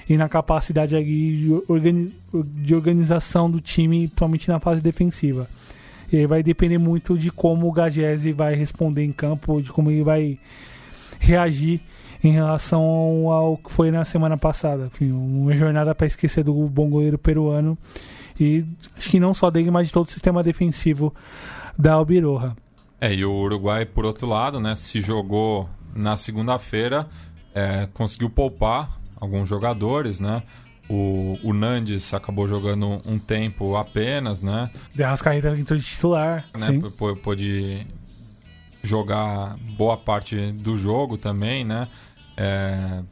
e 0.09 0.17
na 0.17 0.29
capacidade 0.29 0.97
de, 1.03 1.63
organi 1.69 2.13
de 2.33 2.75
organização 2.75 3.51
do 3.51 3.61
time, 3.61 4.01
principalmente 4.01 4.49
na 4.49 4.61
fase 4.61 4.81
defensiva. 4.81 5.49
E 6.13 6.19
aí 6.19 6.27
vai 6.27 6.43
depender 6.43 6.79
muito 6.79 7.19
de 7.19 7.31
como 7.31 7.67
o 7.67 7.73
Gagese 7.73 8.33
vai 8.33 8.55
responder 8.55 9.05
em 9.05 9.13
campo, 9.13 9.61
de 9.61 9.73
como 9.73 9.91
ele 9.91 10.05
vai 10.05 10.39
reagir 11.19 11.81
em 12.23 12.31
relação 12.31 12.83
ao 13.31 13.57
que 13.57 13.73
foi 13.73 13.91
na 13.91 14.05
semana 14.05 14.37
passada. 14.37 14.87
Enfim, 14.87 15.11
uma 15.11 15.57
jornada 15.57 15.95
para 15.95 16.07
esquecer 16.07 16.45
do 16.45 16.55
bom 16.69 16.89
goleiro 16.89 17.19
peruano 17.19 17.77
e 18.39 18.65
acho 18.97 19.11
que 19.11 19.19
não 19.19 19.35
só 19.35 19.51
dele, 19.51 19.71
mas 19.71 19.89
de 19.89 19.93
todo 19.93 20.07
o 20.07 20.11
sistema 20.11 20.43
defensivo 20.43 21.13
da 21.77 21.95
Albiroja. 21.95 22.55
É, 23.01 23.13
e 23.13 23.25
o 23.25 23.33
Uruguai, 23.33 23.85
por 23.85 24.07
outro 24.07 24.27
lado, 24.27 24.59
né, 24.59 24.75
se 24.75 25.01
jogou 25.01 25.69
na 25.95 26.17
segunda-feira, 26.17 27.07
é, 27.55 27.89
conseguiu 27.93 28.31
poupar 28.31 28.97
alguns 29.21 29.49
jogadores, 29.49 30.21
né? 30.21 30.43
O, 30.89 31.39
o 31.43 31.53
Nandes 31.53 32.15
acabou 32.15 32.47
jogando 32.47 33.01
um 33.07 33.19
tempo 33.19 33.77
apenas, 33.77 34.41
né? 34.41 34.71
De 34.95 35.03
Arrascaeta 35.03 35.49
entrou 35.59 35.79
de 35.79 35.85
titular, 35.85 36.47
né? 36.57 36.81
Pôde 37.23 37.87
jogar 38.83 39.57
boa 39.77 39.97
parte 39.97 40.53
do 40.53 40.79
jogo 40.79 41.19
também, 41.19 41.65
né? 41.65 41.89
É, 42.37 43.03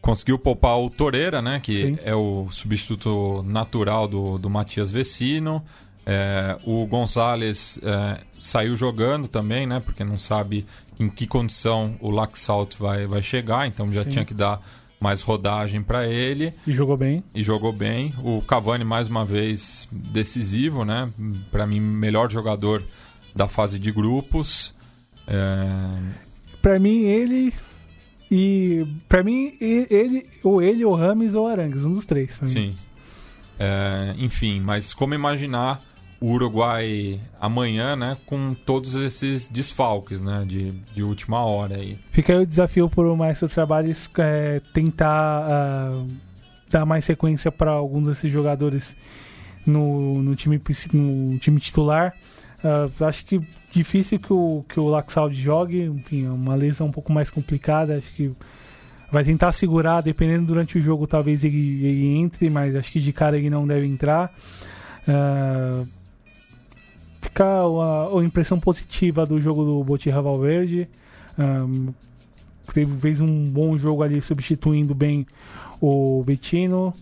conseguiu 0.00 0.38
poupar 0.38 0.78
o 0.78 0.90
Toreira, 0.90 1.40
né? 1.40 1.60
Que 1.60 1.94
Sim. 1.94 1.98
é 2.02 2.14
o 2.14 2.50
substituto 2.50 3.44
natural 3.46 4.08
do, 4.08 4.36
do 4.36 4.50
Matias 4.50 4.90
Vecino. 4.90 5.64
É, 6.04 6.58
o 6.64 6.84
Gonzalez 6.86 7.78
é, 7.82 8.20
saiu 8.40 8.76
jogando 8.76 9.28
também, 9.28 9.66
né? 9.66 9.80
Porque 9.80 10.04
não 10.04 10.18
sabe 10.18 10.66
em 10.98 11.08
que 11.08 11.26
condição 11.26 11.96
o 12.00 12.10
Laxalt 12.10 12.76
vai, 12.76 13.06
vai 13.06 13.22
chegar, 13.22 13.66
então 13.66 13.88
já 13.88 14.04
Sim. 14.04 14.10
tinha 14.10 14.24
que 14.24 14.34
dar 14.34 14.60
mais 15.00 15.20
rodagem 15.20 15.82
para 15.82 16.06
ele. 16.06 16.52
E 16.66 16.72
jogou 16.72 16.96
bem. 16.96 17.24
E 17.34 17.42
jogou 17.42 17.72
bem. 17.72 18.14
O 18.22 18.40
Cavani, 18.40 18.84
mais 18.84 19.08
uma 19.08 19.24
vez, 19.24 19.88
decisivo, 19.90 20.84
né? 20.84 21.10
Para 21.50 21.66
mim, 21.66 21.80
melhor 21.80 22.30
jogador 22.30 22.84
da 23.34 23.48
fase 23.48 23.78
de 23.78 23.90
grupos. 23.90 24.72
É... 25.26 25.66
Para 26.60 26.78
mim, 26.78 27.02
ele. 27.02 27.52
E. 28.30 28.86
para 29.08 29.24
mim, 29.24 29.56
ele. 29.60 30.24
Ou 30.42 30.62
ele, 30.62 30.84
ou 30.84 30.94
Rames, 30.94 31.34
ou 31.34 31.48
Arangues, 31.48 31.84
um 31.84 31.94
dos 31.94 32.06
três. 32.06 32.38
Sim. 32.46 32.76
É, 33.58 34.14
enfim, 34.18 34.60
mas 34.60 34.94
como 34.94 35.14
imaginar 35.14 35.80
o 36.22 36.30
Uruguai 36.30 37.18
amanhã, 37.40 37.96
né, 37.96 38.16
com 38.24 38.54
todos 38.54 38.94
esses 38.94 39.48
desfalques, 39.48 40.22
né, 40.22 40.44
de, 40.46 40.70
de 40.70 41.02
última 41.02 41.44
hora 41.44 41.76
aí. 41.76 41.98
Fica 42.10 42.32
aí 42.32 42.38
o 42.38 42.46
desafio 42.46 42.88
para 42.88 43.12
o 43.12 43.16
Maestro 43.16 43.48
Trabalhos 43.48 44.08
é, 44.18 44.60
tentar 44.72 45.90
uh, 45.90 46.06
dar 46.70 46.86
mais 46.86 47.04
sequência 47.04 47.50
para 47.50 47.72
alguns 47.72 48.06
desses 48.06 48.30
jogadores 48.30 48.94
no, 49.66 50.22
no, 50.22 50.36
time, 50.36 50.60
no 50.92 51.38
time 51.38 51.58
titular. 51.58 52.14
Uh, 52.62 53.04
acho 53.04 53.24
que 53.24 53.40
difícil 53.72 54.20
que 54.20 54.32
o, 54.32 54.64
que 54.68 54.78
o 54.78 54.86
Laxaldi 54.86 55.42
jogue, 55.42 55.82
enfim, 55.82 56.26
é 56.26 56.30
uma 56.30 56.54
lesão 56.54 56.86
um 56.86 56.92
pouco 56.92 57.12
mais 57.12 57.30
complicada, 57.30 57.96
acho 57.96 58.14
que 58.14 58.30
vai 59.10 59.24
tentar 59.24 59.50
segurar, 59.50 60.00
dependendo 60.02 60.46
durante 60.46 60.78
o 60.78 60.80
jogo 60.80 61.04
talvez 61.08 61.42
ele, 61.42 61.84
ele 61.84 62.16
entre, 62.16 62.48
mas 62.48 62.76
acho 62.76 62.92
que 62.92 63.00
de 63.00 63.12
cara 63.12 63.36
ele 63.36 63.50
não 63.50 63.66
deve 63.66 63.86
entrar. 63.86 64.32
Uh, 65.08 65.84
ficar 67.22 67.62
a, 67.62 68.18
a, 68.18 68.24
impressão 68.24 68.58
positiva 68.58 69.24
do 69.24 69.40
jogo 69.40 69.64
do 69.64 69.82
Botirra 69.84 70.20
Valverde. 70.20 70.88
Um, 71.38 71.94
teve, 72.74 72.94
fez 72.98 73.20
um 73.20 73.50
bom 73.50 73.78
jogo 73.78 74.02
ali 74.02 74.20
substituindo 74.20 74.94
bem 74.94 75.24
o 75.80 76.22
Vetino. 76.22 76.92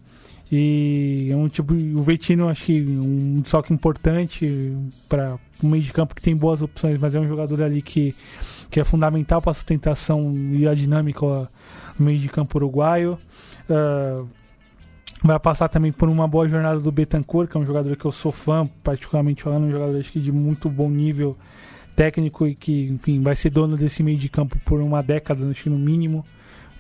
E 0.53 1.29
é 1.31 1.37
um 1.37 1.49
tipo, 1.49 1.73
o 1.73 2.03
Vetino 2.03 2.49
acho 2.49 2.65
que 2.65 2.81
um 2.83 3.41
toque 3.43 3.73
importante 3.73 4.77
para 5.09 5.39
um 5.63 5.69
meio 5.69 5.83
de 5.83 5.93
campo 5.93 6.15
que 6.15 6.23
tem 6.23 6.37
boas 6.37 6.61
opções, 6.61 6.99
mas 6.99 7.15
é 7.15 7.21
um 7.21 7.29
jogador 7.29 7.63
ali 7.63 7.81
que, 7.81 8.15
que 8.69 8.81
é 8.81 8.85
fundamental 8.85 9.41
para 9.41 9.53
a 9.53 9.55
sustentação 9.55 10.35
e 10.53 10.67
a 10.67 10.75
dinâmica 10.75 11.25
no 11.27 11.49
meio 11.99 12.19
de 12.19 12.29
campo 12.29 12.59
uruguaio. 12.59 13.17
Uh, 13.69 14.29
Vai 15.23 15.39
passar 15.39 15.69
também 15.69 15.93
por 15.93 16.09
uma 16.09 16.27
boa 16.27 16.49
jornada 16.49 16.81
do 16.81 16.91
Betancourt, 16.91 17.51
que 17.51 17.57
é 17.57 17.61
um 17.61 17.65
jogador 17.65 17.95
que 17.95 18.05
eu 18.05 18.13
sou 18.13 18.33
fã, 18.33 18.67
particularmente 18.83 19.43
falando, 19.43 19.65
um 19.65 19.71
jogador 19.71 19.99
acho 19.99 20.11
que 20.11 20.21
de 20.21 20.33
muito 20.33 20.69
bom 20.71 20.89
nível 20.89 21.37
técnico 21.95 22.47
e 22.47 22.55
que, 22.55 22.87
enfim, 22.87 23.21
vai 23.21 23.37
ser 23.37 23.51
dono 23.51 23.77
desse 23.77 24.03
meio 24.03 24.17
de 24.17 24.29
campo 24.31 24.59
por 24.65 24.81
uma 24.81 25.03
década, 25.03 25.45
acho 25.51 25.65
que 25.65 25.71
no 25.71 25.79
mínimo. 25.79 26.25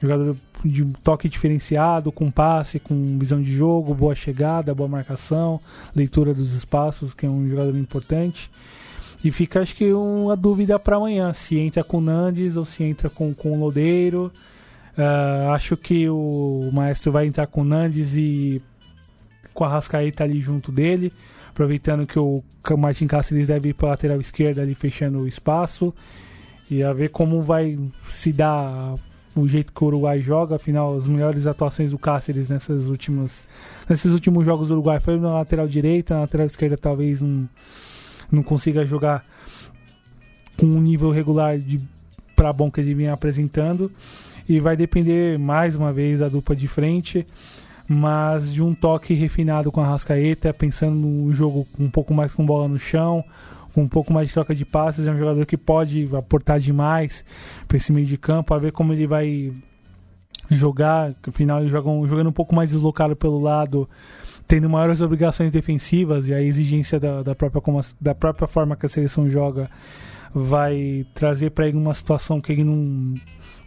Jogador 0.02 0.34
de 0.64 0.82
toque 1.04 1.28
diferenciado, 1.28 2.10
com 2.10 2.30
passe, 2.30 2.80
com 2.80 3.18
visão 3.18 3.42
de 3.42 3.54
jogo, 3.54 3.94
boa 3.94 4.14
chegada, 4.14 4.74
boa 4.74 4.88
marcação, 4.88 5.60
leitura 5.94 6.32
dos 6.32 6.54
espaços, 6.54 7.12
que 7.12 7.26
é 7.26 7.28
um 7.28 7.46
jogador 7.46 7.76
importante. 7.76 8.50
E 9.22 9.30
fica, 9.30 9.60
acho 9.60 9.76
que, 9.76 9.92
uma 9.92 10.34
dúvida 10.34 10.78
para 10.78 10.96
amanhã: 10.96 11.34
se 11.34 11.58
entra 11.58 11.84
com 11.84 11.98
o 11.98 12.00
Nandes 12.00 12.56
ou 12.56 12.64
se 12.64 12.82
entra 12.82 13.10
com, 13.10 13.34
com 13.34 13.52
o 13.52 13.60
Lodeiro. 13.60 14.32
Uh, 14.98 15.50
acho 15.52 15.76
que 15.76 16.08
o 16.08 16.70
Maestro 16.72 17.12
vai 17.12 17.26
entrar 17.26 17.46
com 17.46 17.62
o 17.62 17.64
Nandes 17.64 18.12
e 18.14 18.62
com 19.54 19.64
a 19.64 19.68
Rascaeta 19.68 20.24
ali 20.24 20.40
junto 20.40 20.72
dele, 20.72 21.12
aproveitando 21.48 22.06
que 22.06 22.18
o 22.18 22.42
Martin 22.78 23.06
Cáceres 23.06 23.46
deve 23.46 23.70
ir 23.70 23.74
para 23.74 23.88
lateral 23.88 24.20
esquerda 24.20 24.62
ali 24.62 24.74
fechando 24.74 25.20
o 25.20 25.28
espaço 25.28 25.94
e 26.70 26.82
a 26.82 26.92
ver 26.92 27.10
como 27.10 27.40
vai 27.40 27.78
se 28.10 28.32
dar 28.32 28.94
o 29.34 29.48
jeito 29.48 29.72
que 29.72 29.84
o 29.84 29.86
Uruguai 29.86 30.20
joga, 30.20 30.56
afinal 30.56 30.96
as 30.96 31.06
melhores 31.06 31.46
atuações 31.46 31.90
do 31.90 31.98
Cáceres 31.98 32.48
nessas 32.48 32.86
últimas 32.86 33.42
nesses 33.88 34.12
últimos 34.12 34.44
jogos 34.44 34.68
do 34.68 34.74
Uruguai 34.74 35.00
foi 35.00 35.18
na 35.18 35.34
lateral 35.34 35.66
direita, 35.66 36.14
na 36.14 36.20
lateral 36.20 36.46
esquerda 36.46 36.76
talvez 36.76 37.20
não, 37.20 37.48
não 38.30 38.42
consiga 38.42 38.84
jogar 38.84 39.24
com 40.56 40.66
um 40.66 40.80
nível 40.80 41.10
regular 41.10 41.58
de 41.58 41.80
para 42.36 42.52
bom 42.52 42.70
que 42.70 42.80
ele 42.80 42.94
vinha 42.94 43.12
apresentando 43.12 43.90
e 44.50 44.58
vai 44.58 44.76
depender 44.76 45.38
mais 45.38 45.76
uma 45.76 45.92
vez 45.92 46.18
da 46.18 46.26
dupla 46.26 46.56
de 46.56 46.66
frente, 46.66 47.24
mas 47.86 48.52
de 48.52 48.60
um 48.60 48.74
toque 48.74 49.14
refinado 49.14 49.70
com 49.70 49.80
a 49.80 49.86
Rascaeta, 49.86 50.52
pensando 50.52 50.96
no 50.96 51.32
jogo 51.32 51.68
um 51.78 51.88
pouco 51.88 52.12
mais 52.12 52.34
com 52.34 52.44
bola 52.44 52.66
no 52.66 52.76
chão, 52.76 53.24
um 53.76 53.86
pouco 53.86 54.12
mais 54.12 54.26
de 54.26 54.34
troca 54.34 54.52
de 54.52 54.64
passes, 54.64 55.06
é 55.06 55.12
um 55.12 55.16
jogador 55.16 55.46
que 55.46 55.56
pode 55.56 56.08
aportar 56.16 56.58
demais 56.58 57.24
para 57.68 57.76
esse 57.76 57.92
meio 57.92 58.08
de 58.08 58.18
campo, 58.18 58.52
a 58.52 58.58
ver 58.58 58.72
como 58.72 58.92
ele 58.92 59.06
vai 59.06 59.52
jogar, 60.50 61.14
afinal 61.28 61.60
ele 61.60 61.70
joga 61.70 61.88
um, 61.88 62.04
jogando 62.08 62.30
um 62.30 62.32
pouco 62.32 62.52
mais 62.52 62.70
deslocado 62.70 63.14
pelo 63.14 63.40
lado, 63.40 63.88
tendo 64.48 64.68
maiores 64.68 65.00
obrigações 65.00 65.52
defensivas 65.52 66.26
e 66.26 66.34
a 66.34 66.42
exigência 66.42 66.98
da, 66.98 67.22
da, 67.22 67.36
própria, 67.36 67.62
da 68.00 68.16
própria 68.16 68.48
forma 68.48 68.74
que 68.74 68.84
a 68.84 68.88
seleção 68.88 69.30
joga 69.30 69.70
vai 70.34 71.06
trazer 71.14 71.50
para 71.50 71.68
ele 71.68 71.76
uma 71.76 71.94
situação 71.94 72.40
que 72.40 72.50
ele 72.50 72.64
não 72.64 73.14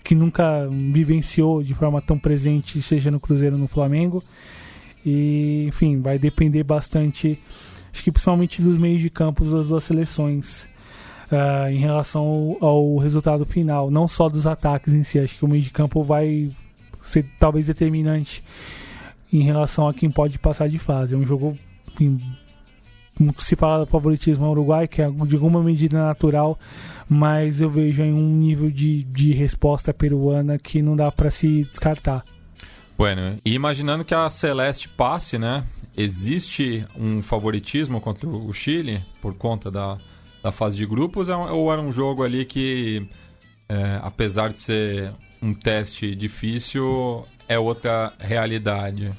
que 0.03 0.13
nunca 0.13 0.67
vivenciou 0.69 1.63
de 1.63 1.73
forma 1.73 2.01
tão 2.01 2.19
presente, 2.19 2.81
seja 2.81 3.09
no 3.09 3.19
Cruzeiro 3.19 3.55
ou 3.55 3.61
no 3.61 3.67
Flamengo. 3.67 4.21
E, 5.05 5.65
enfim, 5.67 6.01
vai 6.01 6.17
depender 6.17 6.63
bastante, 6.63 7.39
acho 7.91 8.03
que 8.03 8.11
principalmente 8.11 8.61
dos 8.61 8.77
meios 8.77 9.01
de 9.01 9.09
campo 9.09 9.43
das 9.45 9.67
duas 9.67 9.83
seleções. 9.83 10.71
Uh, 11.31 11.67
em 11.71 11.79
relação 11.79 12.57
ao, 12.61 12.67
ao, 12.67 12.97
resultado 12.97 13.43
final, 13.43 13.89
não 13.89 14.07
só 14.07 14.29
dos 14.29 14.45
ataques 14.45 14.93
em 14.93 15.01
si, 15.01 15.17
acho 15.17 15.35
que 15.35 15.43
o 15.43 15.47
meio 15.47 15.63
de 15.63 15.71
campo 15.71 16.03
vai 16.03 16.49
ser 17.03 17.25
talvez 17.39 17.65
determinante 17.65 18.43
em 19.31 19.41
relação 19.41 19.87
a 19.87 19.93
quem 19.93 20.11
pode 20.11 20.37
passar 20.37 20.69
de 20.69 20.77
fase. 20.77 21.15
É 21.15 21.17
um 21.17 21.25
jogo, 21.25 21.55
enfim, 21.93 22.19
se 23.38 23.55
fala 23.55 23.86
do 23.86 23.86
favoritismo 23.86 24.45
ao 24.45 24.51
Uruguai, 24.51 24.88
que 24.88 25.01
é 25.01 25.09
de 25.09 25.36
alguma 25.36 25.61
medida 25.64 26.03
natural, 26.03 26.57
mas 27.07 27.61
eu 27.61 27.70
vejo 27.70 28.01
em 28.01 28.14
um 28.14 28.30
nível 28.30 28.70
de, 28.70 29.03
de 29.03 29.34
resposta 29.34 29.93
peruana 29.93 30.57
que 30.57 30.82
não 30.82 30.95
dá 30.95 31.11
para 31.11 31.30
se 31.30 31.64
descartar. 31.66 32.24
Bueno, 32.97 33.38
e 33.43 33.53
imaginando 33.53 34.05
que 34.05 34.14
a 34.14 34.30
Celeste 34.30 34.88
passe, 34.88 35.38
né? 35.38 35.64
Existe 35.97 36.86
um 36.97 37.22
favoritismo 37.22 37.99
contra 37.99 38.28
o 38.28 38.53
Chile 38.53 39.01
por 39.22 39.36
conta 39.36 39.70
da, 39.70 39.97
da 40.41 40.51
fase 40.51 40.78
de 40.78 40.86
grupos 40.86 41.30
é 41.30 41.36
ou 41.36 41.72
era 41.72 41.82
um 41.82 41.91
jogo 41.91 42.24
ali 42.24 42.45
que, 42.45 43.07
é, 43.70 43.99
apesar 44.01 44.51
de 44.51 44.59
ser 44.59 45.11
um 45.41 45.53
teste 45.53 46.16
difícil, 46.16 47.26
é 47.47 47.59
outra 47.59 48.14
realidade? 48.20 49.11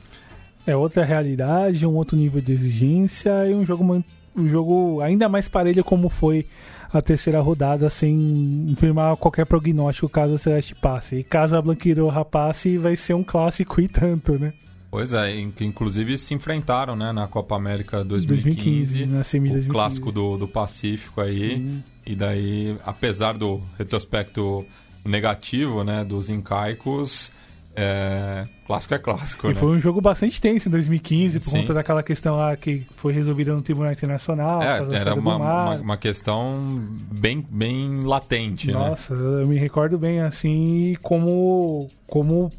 É 0.66 0.76
outra 0.76 1.04
realidade, 1.04 1.86
um 1.86 1.94
outro 1.94 2.16
nível 2.16 2.40
de 2.40 2.52
exigência 2.52 3.46
e 3.46 3.54
um 3.54 3.64
jogo 3.64 4.02
um 4.36 4.48
jogo 4.48 5.00
ainda 5.00 5.28
mais 5.28 5.46
parelho 5.46 5.84
como 5.84 6.08
foi 6.08 6.44
a 6.92 7.02
terceira 7.02 7.40
rodada, 7.40 7.90
sem 7.90 8.74
firmar 8.78 9.16
qualquer 9.16 9.46
prognóstico 9.46 10.08
caso 10.08 10.34
a 10.34 10.38
Celeste 10.38 10.74
passe. 10.74 11.16
E 11.16 11.24
caso 11.24 11.56
a 11.56 11.62
Blanquiroja 11.62 12.24
passe, 12.24 12.78
vai 12.78 12.96
ser 12.96 13.14
um 13.14 13.24
clássico 13.24 13.80
e 13.80 13.88
tanto, 13.88 14.38
né? 14.38 14.52
Pois 14.90 15.12
é, 15.12 15.32
que 15.56 15.64
inclusive 15.64 16.16
se 16.16 16.34
enfrentaram 16.34 16.94
né, 16.94 17.10
na 17.10 17.26
Copa 17.26 17.56
América 17.56 18.04
2015, 18.04 18.54
2015 18.54 19.06
na 19.06 19.24
semi 19.24 19.48
o 19.48 19.52
2015. 19.54 19.68
clássico 19.68 20.12
do, 20.12 20.36
do 20.36 20.46
Pacífico 20.46 21.20
aí. 21.20 21.56
Sim. 21.56 21.82
E 22.06 22.14
daí, 22.14 22.76
apesar 22.84 23.36
do 23.36 23.60
retrospecto 23.76 24.64
negativo 25.04 25.82
né, 25.82 26.04
dos 26.04 26.28
incaicos, 26.28 27.32
é, 27.76 28.44
clássico 28.66 28.94
é 28.94 28.98
clássico. 28.98 29.46
E 29.46 29.48
né? 29.48 29.54
foi 29.54 29.76
um 29.76 29.80
jogo 29.80 30.00
bastante 30.00 30.40
tenso 30.40 30.68
em 30.68 30.70
2015, 30.70 31.40
por 31.40 31.50
Sim. 31.50 31.60
conta 31.60 31.74
daquela 31.74 32.02
questão 32.02 32.36
lá 32.36 32.56
que 32.56 32.86
foi 32.96 33.12
resolvida 33.12 33.52
no 33.52 33.62
Tribunal 33.62 33.92
Internacional. 33.92 34.62
É, 34.62 34.78
era 34.94 35.14
uma, 35.14 35.36
uma, 35.36 35.74
uma, 35.76 35.96
questão 35.96 36.88
bem, 37.12 37.44
bem 37.48 38.02
latente. 38.02 38.68
Né? 38.68 38.74
Nossa, 38.74 39.14
né? 39.14 39.42
eu 39.42 39.48
me 39.48 39.58
recordo 39.58 39.98
bem 39.98 40.20
assim 40.20 40.96
como, 41.02 41.88
como, 42.06 42.50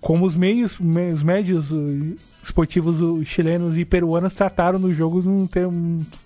como 0.00 0.24
os 0.24 0.36
meios, 0.36 0.78
os 0.78 1.22
médios 1.22 1.68
esportivos 2.42 3.26
chilenos 3.26 3.76
e 3.76 3.84
peruanos 3.84 4.32
trataram 4.34 4.78
no 4.78 4.92
jogo 4.92 5.22
num, 5.22 5.48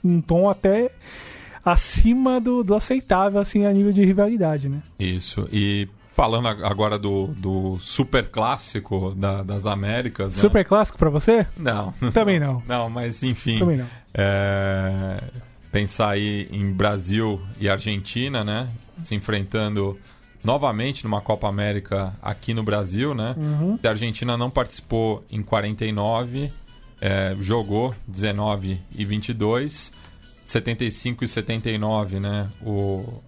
um 0.04 0.20
tom 0.20 0.48
até 0.50 0.90
acima 1.64 2.38
do, 2.38 2.62
do 2.62 2.74
aceitável 2.74 3.40
assim 3.40 3.64
a 3.64 3.72
nível 3.72 3.92
de 3.92 4.04
rivalidade, 4.04 4.68
né? 4.68 4.82
Isso. 4.98 5.48
E 5.50 5.88
falando 6.14 6.46
agora 6.46 6.98
do, 6.98 7.26
do 7.36 7.78
super 7.80 8.28
clássico 8.28 9.14
da, 9.16 9.42
das 9.42 9.66
Américas. 9.66 10.34
Né? 10.34 10.40
Super 10.40 10.64
clássico 10.64 10.96
para 10.96 11.10
você? 11.10 11.46
Não. 11.58 11.92
Também 12.12 12.38
não. 12.38 12.62
Não, 12.66 12.88
mas 12.88 13.22
enfim. 13.22 13.58
Também 13.58 13.78
não. 13.78 13.86
É, 14.14 15.18
pensar 15.72 16.10
aí 16.10 16.48
em 16.50 16.70
Brasil 16.72 17.40
e 17.58 17.68
Argentina, 17.68 18.44
né? 18.44 18.68
Se 18.96 19.14
enfrentando 19.14 19.98
novamente 20.44 21.04
numa 21.04 21.20
Copa 21.20 21.48
América 21.48 22.12
aqui 22.22 22.54
no 22.54 22.62
Brasil, 22.62 23.14
né? 23.14 23.34
Uhum. 23.36 23.78
A 23.82 23.88
Argentina 23.88 24.36
não 24.36 24.50
participou 24.50 25.24
em 25.30 25.42
49, 25.42 26.52
é, 27.00 27.34
jogou 27.40 27.94
19 28.06 28.80
e 28.94 29.04
22, 29.04 29.92
75 30.46 31.24
e 31.24 31.28
79, 31.28 32.20
né? 32.20 32.48
O 32.62 33.20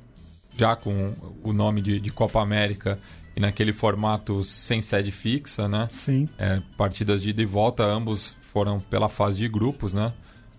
já 0.57 0.75
com 0.75 1.15
o 1.43 1.53
nome 1.53 1.83
de, 1.83 2.01
de 2.01 2.11
Copa 2.11 2.41
América 2.41 2.99
e 3.37 3.41
naquele 3.41 3.73
formato 3.73 4.43
sem 4.45 4.81
sede 4.81 5.11
fixa, 5.11 5.69
né? 5.69 5.89
Sim. 5.93 6.29
É, 6.39 6.61
partidas 6.77 7.23
de 7.23 7.31
ida 7.31 7.43
e 7.43 7.47
volta, 7.47 7.85
ambos 7.85 8.35
foram 8.53 8.81
pela 8.81 9.09
fase 9.09 9.39
de 9.39 9.49
grupos, 9.49 9.93
né? 9.93 10.13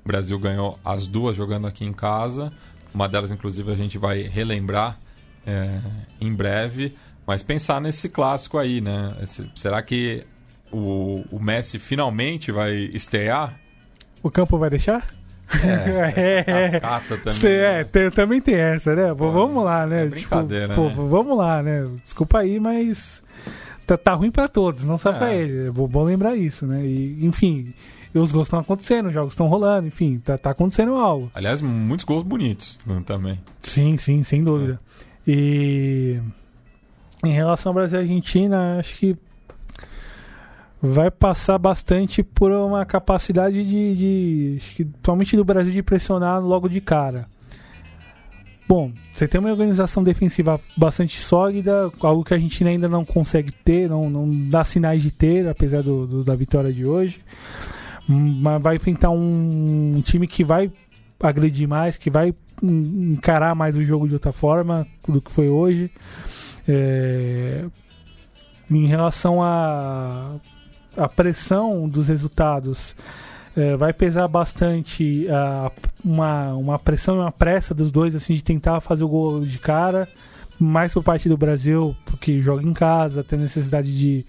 O 0.05 0.07
Brasil 0.07 0.37
ganhou 0.39 0.79
as 0.85 1.07
duas 1.07 1.35
jogando 1.35 1.67
aqui 1.67 1.83
em 1.83 1.91
casa. 1.91 2.53
Uma 2.93 3.09
delas, 3.09 3.31
inclusive, 3.31 3.71
a 3.71 3.75
gente 3.75 3.97
vai 3.97 4.21
relembrar 4.21 4.97
é, 5.45 5.79
em 6.21 6.33
breve. 6.33 6.93
Mas 7.25 7.43
pensar 7.43 7.81
nesse 7.81 8.07
clássico 8.07 8.57
aí, 8.57 8.79
né? 8.79 9.15
Esse, 9.21 9.51
será 9.55 9.81
que 9.81 10.23
o, 10.71 11.25
o 11.31 11.39
Messi 11.39 11.79
finalmente 11.79 12.51
vai 12.51 12.73
estrear? 12.93 13.59
O 14.21 14.29
campo 14.29 14.57
vai 14.57 14.69
deixar? 14.69 15.07
É, 15.63 16.43
é, 16.75 16.79
também. 17.17 17.33
Cê, 17.33 17.47
é, 17.47 17.83
tem, 17.83 18.11
também 18.11 18.41
tem 18.41 18.55
essa, 18.55 18.95
né? 18.95 19.13
Pô, 19.15 19.31
vamos 19.31 19.63
lá, 19.63 19.85
né? 19.85 20.05
É 20.05 20.07
brincadeira, 20.07 20.67
tipo, 20.69 20.81
né? 20.81 20.93
Pô, 20.95 21.07
vamos 21.07 21.37
lá, 21.37 21.63
né? 21.63 21.85
Desculpa 22.03 22.39
aí, 22.39 22.59
mas 22.59 23.23
tá, 23.85 23.97
tá 23.97 24.13
ruim 24.13 24.31
para 24.31 24.47
todos, 24.47 24.83
não 24.83 24.97
só 24.97 25.11
é. 25.11 25.13
pra 25.13 25.33
ele. 25.33 25.67
É 25.67 25.71
bom 25.71 26.03
lembrar 26.03 26.35
isso, 26.35 26.65
né? 26.65 26.85
E, 26.85 27.25
enfim, 27.25 27.73
os 28.13 28.31
gols 28.31 28.47
estão 28.47 28.59
acontecendo, 28.59 29.07
os 29.07 29.13
jogos 29.13 29.31
estão 29.31 29.47
rolando, 29.47 29.87
enfim, 29.87 30.19
tá, 30.19 30.37
tá 30.37 30.51
acontecendo 30.51 30.95
algo. 30.95 31.31
Aliás, 31.33 31.61
muitos 31.61 32.05
gols 32.05 32.23
bonitos 32.23 32.79
também. 33.05 33.39
Sim, 33.61 33.97
sim, 33.97 34.23
sem 34.23 34.43
dúvida. 34.43 34.79
É. 35.27 35.31
E 35.31 36.21
em 37.23 37.33
relação 37.33 37.71
ao 37.71 37.73
Brasil 37.73 37.99
e 37.99 38.01
Argentina, 38.01 38.77
acho 38.79 38.95
que 38.97 39.17
vai 40.81 41.09
passar 41.09 41.57
bastante 41.57 42.21
por 42.21 42.51
uma 42.51 42.85
capacidade 42.85 43.63
de, 43.63 43.95
de 43.95 44.57
principalmente 44.75 45.35
do 45.35 45.43
Brasil 45.43 45.73
de 45.73 45.83
pressionar 45.83 46.39
logo 46.41 46.67
de 46.69 46.79
cara. 46.79 47.25
Bom, 48.67 48.91
você 49.15 49.27
tem 49.27 49.39
uma 49.39 49.49
organização 49.49 50.03
defensiva 50.03 50.59
bastante 50.75 51.17
sólida, 51.17 51.89
algo 52.01 52.23
que 52.23 52.33
a 52.33 52.37
gente 52.37 52.67
ainda 52.67 52.87
não 52.89 53.05
consegue 53.05 53.51
ter, 53.51 53.89
não, 53.89 54.09
não 54.09 54.27
dá 54.49 54.63
sinais 54.63 55.01
de 55.01 55.09
ter, 55.09 55.47
apesar 55.47 55.81
do, 55.81 56.05
do 56.05 56.23
da 56.23 56.35
vitória 56.35 56.71
de 56.71 56.85
hoje. 56.85 57.19
Mas 58.07 58.61
vai 58.61 58.75
enfrentar 58.75 59.09
um, 59.09 59.95
um 59.95 60.01
time 60.01 60.27
que 60.27 60.43
vai 60.43 60.69
agredir 61.19 61.67
mais, 61.67 61.95
que 61.95 62.09
vai 62.09 62.35
encarar 62.61 63.55
mais 63.55 63.75
o 63.77 63.83
jogo 63.83 64.07
de 64.07 64.15
outra 64.15 64.33
forma 64.33 64.85
do 65.07 65.21
que 65.21 65.31
foi 65.31 65.47
hoje. 65.47 65.89
É, 66.67 67.65
em 68.69 68.85
relação 68.85 69.41
a 69.41 70.35
a 70.97 71.07
pressão 71.07 71.87
dos 71.87 72.07
resultados 72.07 72.95
é, 73.55 73.75
vai 73.75 73.93
pesar 73.93 74.27
bastante 74.27 75.27
uh, 75.27 75.71
uma, 76.03 76.53
uma 76.53 76.79
pressão 76.79 77.15
e 77.15 77.19
uma 77.19 77.31
pressa 77.31 77.73
dos 77.73 77.91
dois 77.91 78.15
assim 78.15 78.35
de 78.35 78.43
tentar 78.43 78.81
fazer 78.81 79.03
o 79.03 79.07
gol 79.07 79.45
de 79.45 79.59
cara 79.59 80.07
mais 80.59 80.93
por 80.93 81.03
parte 81.03 81.29
do 81.29 81.37
Brasil 81.37 81.95
porque 82.05 82.41
joga 82.41 82.63
em 82.63 82.73
casa 82.73 83.23
tem 83.23 83.39
necessidade 83.39 83.95
de 83.95 84.25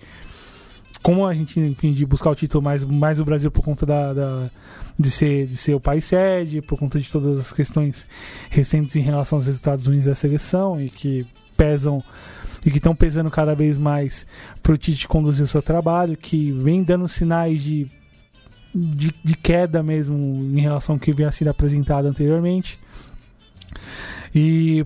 como 1.03 1.27
a 1.27 1.35
gente 1.35 1.59
enfim, 1.61 1.93
de 1.93 2.05
buscar 2.05 2.31
o 2.31 2.35
título 2.35 2.62
mais 2.62 2.85
mais 2.85 3.19
o 3.21 3.25
Brasil 3.25 3.51
por 3.51 3.64
conta 3.64 3.85
da, 3.85 4.12
da 4.12 4.51
de 4.99 5.11
ser 5.11 5.47
de 5.47 5.57
ser 5.57 5.75
o 5.75 5.81
país 5.81 6.05
sede 6.05 6.61
por 6.61 6.79
conta 6.79 6.99
de 6.99 7.11
todas 7.11 7.39
as 7.39 7.53
questões 7.53 8.07
recentes 8.51 8.97
em 8.97 9.01
relação 9.01 9.39
aos 9.39 9.47
resultados 9.47 9.87
ruins 9.87 10.05
da 10.05 10.14
seleção 10.14 10.81
e 10.81 10.91
que 10.91 11.27
pesam 11.57 12.03
e 12.65 12.71
que 12.71 12.79
estão 12.79 12.95
pesando 12.95 13.31
cada 13.31 13.55
vez 13.55 13.79
mais 13.79 14.27
para 14.63 14.73
o 14.73 14.79
Tite 14.79 15.07
conduzir 15.07 15.45
o 15.45 15.49
seu 15.49 15.63
trabalho, 15.63 16.17
que 16.17 16.53
vem 16.53 16.83
dando 16.83 17.09
sinais 17.09 17.63
de, 17.63 17.87
de, 18.75 19.13
de 19.23 19.37
queda 19.37 19.83
mesmo 19.83 20.17
em 20.17 20.61
relação 20.61 20.97
ao 20.97 21.01
que 21.01 21.13
vinha 21.13 21.31
sendo 21.31 21.51
apresentado 21.51 22.07
anteriormente. 22.07 22.79
E 24.35 24.85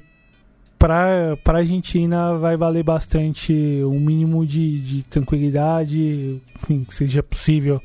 para 0.79 1.37
a 1.45 1.57
Argentina 1.57 2.35
vai 2.35 2.57
valer 2.57 2.83
bastante 2.83 3.53
um 3.85 4.01
mínimo 4.01 4.45
de, 4.45 4.81
de 4.81 5.03
tranquilidade, 5.05 6.41
enfim, 6.57 6.83
que 6.83 6.93
seja 6.93 7.23
possível 7.23 7.81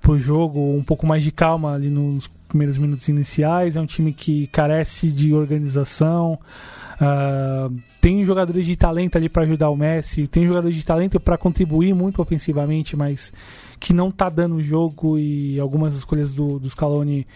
para 0.00 0.12
o 0.12 0.18
jogo, 0.18 0.58
um 0.74 0.82
pouco 0.82 1.06
mais 1.06 1.22
de 1.22 1.30
calma 1.30 1.74
ali 1.74 1.90
nos 1.90 2.28
primeiros 2.48 2.78
minutos 2.78 3.06
iniciais. 3.08 3.76
É 3.76 3.80
um 3.80 3.86
time 3.86 4.14
que 4.14 4.46
carece 4.46 5.10
de 5.10 5.34
organização, 5.34 6.38
Uh, 7.02 7.74
tem 8.00 8.22
jogadores 8.22 8.64
de 8.64 8.76
talento 8.76 9.16
ali 9.16 9.28
para 9.28 9.42
ajudar 9.42 9.70
o 9.70 9.76
Messi, 9.76 10.28
tem 10.28 10.46
jogadores 10.46 10.76
de 10.76 10.84
talento 10.84 11.18
para 11.18 11.36
contribuir 11.36 11.92
muito 11.92 12.22
ofensivamente, 12.22 12.96
mas 12.96 13.32
que 13.80 13.92
não 13.92 14.08
tá 14.08 14.28
dando 14.28 14.60
jogo 14.60 15.18
e 15.18 15.58
algumas 15.58 15.94
escolhas 15.94 16.32
do, 16.32 16.60
do 16.60 16.70
Scaloni 16.70 17.26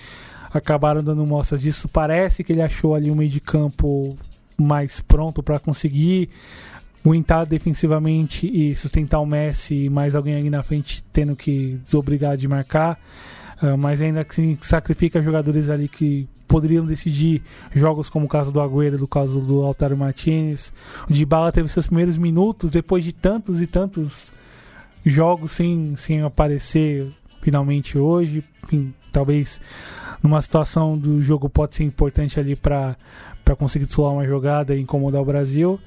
acabaram 0.53 1.03
dando 1.03 1.27
mostras 1.27 1.63
disso. 1.63 1.89
Parece 1.89 2.45
que 2.45 2.53
ele 2.53 2.63
achou 2.63 2.95
ali 2.95 3.11
um 3.11 3.17
meio 3.17 3.29
de 3.29 3.41
campo 3.41 4.17
mais 4.57 5.01
pronto 5.01 5.43
para 5.43 5.59
conseguir 5.59 6.31
aguentar 7.05 7.45
defensivamente 7.45 8.47
e 8.47 8.75
sustentar 8.77 9.19
o 9.19 9.27
Messi 9.27 9.87
e 9.87 9.91
mais 9.91 10.15
alguém 10.15 10.37
ali 10.37 10.51
na 10.51 10.63
frente 10.63 11.03
tendo 11.13 11.35
que 11.35 11.79
desobrigar 11.83 12.37
de 12.37 12.47
marcar. 12.47 13.01
Uh, 13.63 13.77
mas 13.79 14.03
ainda 14.03 14.27
assim 14.29 14.59
sacrifica 14.61 15.23
jogadores 15.23 15.71
ali 15.71 15.89
que 15.89 16.29
poderiam 16.47 16.85
decidir 16.85 17.43
jogos 17.75 18.11
como 18.11 18.27
o 18.27 18.29
caso 18.29 18.53
do 18.53 18.61
Agüero, 18.61 18.99
do 18.99 19.09
caso 19.09 19.41
do 19.41 19.63
Altaro 19.63 19.97
Martinez. 19.97 20.73
O 21.09 21.13
Dybala 21.13 21.51
teve 21.51 21.69
seus 21.69 21.87
primeiros 21.87 22.19
minutos 22.19 22.71
depois 22.71 23.03
de 23.03 23.13
tantos 23.13 23.61
e 23.61 23.67
tantos 23.67 24.31
jogos 25.05 25.53
sem, 25.53 25.97
sem 25.97 26.21
aparecer 26.21 27.09
finalmente 27.41 27.97
hoje. 27.97 28.45
Enfim, 28.65 28.93
talvez 29.11 29.61
numa 30.23 30.43
situação 30.43 30.97
do 30.97 31.23
jogo 31.23 31.49
pode 31.49 31.77
ser 31.77 31.85
importante 31.85 32.39
ali 32.39 32.57
para 32.57 32.97
conseguir 33.59 33.87
descolar 33.87 34.13
uma 34.13 34.27
jogada 34.27 34.75
e 34.75 34.81
incomodar 34.81 35.23
o 35.23 35.25
Brasil. 35.25 35.81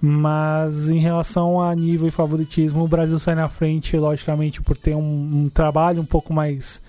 Mas 0.00 0.90
em 0.90 0.98
relação 0.98 1.60
a 1.60 1.74
nível 1.74 2.06
e 2.06 2.10
favoritismo, 2.10 2.84
o 2.84 2.88
Brasil 2.88 3.18
sai 3.18 3.34
na 3.34 3.48
frente, 3.48 3.96
logicamente, 3.96 4.60
por 4.60 4.76
ter 4.76 4.94
um, 4.94 5.44
um 5.44 5.48
trabalho 5.48 6.02
um 6.02 6.04
pouco 6.04 6.34
mais 6.34 6.84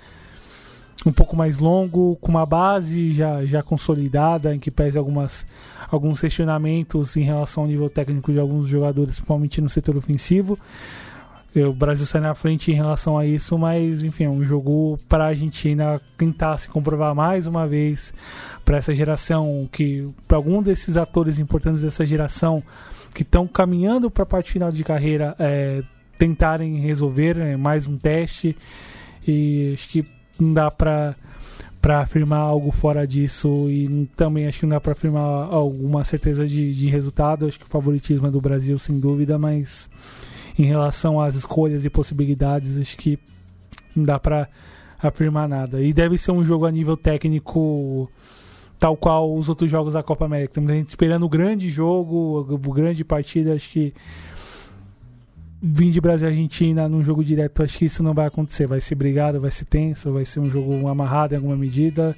um 1.05 1.11
pouco 1.11 1.35
mais 1.35 1.59
longo, 1.59 2.15
com 2.17 2.29
uma 2.29 2.45
base 2.45 3.13
já, 3.13 3.45
já 3.45 3.61
consolidada, 3.61 4.53
em 4.55 4.59
que 4.59 4.71
pese 4.71 4.97
algumas, 4.97 5.45
alguns 5.89 6.19
questionamentos 6.19 7.15
em 7.15 7.23
relação 7.23 7.63
ao 7.63 7.69
nível 7.69 7.89
técnico 7.89 8.31
de 8.31 8.39
alguns 8.39 8.67
jogadores, 8.67 9.15
principalmente 9.15 9.61
no 9.61 9.69
setor 9.69 9.97
ofensivo. 9.97 10.57
O 11.55 11.73
Brasil 11.73 12.05
sai 12.05 12.21
na 12.21 12.35
frente 12.35 12.71
em 12.71 12.75
relação 12.75 13.17
a 13.17 13.25
isso, 13.25 13.57
mas 13.57 14.03
enfim, 14.03 14.25
é 14.25 14.29
um 14.29 14.43
jogo 14.43 14.97
para 15.09 15.23
a 15.23 15.27
Argentina 15.27 15.99
tentar 16.15 16.57
se 16.57 16.69
comprovar 16.69 17.15
mais 17.15 17.47
uma 17.47 17.65
vez 17.65 18.13
para 18.63 18.77
essa 18.77 18.93
geração, 18.93 19.67
que 19.71 20.07
para 20.27 20.37
algum 20.37 20.61
desses 20.61 20.97
atores 20.97 21.39
importantes 21.39 21.81
dessa 21.81 22.05
geração 22.05 22.61
que 23.13 23.23
estão 23.23 23.47
caminhando 23.47 24.11
para 24.11 24.23
a 24.23 24.25
parte 24.25 24.51
final 24.51 24.71
de 24.71 24.83
carreira 24.83 25.35
é, 25.39 25.81
tentarem 26.19 26.77
resolver 26.79 27.37
é, 27.37 27.57
mais 27.57 27.87
um 27.87 27.97
teste. 27.97 28.55
E 29.27 29.71
acho 29.73 29.89
que 29.89 30.16
não 30.43 30.53
dá 30.53 30.71
para 30.71 31.15
para 31.79 32.01
afirmar 32.01 32.39
algo 32.39 32.71
fora 32.71 33.05
disso 33.07 33.69
e 33.69 34.09
também 34.17 34.47
acho 34.47 34.59
que 34.59 34.65
não 34.65 34.71
dá 34.71 34.81
para 34.81 34.91
afirmar 34.91 35.23
alguma 35.23 36.03
certeza 36.03 36.45
de, 36.45 36.73
de 36.73 36.89
resultado. 36.89 37.45
Acho 37.45 37.59
que 37.59 37.65
o 37.65 37.69
favoritismo 37.69 38.27
é 38.27 38.31
do 38.31 38.41
Brasil, 38.41 38.77
sem 38.77 38.99
dúvida, 38.99 39.37
mas 39.37 39.89
em 40.57 40.65
relação 40.65 41.21
às 41.21 41.35
escolhas 41.35 41.85
e 41.85 41.89
possibilidades, 41.89 42.77
acho 42.77 42.97
que 42.97 43.19
não 43.95 44.03
dá 44.03 44.19
para 44.19 44.49
afirmar 45.01 45.47
nada. 45.47 45.81
E 45.81 45.93
deve 45.93 46.17
ser 46.17 46.31
um 46.31 46.43
jogo 46.43 46.65
a 46.65 46.71
nível 46.71 46.97
técnico 46.97 48.09
tal 48.79 48.95
qual 48.95 49.33
os 49.33 49.49
outros 49.49 49.69
jogos 49.69 49.93
da 49.93 50.03
Copa 50.03 50.25
América. 50.25 50.59
Gente 50.61 50.89
esperando 50.89 51.25
o 51.25 51.29
grande 51.29 51.69
jogo, 51.69 52.45
o 52.51 52.73
grande 52.73 53.03
partida, 53.03 53.53
acho 53.53 53.69
que 53.69 53.93
vim 55.61 55.89
de 55.89 55.99
Brasil 55.99 56.27
e 56.27 56.31
Argentina 56.31 56.87
num 56.87 57.03
jogo 57.03 57.23
direto, 57.23 57.63
acho 57.63 57.77
que 57.77 57.85
isso 57.85 58.03
não 58.03 58.13
vai 58.13 58.27
acontecer. 58.27 58.67
Vai 58.67 58.81
ser 58.81 58.95
brigado, 58.95 59.39
vai 59.39 59.51
ser 59.51 59.65
tenso, 59.65 60.11
vai 60.11 60.25
ser 60.25 60.39
um 60.39 60.49
jogo 60.49 60.87
amarrado 60.87 61.33
em 61.33 61.37
alguma 61.37 61.55
medida. 61.55 62.15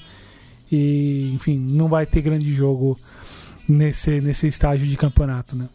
E, 0.71 1.31
enfim, 1.33 1.57
não 1.57 1.87
vai 1.87 2.05
ter 2.05 2.21
grande 2.21 2.51
jogo 2.51 2.97
nesse, 3.67 4.19
nesse 4.19 4.47
estágio 4.47 4.85
de 4.85 4.95
campeonato, 4.95 5.55
né? 5.55 5.67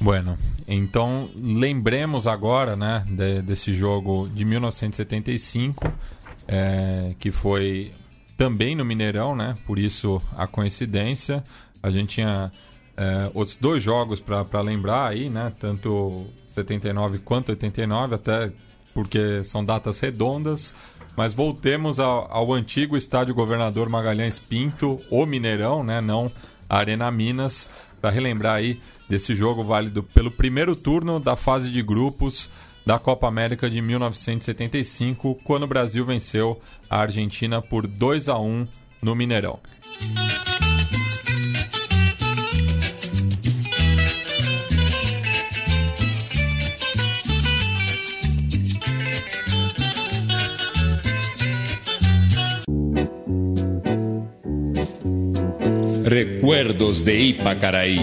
Bueno, 0.00 0.34
então 0.66 1.30
lembremos 1.34 2.26
agora, 2.26 2.76
né, 2.76 3.04
de, 3.08 3.40
desse 3.42 3.72
jogo 3.72 4.28
de 4.28 4.44
1975, 4.44 5.90
é, 6.48 7.14
que 7.18 7.30
foi 7.30 7.92
também 8.36 8.74
no 8.74 8.84
Mineirão, 8.84 9.36
né? 9.36 9.54
Por 9.66 9.78
isso 9.78 10.20
a 10.36 10.46
coincidência. 10.46 11.42
A 11.82 11.90
gente 11.90 12.14
tinha 12.14 12.50
é, 12.96 13.30
outros 13.34 13.56
dois 13.56 13.82
jogos 13.82 14.20
para 14.20 14.60
lembrar 14.60 15.08
aí, 15.08 15.28
né? 15.28 15.52
Tanto 15.58 16.26
79 16.48 17.18
quanto 17.18 17.50
89, 17.50 18.14
até 18.14 18.52
porque 18.92 19.42
são 19.44 19.64
datas 19.64 19.98
redondas. 19.98 20.74
Mas 21.16 21.32
voltemos 21.32 22.00
ao, 22.00 22.30
ao 22.32 22.52
antigo 22.52 22.96
estádio 22.96 23.34
Governador 23.34 23.88
Magalhães 23.88 24.38
Pinto, 24.38 24.96
o 25.10 25.26
Mineirão, 25.26 25.84
né? 25.84 26.00
Não 26.00 26.30
a 26.68 26.78
Arena 26.78 27.10
Minas, 27.10 27.68
para 28.00 28.10
relembrar 28.10 28.56
aí 28.56 28.80
desse 29.08 29.34
jogo 29.34 29.62
válido 29.62 30.02
pelo 30.02 30.30
primeiro 30.30 30.74
turno 30.74 31.20
da 31.20 31.36
fase 31.36 31.70
de 31.70 31.82
grupos 31.82 32.50
da 32.86 32.98
Copa 32.98 33.26
América 33.26 33.68
de 33.70 33.80
1975, 33.80 35.36
quando 35.44 35.62
o 35.62 35.68
Brasil 35.68 36.04
venceu 36.04 36.60
a 36.88 37.00
Argentina 37.00 37.62
por 37.62 37.86
2 37.86 38.28
a 38.28 38.38
1 38.38 38.66
no 39.02 39.14
Mineirão. 39.14 39.58
Recuerdos 56.04 57.04
de 57.04 57.18
Ipacaraí. 57.18 57.98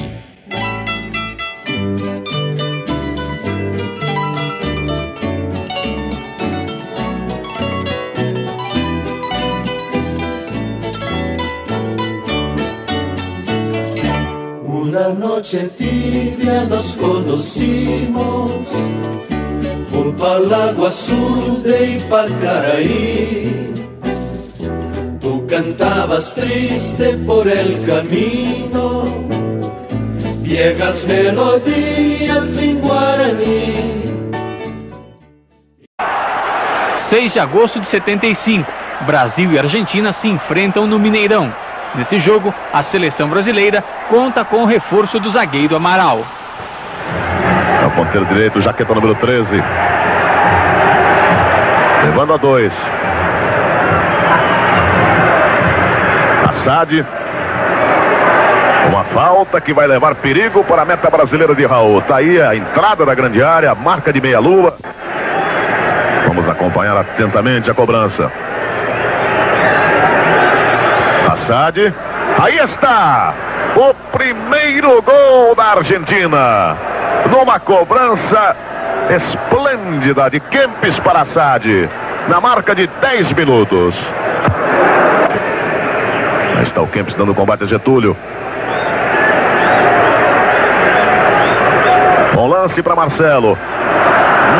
noche 15.13 15.69
tibia 15.77 16.65
nos 16.65 16.95
conocimos 16.97 18.51
junto 19.91 20.25
al 20.25 20.53
agua 20.53 20.89
azul 20.89 21.61
de 21.63 21.97
Ipacaraí. 21.97 23.60
Cantabas 25.61 26.33
triste 26.33 27.17
por 27.23 27.47
el 27.47 27.85
camino, 27.85 29.03
viejas 30.41 31.05
melodías 31.05 32.57
em 32.57 32.79
Guarani. 32.79 33.75
6 37.11 37.33
de 37.33 37.39
agosto 37.39 37.79
de 37.79 37.85
75, 37.91 38.71
Brasil 39.01 39.51
e 39.51 39.59
Argentina 39.59 40.11
se 40.13 40.27
enfrentam 40.27 40.87
no 40.87 40.97
Mineirão. 40.97 41.53
Nesse 41.93 42.19
jogo, 42.19 42.51
a 42.73 42.81
seleção 42.81 43.29
brasileira 43.29 43.83
conta 44.09 44.43
com 44.43 44.63
o 44.63 44.65
reforço 44.65 45.19
do 45.19 45.29
zagueiro 45.29 45.75
Amaral. 45.75 46.25
É 47.83 47.85
o 47.85 47.91
ponteiro 47.91 48.25
direito, 48.25 48.63
jaqueta 48.63 48.95
número 48.95 49.13
13. 49.13 49.45
Levando 52.03 52.33
a 52.33 52.37
dois. 52.37 52.73
Assad. 56.61 57.03
Uma 58.87 59.03
falta 59.05 59.59
que 59.59 59.73
vai 59.73 59.87
levar 59.87 60.13
perigo 60.15 60.63
para 60.63 60.83
a 60.83 60.85
meta 60.85 61.09
brasileira 61.09 61.55
de 61.55 61.65
Raul. 61.65 61.99
Está 61.99 62.17
aí 62.17 62.39
a 62.39 62.55
entrada 62.55 63.03
da 63.03 63.15
grande 63.15 63.41
área, 63.41 63.73
marca 63.73 64.13
de 64.13 64.21
meia-lua. 64.21 64.75
Vamos 66.27 66.47
acompanhar 66.47 66.95
atentamente 66.97 67.69
a 67.69 67.73
cobrança. 67.73 68.31
Assad. 71.33 71.93
Aí 72.39 72.57
está 72.59 73.33
o 73.75 73.93
primeiro 74.15 75.01
gol 75.01 75.55
da 75.55 75.63
Argentina. 75.77 76.77
Numa 77.31 77.59
cobrança 77.59 78.55
esplêndida 79.09 80.29
de 80.29 80.39
Kempis 80.39 80.99
para 80.99 81.21
Assad. 81.21 81.89
Na 82.27 82.39
marca 82.39 82.75
de 82.75 82.85
10 82.85 83.31
minutos. 83.33 83.95
Aí 86.61 86.67
está 86.67 86.79
o 86.79 86.85
Kempis 86.85 87.15
dando 87.15 87.33
combate 87.33 87.63
a 87.63 87.67
Getúlio. 87.67 88.15
Bom 92.35 92.47
lance 92.47 92.83
para 92.83 92.95
Marcelo. 92.95 93.57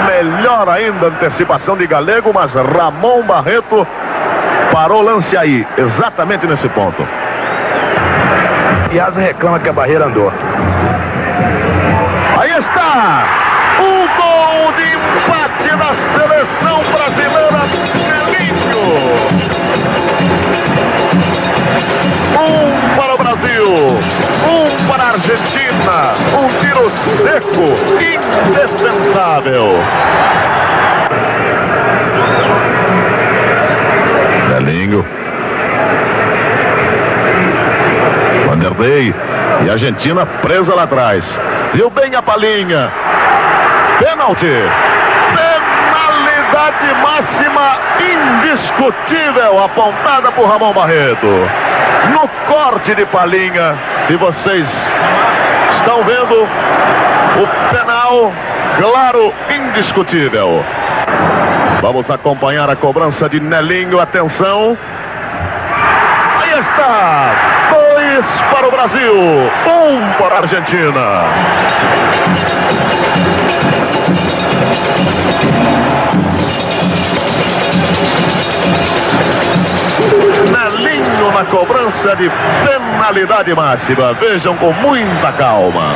Melhor 0.08 0.68
ainda 0.68 1.08
antecipação 1.08 1.78
de 1.78 1.86
Galego, 1.86 2.32
mas 2.34 2.52
Ramon 2.52 3.22
Barreto 3.22 3.86
Parou 4.72 5.02
o 5.02 5.06
lance 5.06 5.38
aí, 5.38 5.68
exatamente 5.78 6.48
nesse 6.48 6.68
ponto. 6.70 7.06
Piazza 8.90 9.20
reclama 9.20 9.60
que 9.60 9.70
a 9.70 9.74
barreira 9.74 10.06
andou. 10.06 10.32
Brasil, 23.42 23.68
um 23.68 24.88
para 24.88 25.04
a 25.04 25.08
Argentina, 25.14 26.14
um 26.38 26.48
tiro 26.62 26.92
seco, 27.24 27.68
indefensável. 28.48 29.68
Marcelinho. 34.62 35.06
Vanderlei. 38.48 39.14
E 39.66 39.70
a 39.70 39.74
Argentina 39.74 40.26
presa 40.26 40.76
lá 40.76 40.84
atrás. 40.84 41.24
Viu 41.74 41.90
bem 41.90 42.16
a 42.16 42.22
palinha. 42.22 42.92
Pênalti. 44.00 44.48
Penalidade 46.62 46.94
máxima 47.02 47.78
indiscutível 48.00 49.64
apontada 49.64 50.32
por 50.32 50.48
Ramon 50.48 50.74
Barreto. 50.74 51.50
No 52.12 52.28
corte 52.48 52.94
de 52.94 53.04
palinha. 53.06 53.76
E 54.10 54.16
vocês 54.16 54.68
estão 55.78 56.04
vendo 56.04 56.48
o 57.42 57.48
penal 57.74 58.32
claro, 58.78 59.34
indiscutível. 59.50 60.64
Vamos 61.82 62.10
acompanhar 62.12 62.70
a 62.70 62.76
cobrança 62.76 63.28
de 63.28 63.40
Nelinho. 63.40 64.00
Atenção. 64.00 64.78
Aí 66.42 66.60
está. 66.60 67.32
Dois 67.72 68.26
para 68.52 68.68
o 68.68 68.72
Brasil. 68.72 69.16
Um 69.66 70.12
para 70.20 70.36
a 70.36 70.40
Argentina. 70.42 71.22
Nelinho 80.52 81.32
na 81.32 81.46
cobrança 81.46 82.16
de 82.16 82.30
penalidade 82.66 83.54
máxima. 83.54 84.14
Vejam 84.14 84.56
com 84.58 84.72
muita 84.74 85.32
calma. 85.34 85.96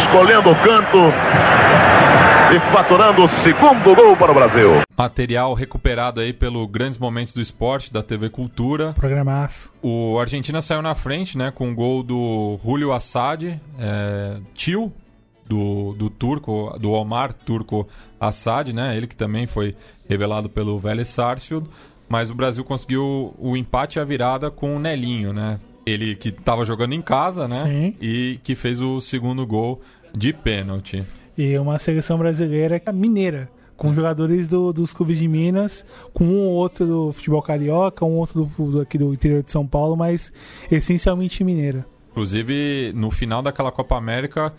Escolhendo 0.00 0.50
o 0.50 0.56
canto 0.56 1.12
e 2.54 2.60
faturando 2.72 3.24
o 3.24 3.28
segundo 3.42 3.94
gol 3.94 4.16
para 4.16 4.30
o 4.30 4.34
Brasil. 4.34 4.82
Material 4.96 5.54
recuperado 5.54 6.20
aí 6.20 6.32
pelo 6.32 6.68
Grandes 6.68 6.98
Momentos 6.98 7.32
do 7.32 7.40
Esporte 7.40 7.92
da 7.92 8.02
TV 8.02 8.30
Cultura. 8.30 8.92
Programaço. 8.92 9.70
O 9.82 10.18
Argentina 10.20 10.62
saiu 10.62 10.80
na 10.80 10.94
frente, 10.94 11.36
né, 11.36 11.50
com 11.50 11.70
o 11.70 11.74
gol 11.74 12.02
do 12.02 12.58
Julio 12.62 12.92
Assad, 12.92 13.60
é, 13.78 14.36
tio 14.54 14.92
do, 15.48 15.94
do 15.94 16.08
turco, 16.10 16.76
do 16.78 16.92
Omar 16.92 17.32
Turco 17.32 17.86
Assad, 18.18 18.72
né, 18.72 18.96
ele 18.96 19.06
que 19.06 19.16
também 19.16 19.46
foi 19.46 19.74
revelado 20.08 20.48
pelo 20.48 20.78
Vélez 20.78 21.08
Sarsfield. 21.08 21.68
mas 22.08 22.30
o 22.30 22.34
Brasil 22.34 22.62
conseguiu 22.64 23.34
o 23.38 23.56
empate 23.56 23.98
e 23.98 24.00
a 24.00 24.04
virada 24.04 24.50
com 24.50 24.76
o 24.76 24.78
Nelinho, 24.78 25.32
né? 25.32 25.58
Ele 25.86 26.14
que 26.14 26.28
estava 26.30 26.64
jogando 26.64 26.92
em 26.94 27.02
casa, 27.02 27.46
né? 27.48 27.62
Sim. 27.64 27.94
E 28.00 28.38
que 28.42 28.54
fez 28.54 28.80
o 28.80 29.00
segundo 29.00 29.46
gol 29.46 29.80
de 30.16 30.32
pênalti. 30.32 31.04
E 31.36 31.58
uma 31.58 31.78
seleção 31.78 32.16
brasileira 32.16 32.80
mineira, 32.92 33.50
com 33.76 33.92
jogadores 33.92 34.46
do- 34.48 34.72
dos 34.72 34.92
clubes 34.92 35.18
de 35.18 35.26
Minas, 35.26 35.84
com 36.12 36.24
um 36.24 36.38
ou 36.46 36.52
outro 36.52 36.86
do 36.86 37.12
futebol 37.12 37.42
carioca, 37.42 38.04
um 38.04 38.16
outro 38.18 38.44
do, 38.56 38.70
do- 38.70 38.80
aqui 38.80 38.96
do 38.96 39.12
interior 39.12 39.42
de 39.42 39.50
São 39.50 39.66
Paulo, 39.66 39.96
mas 39.96 40.32
essencialmente 40.70 41.42
mineira. 41.44 41.84
Inclusive, 42.12 42.92
no 42.94 43.10
final 43.10 43.42
daquela 43.42 43.72
Copa 43.72 43.96
América, 43.96 44.52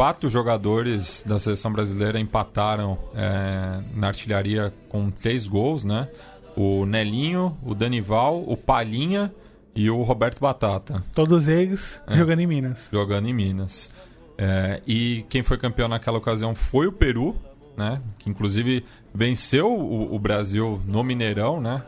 quatro 0.00 0.30
jogadores 0.30 1.22
da 1.26 1.38
seleção 1.38 1.70
brasileira 1.70 2.18
empataram 2.18 2.96
é, 3.14 3.82
na 3.94 4.06
artilharia 4.06 4.72
com 4.88 5.10
três 5.10 5.46
gols, 5.46 5.84
né? 5.84 6.08
O 6.56 6.86
Nelinho, 6.86 7.54
o 7.62 7.74
Danival, 7.74 8.42
o 8.46 8.56
Palhinha 8.56 9.30
e 9.74 9.90
o 9.90 10.02
Roberto 10.02 10.40
Batata, 10.40 11.02
Todos 11.14 11.48
eles 11.48 12.00
É. 12.06 12.16
jogando 12.16 12.40
em 12.40 12.46
Minas. 12.46 12.78
jogando 12.90 13.28
em 13.28 13.34
Minas. 13.34 13.92
É, 14.38 14.80
e 14.86 15.26
quem 15.28 15.42
foi 15.42 15.58
campeão 15.58 15.86
naquela 15.86 16.16
ocasião 16.16 16.54
foi 16.54 16.86
o 16.86 16.92
Peru, 16.92 17.36
né? 17.76 18.00
Que 18.18 18.30
inclusive 18.30 18.82
venceu 19.14 19.70
o, 19.70 20.14
o 20.14 20.18
Brasil 20.18 20.80
no 20.90 21.04
Mineirão, 21.04 21.60
né? 21.60 21.82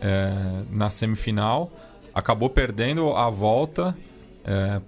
É, 0.00 0.64
na 0.76 0.90
semifinal. 0.90 1.70
Acabou 2.12 2.50
perdendo 2.50 3.12
a 3.12 3.30
volta 3.30 3.96
é, 4.44 4.80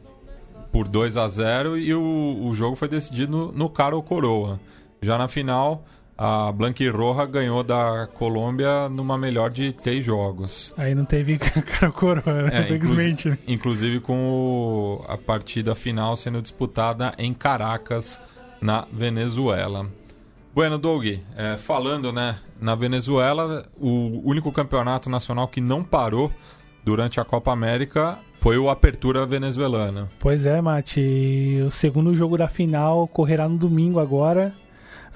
por 0.75 0.89
2 0.89 1.17
a 1.17 1.29
0 1.29 1.79
e 1.79 1.95
o, 1.95 2.01
o 2.49 2.53
jogo 2.53 2.75
foi 2.75 2.89
decidido 2.89 3.31
no, 3.31 3.53
no 3.53 3.71
cara 3.71 3.95
ou 3.95 4.03
coroa. 4.03 4.59
Já 5.01 5.17
na 5.17 5.29
final, 5.29 5.85
a 6.19 6.51
Blanquirroja 6.51 7.25
ganhou 7.27 7.63
da 7.63 8.09
Colômbia 8.15 8.89
numa 8.89 9.17
melhor 9.17 9.51
de 9.51 9.73
três 9.73 10.05
jogos. 10.05 10.75
Aí 10.77 10.93
não 10.93 11.05
teve 11.05 11.39
cara 11.39 11.93
coroa, 11.93 12.43
né? 12.43 12.51
É, 12.53 12.61
infelizmente. 12.65 13.29
inclusi- 13.29 13.39
inclusive 13.47 14.01
com 14.01 14.19
o- 14.19 15.05
a 15.07 15.17
partida 15.17 15.77
final 15.77 16.17
sendo 16.17 16.43
disputada 16.43 17.15
em 17.19 17.33
Caracas, 17.33 18.21
na 18.61 18.85
Venezuela. 18.93 19.87
Bueno, 20.53 20.77
Doug, 20.77 21.05
é, 21.37 21.57
falando 21.57 22.13
né, 22.13 22.37
na 22.61 22.75
Venezuela, 22.75 23.65
o 23.79 24.21
único 24.29 24.51
campeonato 24.51 25.09
nacional 25.09 25.47
que 25.47 25.61
não 25.61 25.85
parou 25.85 26.33
durante 26.85 27.21
a 27.21 27.25
Copa 27.25 27.53
América 27.53 28.19
foi 28.41 28.59
o 28.59 28.69
Apertura 28.69 29.25
Venezuelana. 29.25 30.09
Pois 30.19 30.45
é, 30.45 30.61
Mate. 30.61 31.01
E 31.01 31.63
O 31.63 31.71
segundo 31.71 32.15
jogo 32.15 32.37
da 32.37 32.47
final 32.47 33.03
ocorrerá 33.05 33.49
no 33.49 33.57
domingo 33.57 33.99
agora. 33.99 34.53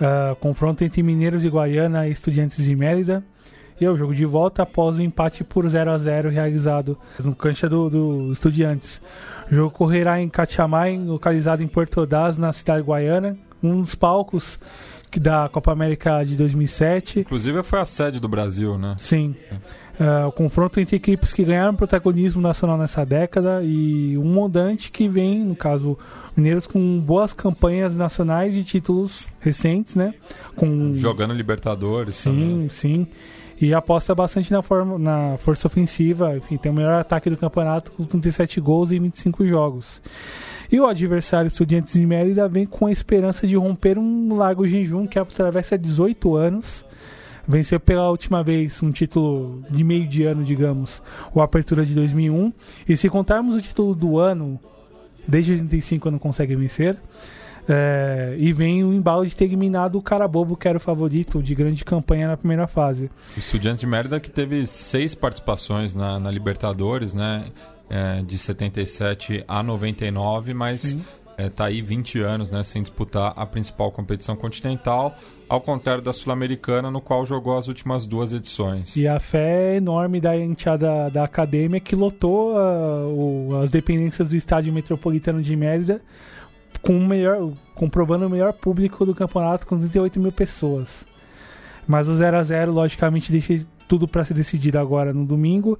Ah, 0.00 0.36
confronto 0.40 0.84
entre 0.84 1.02
Mineiros 1.02 1.42
de 1.42 1.48
Guaiana 1.48 2.08
e 2.08 2.12
Estudiantes 2.12 2.64
de 2.64 2.74
Mérida. 2.74 3.22
E 3.80 3.84
é 3.84 3.90
o 3.90 3.96
jogo 3.96 4.14
de 4.14 4.24
volta 4.24 4.62
após 4.62 4.96
o 4.96 5.02
empate 5.02 5.44
por 5.44 5.68
0 5.68 5.90
a 5.90 5.98
0 5.98 6.30
realizado 6.30 6.98
no 7.22 7.34
cancha 7.34 7.68
do, 7.68 7.88
do 7.88 8.32
Estudiantes. 8.32 9.00
O 9.50 9.54
jogo 9.54 9.68
ocorrerá 9.68 10.20
em 10.20 10.28
Cachamay, 10.28 10.98
localizado 10.98 11.62
em 11.62 11.68
Porto 11.68 12.00
Ordaz, 12.00 12.38
na 12.38 12.52
cidade 12.52 12.82
de 12.82 12.88
Guaiana. 12.88 13.36
Um 13.62 13.80
dos 13.80 13.94
palcos 13.94 14.58
da 15.16 15.48
Copa 15.48 15.72
América 15.72 16.22
de 16.24 16.36
2007. 16.36 17.20
Inclusive 17.20 17.62
foi 17.62 17.80
a 17.80 17.84
sede 17.86 18.20
do 18.20 18.28
Brasil, 18.28 18.76
né? 18.76 18.94
Sim. 18.98 19.34
É, 19.50 19.56
o 20.26 20.32
confronto 20.32 20.78
entre 20.78 20.96
equipes 20.96 21.32
que 21.32 21.44
ganharam 21.44 21.74
protagonismo 21.74 22.40
nacional 22.40 22.78
nessa 22.78 23.04
década 23.04 23.62
e 23.64 24.16
um 24.16 24.32
mondante 24.32 24.90
que 24.90 25.08
vem, 25.08 25.44
no 25.44 25.56
caso, 25.56 25.98
Mineiros 26.38 26.68
com 26.68 27.00
boas 27.00 27.32
campanhas 27.32 27.96
nacionais 27.96 28.54
de 28.54 28.62
títulos 28.62 29.26
recentes, 29.40 29.96
né? 29.96 30.14
Com 30.54 30.94
Jogando 30.94 31.34
Libertadores. 31.34 32.22
também. 32.22 32.68
Sim, 32.70 33.04
sim. 33.04 33.06
E 33.60 33.74
aposta 33.74 34.14
bastante 34.14 34.52
na, 34.52 34.62
forma, 34.62 34.96
na 34.98 35.36
força 35.36 35.66
ofensiva. 35.66 36.36
Enfim, 36.36 36.56
tem 36.56 36.70
o 36.70 36.74
melhor 36.74 37.00
ataque 37.00 37.28
do 37.28 37.36
campeonato 37.36 37.90
com 37.90 38.04
37 38.04 38.60
gols 38.60 38.92
em 38.92 39.00
25 39.00 39.44
jogos. 39.44 40.00
E 40.70 40.78
o 40.78 40.86
adversário 40.86 41.48
Estudiantes 41.48 41.94
de 41.94 42.06
Mérida 42.06 42.46
vem 42.46 42.66
com 42.66 42.86
a 42.86 42.92
esperança 42.92 43.44
de 43.44 43.56
romper 43.56 43.98
um 43.98 44.36
largo 44.36 44.64
jejum 44.68 45.08
que 45.08 45.18
atravessa 45.18 45.76
18 45.76 46.36
anos. 46.36 46.84
Venceu 47.48 47.80
pela 47.80 48.10
última 48.10 48.42
vez 48.42 48.82
um 48.82 48.92
título 48.92 49.62
de 49.70 49.82
meio 49.82 50.06
de 50.06 50.22
ano, 50.24 50.44
digamos, 50.44 51.02
o 51.32 51.40
Apertura 51.40 51.86
de 51.86 51.94
2001. 51.94 52.52
E 52.86 52.94
se 52.94 53.08
contarmos 53.08 53.54
o 53.54 53.62
título 53.62 53.94
do 53.94 54.18
ano, 54.18 54.60
desde 55.26 55.52
85 55.52 56.10
não 56.10 56.18
consegue 56.18 56.54
vencer. 56.54 56.98
É, 57.66 58.34
e 58.38 58.52
vem 58.52 58.84
o 58.84 58.92
embalo 58.92 59.26
de 59.26 59.34
ter 59.34 59.44
eliminado 59.46 59.96
o 59.96 60.02
Carabobo, 60.02 60.56
que 60.56 60.68
era 60.68 60.76
o 60.76 60.80
favorito 60.80 61.42
de 61.42 61.54
grande 61.54 61.84
campanha 61.84 62.28
na 62.28 62.36
primeira 62.36 62.66
fase. 62.66 63.10
O 63.34 63.38
Estudiantes 63.38 63.80
de 63.80 63.86
Mérida 63.86 64.20
que 64.20 64.30
teve 64.30 64.66
seis 64.66 65.14
participações 65.14 65.94
na, 65.94 66.18
na 66.18 66.30
Libertadores, 66.30 67.14
né? 67.14 67.46
É, 67.90 68.20
de 68.20 68.38
77 68.38 69.44
a 69.48 69.62
99, 69.62 70.52
mas 70.52 70.82
Sim. 70.82 71.02
É, 71.38 71.48
tá 71.48 71.66
aí 71.66 71.80
20 71.80 72.20
anos, 72.20 72.50
né? 72.50 72.62
Sem 72.64 72.82
disputar 72.82 73.32
a 73.36 73.46
principal 73.46 73.90
competição 73.92 74.34
continental, 74.36 75.16
ao 75.48 75.60
contrário 75.60 76.02
da 76.02 76.12
Sul-Americana, 76.12 76.90
no 76.90 77.00
qual 77.00 77.24
jogou 77.24 77.56
as 77.56 77.68
últimas 77.68 78.04
duas 78.04 78.32
edições. 78.32 78.96
E 78.96 79.06
a 79.06 79.20
fé 79.20 79.76
enorme 79.76 80.20
da 80.20 80.36
enteada 80.36 81.08
da 81.10 81.22
academia 81.24 81.78
que 81.80 81.94
lotou 81.94 82.58
ah, 82.58 83.06
o- 83.06 83.60
as 83.62 83.70
dependências 83.70 84.28
do 84.28 84.36
estádio 84.36 84.72
metropolitano 84.72 85.40
de 85.40 85.54
Mérida 85.56 86.02
com 86.82 86.96
o 86.98 87.06
melhor, 87.06 87.50
comprovando 87.74 88.26
o 88.26 88.30
melhor 88.30 88.52
público 88.52 89.06
do 89.06 89.14
campeonato 89.14 89.66
com 89.66 89.78
38 89.78 90.20
mil 90.20 90.32
pessoas. 90.32 91.04
Mas 91.86 92.06
o 92.08 92.14
0 92.16 92.36
a 92.36 92.42
0 92.42 92.72
logicamente 92.72 93.32
deixa 93.32 93.60
tudo 93.88 94.06
para 94.06 94.24
ser 94.24 94.34
decidido 94.34 94.78
agora 94.78 95.12
no 95.12 95.24
domingo. 95.24 95.78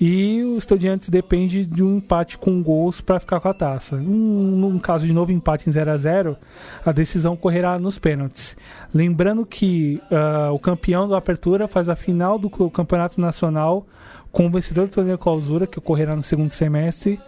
E 0.00 0.42
o 0.42 0.58
Estudiantes 0.58 1.08
depende 1.08 1.64
de 1.64 1.82
um 1.82 1.98
empate 1.98 2.36
com 2.36 2.60
gols 2.60 3.00
para 3.00 3.20
ficar 3.20 3.38
com 3.38 3.48
a 3.48 3.54
taça. 3.54 3.96
Num, 3.96 4.56
num 4.56 4.78
caso 4.78 5.06
de 5.06 5.12
novo 5.12 5.30
empate 5.30 5.70
em 5.70 5.72
0 5.72 5.90
a 5.92 5.96
0 5.96 6.36
a 6.84 6.90
decisão 6.90 7.36
correrá 7.36 7.78
nos 7.78 7.98
pênaltis. 7.98 8.56
Lembrando 8.92 9.46
que 9.46 10.02
ah, 10.10 10.50
o 10.52 10.58
campeão 10.58 11.06
do 11.06 11.14
Apertura 11.14 11.68
faz 11.68 11.88
a 11.88 11.94
final 11.94 12.38
do 12.38 12.50
Campeonato 12.70 13.20
Nacional 13.20 13.86
com 14.32 14.48
o 14.48 14.50
vencedor 14.50 14.88
do 14.88 14.92
torneio 14.92 15.16
clausura, 15.16 15.64
que 15.64 15.78
ocorrerá 15.78 16.16
no 16.16 16.22
segundo 16.22 16.50
semestre. 16.50 17.20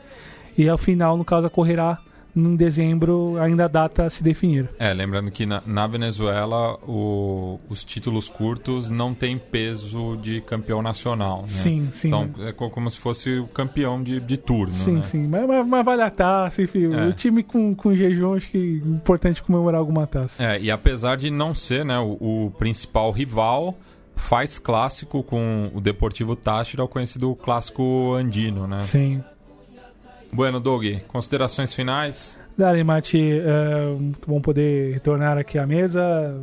E 0.58 0.68
a 0.68 0.76
final, 0.76 1.16
no 1.16 1.24
caso, 1.24 1.46
ocorrerá 1.46 1.98
em 2.36 2.54
dezembro, 2.54 3.36
ainda 3.40 3.64
a 3.64 3.68
data 3.68 4.04
a 4.04 4.10
se 4.10 4.22
definir. 4.22 4.68
É, 4.78 4.92
lembrando 4.92 5.30
que 5.30 5.46
na, 5.46 5.62
na 5.66 5.86
Venezuela 5.86 6.74
o- 6.86 7.58
os 7.68 7.84
títulos 7.84 8.28
curtos 8.28 8.90
não 8.90 9.14
têm 9.14 9.38
peso 9.38 10.16
de 10.18 10.40
campeão 10.42 10.82
nacional. 10.82 11.42
Né? 11.42 11.46
Sim, 11.48 11.88
sim. 11.92 12.10
São, 12.10 12.30
é 12.46 12.52
co- 12.52 12.70
como 12.70 12.90
se 12.90 12.98
fosse 12.98 13.38
o 13.38 13.46
campeão 13.48 14.02
de, 14.02 14.20
de 14.20 14.36
turno. 14.36 14.74
Sim, 14.74 14.96
né? 14.96 15.02
sim. 15.02 15.26
Mas, 15.26 15.46
mas, 15.48 15.66
mas 15.66 15.84
vale 15.84 16.02
a 16.02 16.10
taça, 16.10 16.62
enfim. 16.62 16.92
É. 16.92 17.06
O 17.06 17.12
time 17.12 17.42
com, 17.42 17.74
com 17.74 17.94
jejum, 17.94 18.34
acho 18.34 18.48
que 18.50 18.82
é 18.84 18.88
importante 18.88 19.42
comemorar 19.42 19.78
alguma 19.80 20.06
taça. 20.06 20.42
É, 20.42 20.60
e 20.60 20.70
apesar 20.70 21.16
de 21.16 21.30
não 21.30 21.54
ser 21.54 21.84
né, 21.84 21.98
o, 21.98 22.46
o 22.46 22.50
principal 22.58 23.10
rival, 23.10 23.76
faz 24.14 24.58
clássico 24.58 25.22
com 25.22 25.70
o 25.74 25.80
Deportivo 25.80 26.34
Táchira, 26.36 26.82
o 26.84 26.88
conhecido 26.88 27.34
clássico 27.34 28.14
andino, 28.14 28.66
né? 28.66 28.80
Sim. 28.80 29.22
Bueno, 30.36 30.60
Doug, 30.60 30.84
considerações 31.08 31.72
finais? 31.72 32.38
Dale, 32.58 32.84
Mati, 32.84 33.18
é 33.18 33.86
muito 33.98 34.28
bom 34.28 34.38
poder 34.38 34.92
retornar 34.92 35.38
aqui 35.38 35.58
à 35.58 35.66
mesa, 35.66 36.38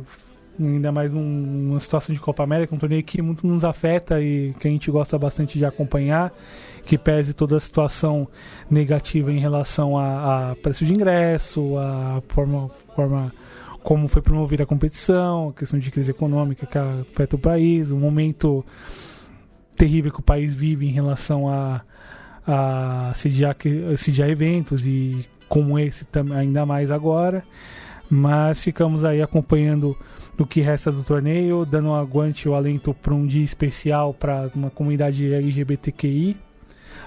ainda 0.58 0.90
mais 0.90 1.12
num- 1.12 1.22
numa 1.22 1.78
situação 1.78 2.12
de 2.12 2.20
Copa 2.20 2.42
América, 2.42 2.74
um 2.74 2.78
torneio 2.78 3.04
que 3.04 3.22
muito 3.22 3.46
nos 3.46 3.64
afeta 3.64 4.20
e 4.20 4.52
que 4.58 4.66
a 4.66 4.70
gente 4.72 4.90
gosta 4.90 5.16
bastante 5.16 5.56
de 5.58 5.64
acompanhar, 5.64 6.32
que 6.84 6.98
pese 6.98 7.32
toda 7.32 7.56
a 7.56 7.60
situação 7.60 8.26
negativa 8.68 9.30
em 9.30 9.38
relação 9.38 9.96
a, 9.96 10.50
a 10.50 10.56
preço 10.56 10.84
de 10.84 10.92
ingresso, 10.92 11.78
a 11.78 12.20
forma, 12.26 12.68
forma 12.96 13.32
como 13.84 14.08
foi 14.08 14.22
promovida 14.22 14.64
a 14.64 14.66
competição, 14.66 15.50
a 15.50 15.52
questão 15.52 15.78
de 15.78 15.88
crise 15.92 16.10
econômica 16.10 16.66
que 16.66 16.76
afeta 16.76 17.36
o 17.36 17.38
país, 17.38 17.92
o 17.92 17.96
momento 17.96 18.64
terrível 19.76 20.10
que 20.10 20.18
o 20.18 20.22
país 20.22 20.52
vive 20.52 20.84
em 20.84 20.90
relação 20.90 21.48
a, 21.48 21.82
a 22.46 23.12
sediar, 23.14 23.56
sediar 23.96 24.28
eventos 24.28 24.86
e 24.86 25.26
como 25.48 25.78
esse 25.78 26.06
ainda 26.36 26.64
mais 26.66 26.90
agora. 26.90 27.42
Mas 28.08 28.62
ficamos 28.62 29.04
aí 29.04 29.22
acompanhando 29.22 29.96
do 30.36 30.46
que 30.46 30.60
resta 30.60 30.90
do 30.92 31.02
torneio, 31.02 31.64
dando 31.64 31.88
um 31.88 31.94
aguante 31.94 32.48
o 32.48 32.54
alento 32.54 32.92
para 32.92 33.14
um 33.14 33.26
dia 33.26 33.44
especial 33.44 34.12
para 34.12 34.50
uma 34.54 34.70
comunidade 34.70 35.32
LGBTQI. 35.32 36.36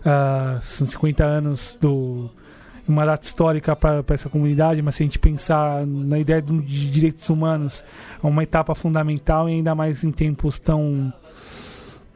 Ah, 0.05 0.59
são 0.61 0.87
50 0.87 1.23
anos 1.23 1.77
do 1.79 2.29
uma 2.87 3.05
data 3.05 3.25
histórica 3.27 3.75
para 3.75 4.01
essa 4.11 4.29
comunidade, 4.29 4.81
mas 4.81 4.95
se 4.95 5.03
a 5.03 5.05
gente 5.05 5.19
pensar 5.19 5.85
na 5.85 6.17
ideia 6.17 6.41
do- 6.41 6.61
de 6.61 6.89
direitos 6.89 7.29
humanos, 7.29 7.83
é 8.23 8.25
uma 8.25 8.43
etapa 8.43 8.73
fundamental 8.73 9.49
e 9.49 9.51
ainda 9.55 9.75
mais 9.75 10.05
em 10.05 10.11
tempos 10.11 10.57
tão 10.57 11.11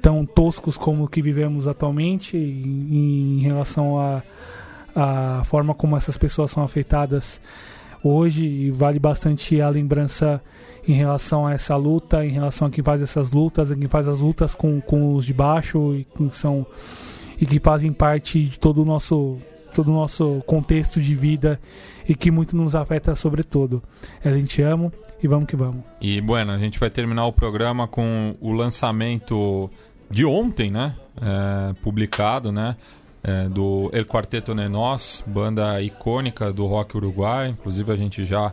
tão 0.02 0.26
toscos 0.26 0.78
como 0.78 1.04
o 1.04 1.08
que 1.08 1.22
vivemos 1.22 1.68
atualmente 1.68 2.36
em, 2.36 3.38
em 3.38 3.39
relação 3.41 3.97
à 4.95 5.43
forma 5.45 5.74
como 5.74 5.95
essas 5.95 6.18
pessoas 6.18 6.52
são 6.52 6.64
afetadas 6.64 7.39
hoje 8.04 8.45
e 8.45 8.72
vale 8.72 8.99
bastante 8.99 9.62
a 9.62 9.70
lembrança 9.70 10.41
em 10.88 10.93
relação 10.93 11.45
a 11.45 11.54
essa 11.54 11.76
luta, 11.76 12.26
em 12.26 12.32
relação 12.32 12.68
a 12.68 12.72
quem 12.72 12.84
faz 12.84 13.02
essas 13.02 13.32
lutas, 13.32 13.72
a 13.72 13.76
quem 13.76 13.88
faz 13.88 14.08
as 14.08 14.20
lutas 14.20 14.56
com, 14.56 14.82
com 14.82 15.14
os 15.14 15.26
de 15.26 15.34
baixo 15.34 15.93
e 15.95 16.04
que 16.04 16.30
são 16.32 16.66
e 17.39 17.45
que 17.45 17.60
fazem 17.60 17.91
parte 17.91 18.43
de 18.43 18.60
todo 18.60 18.82
o 18.82 18.86
nosso 18.86 19.38
todo 19.74 19.89
o 19.89 19.93
nosso 19.93 20.43
contexto 20.45 20.99
de 20.99 21.16
vida 21.16 21.60
e 22.08 22.14
que 22.14 22.30
muito 22.30 22.56
nos 22.58 22.76
afeta 22.76 23.16
sobretudo. 23.16 23.82
A 24.24 24.32
gente 24.32 24.62
ama 24.62 24.91
e 25.24 25.28
vamos 25.28 25.47
que 25.47 25.56
vamos. 25.56 25.84
E 26.02 26.20
bueno, 26.20 26.52
a 26.52 26.58
gente 26.58 26.80
vai 26.80 26.89
terminar 26.89 27.26
o 27.26 27.32
programa 27.32 27.88
com 27.88 28.36
o 28.41 28.52
lançamento 28.52 29.70
de 30.12 30.26
ontem, 30.26 30.70
né? 30.70 30.95
É, 31.22 31.74
publicado, 31.82 32.51
né? 32.51 32.76
É, 33.24 33.47
do 33.49 33.89
El 33.93 34.05
Quarteto 34.05 34.55
Nenós, 34.55 35.24
banda 35.28 35.82
icônica 35.82 36.51
do 36.51 36.66
rock 36.66 36.97
uruguai. 36.97 37.49
Inclusive 37.49 37.91
a 37.91 37.95
gente 37.95 38.26
já 38.26 38.51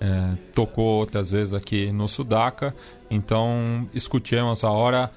é, 0.00 0.36
tocou 0.54 0.98
outras 0.98 1.30
vezes 1.30 1.54
aqui 1.54 1.90
no 1.92 2.08
Sudaca. 2.08 2.74
Então 3.10 3.88
escutemos 3.94 4.64
a 4.64 4.70
hora 4.70 5.10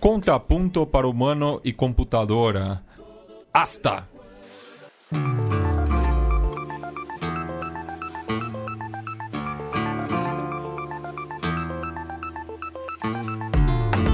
Contrapunto 0.00 0.86
para 0.86 1.06
Humano 1.06 1.60
e 1.64 1.72
Computadora. 1.72 2.82
Hasta! 3.52 4.06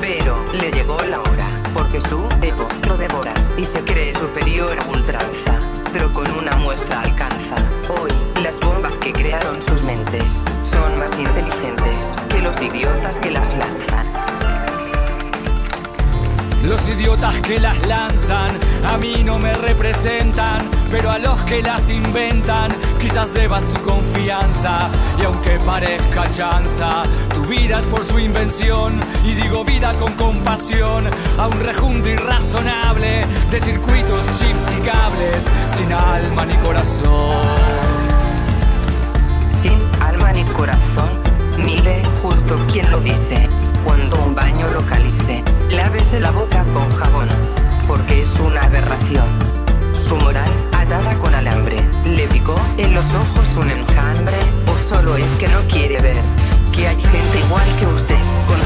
Pero 0.00 0.44
le 0.52 0.70
llegó 0.70 0.98
la 1.08 1.20
hora, 1.20 1.62
porque 1.74 2.00
su 2.00 2.26
ego 2.42 2.68
lo 2.88 2.96
devora 2.96 3.34
y 3.56 3.66
se 3.66 3.80
cree 3.84 4.14
superior 4.14 4.78
a 4.78 4.88
ultranza. 4.88 5.60
Pero 5.92 6.12
con 6.12 6.30
una 6.32 6.56
muestra 6.56 7.00
alcanza. 7.02 7.56
Hoy, 7.88 8.10
las 8.42 8.58
bombas 8.60 8.96
que 8.98 9.12
crearon 9.12 9.60
sus 9.60 9.82
mentes 9.82 10.42
son 10.62 10.98
más 10.98 11.18
inteligentes 11.18 12.12
que 12.28 12.40
los 12.40 12.60
idiotas 12.62 13.20
que 13.20 13.30
las 13.30 13.54
lanzan. 13.56 14.06
Los 16.62 16.88
idiotas 16.88 17.38
que 17.40 17.58
las 17.58 17.86
lanzan 17.86 18.58
a 18.84 18.96
mí 18.96 19.22
no 19.24 19.38
me 19.38 19.52
representan, 19.54 20.70
pero 20.90 21.10
a 21.10 21.18
los 21.18 21.40
que 21.42 21.62
las 21.62 21.90
inventan 21.90 22.70
quizás 23.00 23.32
debas 23.32 23.64
tu 23.64 23.82
confianza. 23.82 24.90
Y 25.18 25.24
aunque 25.24 25.58
parezca 25.60 26.30
chanza, 26.30 27.02
tu 27.34 27.42
vida 27.44 27.78
es 27.78 27.84
por 27.86 28.04
su 28.04 28.18
invención. 28.18 29.00
Y 29.24 29.34
digo 29.34 29.64
vida 29.64 29.94
con 29.94 30.12
compasión 30.12 31.04
a 31.38 31.48
un 31.48 31.60
rejunto 31.60 32.08
irrazonable 32.08 33.26
de 33.50 33.60
circuitos, 33.60 34.24
chips 34.38 34.74
y 34.78 34.80
cables 34.82 35.44
sin 35.66 35.92
alma 35.92 36.44
ni 36.44 36.54
corazón. 36.56 37.46
Sin 39.50 39.80
alma 40.00 40.32
ni 40.32 40.44
corazón, 40.44 41.10
mire 41.58 42.02
justo 42.22 42.58
quien 42.70 42.90
lo 42.90 43.00
dice. 43.00 43.48
Cuando 43.84 44.16
un 44.22 44.34
baño 44.34 44.68
localice, 44.70 45.42
lávese 45.70 46.20
la 46.20 46.30
boca 46.30 46.64
con 46.74 46.88
jabón, 46.90 47.28
porque 47.86 48.22
es 48.22 48.38
una 48.38 48.62
aberración. 48.62 49.28
Su 49.94 50.16
moral 50.16 50.69
le 52.04 52.26
picó 52.26 52.56
en 52.76 52.94
los 52.94 53.04
ojos 53.14 53.56
un 53.56 53.70
enjambre, 53.70 54.34
o 54.66 54.76
solo 54.76 55.16
es 55.16 55.30
que 55.36 55.46
no 55.46 55.60
quiere 55.68 56.00
ver 56.00 56.20
que 56.72 56.88
hay 56.88 57.00
gente 57.00 57.38
igual 57.46 57.76
que 57.78 57.86
usted, 57.86 58.18
con 58.48 58.58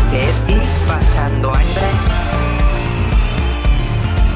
y 0.48 0.58
pasando 0.88 1.52
hambre. 1.52 2.23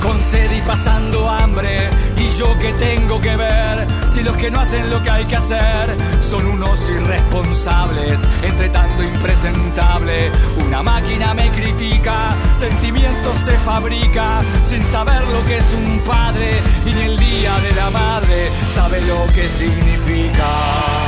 Con 0.03 0.21
sed 0.21 0.51
y 0.53 0.61
pasando 0.63 1.29
hambre. 1.29 1.91
Y 2.17 2.29
yo 2.39 2.55
que 2.57 2.73
tengo 2.75 3.21
que 3.21 3.37
ver 3.37 3.87
si 4.13 4.23
los 4.23 4.37
que 4.37 4.51
no 4.51 4.61
hacen 4.61 4.91
lo 4.91 5.03
que 5.03 5.11
hay 5.11 5.25
que 5.27 5.37
hacer 5.37 5.97
son 6.21 6.47
unos 6.47 6.81
irresponsables, 6.89 8.21
entre 8.43 8.69
tanto 8.69 9.03
impresentable. 9.03 10.31
Una 10.65 10.83
máquina 10.83 11.35
me 11.35 11.49
critica, 11.51 12.37
sentimientos 12.55 13.37
se 13.45 13.57
fabrica 13.59 14.41
sin 14.65 14.83
saber 14.85 15.23
lo 15.29 15.45
que 15.47 15.59
es 15.59 15.75
un 15.75 16.01
padre 16.01 16.51
y 16.85 16.93
ni 16.93 17.03
el 17.03 17.19
día 17.19 17.59
de 17.61 17.73
la 17.75 17.91
madre 17.91 18.51
sabe 18.75 19.01
lo 19.03 19.27
que 19.33 19.49
significa. 19.49 21.08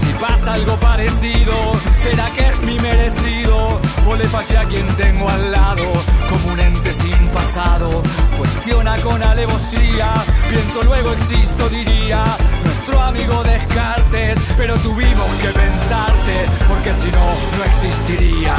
Pasa 0.21 0.53
algo 0.53 0.77
parecido, 0.77 1.53
será 1.95 2.29
que 2.31 2.47
es 2.47 2.61
mi 2.61 2.79
merecido. 2.79 3.81
O 4.05 4.15
le 4.15 4.27
fallé 4.27 4.55
a 4.55 4.65
quien 4.65 4.87
tengo 4.95 5.27
al 5.27 5.51
lado, 5.51 5.83
como 6.29 6.53
un 6.53 6.59
ente 6.59 6.93
sin 6.93 7.27
pasado. 7.29 8.03
Cuestiona 8.37 8.97
con 8.97 9.23
alevosía, 9.23 10.13
pienso 10.47 10.83
luego 10.83 11.13
existo, 11.13 11.67
diría. 11.69 12.23
Nuestro 12.63 13.01
amigo 13.01 13.43
Descartes, 13.43 14.37
pero 14.55 14.77
tuvimos 14.77 15.33
que 15.41 15.47
pensarte, 15.47 16.45
porque 16.67 16.93
si 16.93 17.07
no, 17.09 17.25
no 17.57 17.63
existiría. 17.63 18.55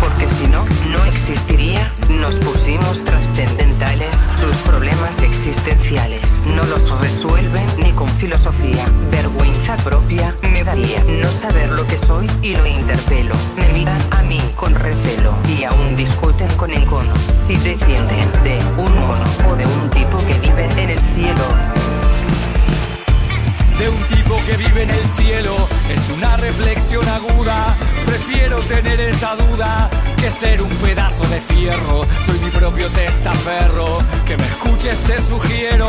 Porque 0.00 0.28
si 0.28 0.46
no, 0.48 0.64
no 0.90 1.04
existiría. 1.04 1.88
Nos 2.08 2.36
pusimos 2.36 3.02
trascendentales. 3.04 4.14
Sus 4.36 4.56
problemas 4.58 5.20
existenciales 5.22 6.40
no 6.46 6.64
los 6.64 7.00
resuelven 7.00 7.66
ni 7.78 7.92
con 7.92 8.08
filosofía. 8.08 8.84
Vergüenza 9.10 9.76
propia 9.78 10.34
me 10.50 10.64
daría 10.64 11.02
no 11.04 11.30
saber 11.30 11.70
lo 11.70 11.86
que 11.86 11.98
soy 11.98 12.26
y 12.42 12.54
lo 12.56 12.66
interpelo. 12.66 13.34
Me 13.56 13.68
miran 13.72 14.00
a 14.10 14.22
mí 14.22 14.40
con 14.56 14.74
recelo 14.74 15.36
y 15.58 15.64
aún 15.64 15.96
discuten 15.96 16.48
con 16.56 16.70
encono 16.72 17.12
si 17.32 17.56
descienden 17.56 18.30
de 18.42 18.58
un 18.78 18.94
mono 18.98 19.24
o 19.48 19.56
de 19.56 19.66
un 19.66 19.90
tipo 19.90 20.18
que 20.26 20.38
vive 20.40 20.68
en 20.76 20.90
el 20.90 21.00
cielo. 21.14 21.44
De 23.78 23.88
un 23.88 24.02
tipo 24.04 24.36
que 24.46 24.56
vive 24.56 24.82
en 24.82 24.90
el 24.90 25.04
cielo. 25.16 25.68
Es 25.88 26.08
una 26.10 26.36
reflexión 26.36 27.06
aguda. 27.08 27.76
Prefiero 28.04 28.58
tener 28.60 29.00
esa 29.00 29.34
duda 29.36 29.90
que 30.16 30.30
ser 30.30 30.62
un 30.62 30.70
pedazo 30.76 31.24
de 31.24 31.40
fierro. 31.40 32.06
Soy 32.24 32.38
mi 32.38 32.50
propio 32.50 32.88
testaferro. 32.88 33.98
Que 34.24 34.36
me 34.36 34.44
escuches, 34.44 34.98
te 35.04 35.20
sugiero. 35.20 35.88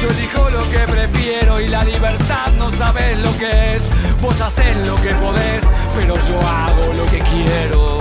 Yo 0.00 0.10
elijo 0.10 0.50
lo 0.50 0.62
que 0.70 0.78
prefiero 0.78 1.60
y 1.60 1.68
la 1.68 1.84
libertad 1.84 2.52
no 2.58 2.70
sabes 2.70 3.18
lo 3.18 3.36
que 3.36 3.74
es. 3.74 3.82
Vos 4.20 4.40
haces 4.40 4.76
lo 4.86 4.96
que 4.96 5.14
podés, 5.14 5.64
pero 5.96 6.14
yo 6.28 6.40
hago 6.40 6.94
lo 6.94 7.06
que 7.06 7.18
quiero. 7.18 7.98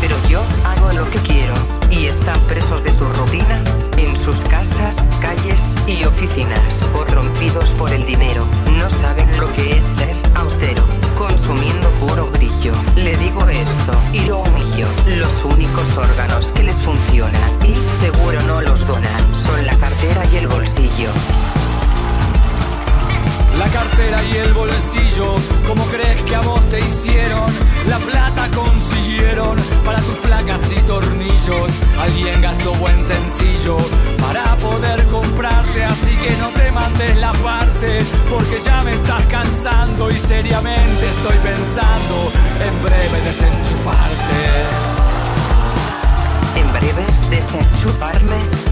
Pero 0.00 0.16
yo 0.28 0.42
lo 0.90 1.08
que 1.10 1.18
quiero 1.20 1.54
y 1.90 2.06
están 2.06 2.40
presos 2.46 2.82
de 2.82 2.92
su 2.92 3.04
rutina 3.04 3.62
en 3.96 4.16
sus 4.16 4.36
casas, 4.44 4.96
calles 5.20 5.74
y 5.86 6.04
oficinas, 6.04 6.88
corrompidos 6.92 7.70
por 7.70 7.92
el 7.92 8.04
dinero. 8.04 8.46
No 8.78 8.90
saben 8.90 9.28
lo 9.38 9.52
que 9.52 9.78
es 9.78 9.84
ser 9.84 10.14
austero, 10.34 10.84
consumiendo 11.14 11.88
puro 12.00 12.26
brillo. 12.32 12.72
Le 12.96 13.16
digo 13.16 13.46
esto 13.48 13.92
y 14.12 14.20
lo 14.26 14.38
humillo. 14.38 14.88
Los 15.06 15.44
únicos 15.44 15.96
órganos 15.96 16.52
que 16.52 16.64
les 16.64 16.76
funcionan 16.76 17.58
y 17.64 17.74
seguro 18.00 18.40
no 18.42 18.60
los 18.60 18.86
donan 18.86 19.32
son 19.46 19.66
la 19.66 19.76
cartera 19.76 20.22
y 20.32 20.36
el 20.38 20.48
bolsillo. 20.48 21.10
La 23.62 23.70
cartera 23.70 24.24
y 24.24 24.36
el 24.38 24.52
bolsillo, 24.54 25.36
¿cómo 25.68 25.84
crees 25.84 26.20
que 26.22 26.34
a 26.34 26.40
vos 26.40 26.60
te 26.68 26.80
hicieron? 26.80 27.46
La 27.86 27.98
plata 27.98 28.48
consiguieron 28.52 29.56
para 29.84 30.00
tus 30.00 30.18
placas 30.18 30.62
y 30.72 30.80
tornillos. 30.80 31.70
Alguien 31.96 32.40
gastó 32.40 32.72
buen 32.74 33.00
sencillo 33.06 33.76
para 34.18 34.56
poder 34.56 35.06
comprarte, 35.06 35.84
así 35.84 36.10
que 36.16 36.32
no 36.38 36.48
te 36.48 36.72
mandes 36.72 37.16
la 37.18 37.32
parte, 37.34 38.04
porque 38.28 38.56
que 38.56 38.60
ya 38.62 38.82
me 38.82 38.94
estás 38.94 39.24
cansando 39.26 40.10
y 40.10 40.14
seriamente 40.14 41.08
estoy 41.08 41.36
pensando 41.38 42.32
en 42.66 42.82
breve 42.82 43.20
desenchufarte. 43.24 44.40
En 46.56 46.72
breve, 46.72 47.06
desenchufarme 47.30 48.62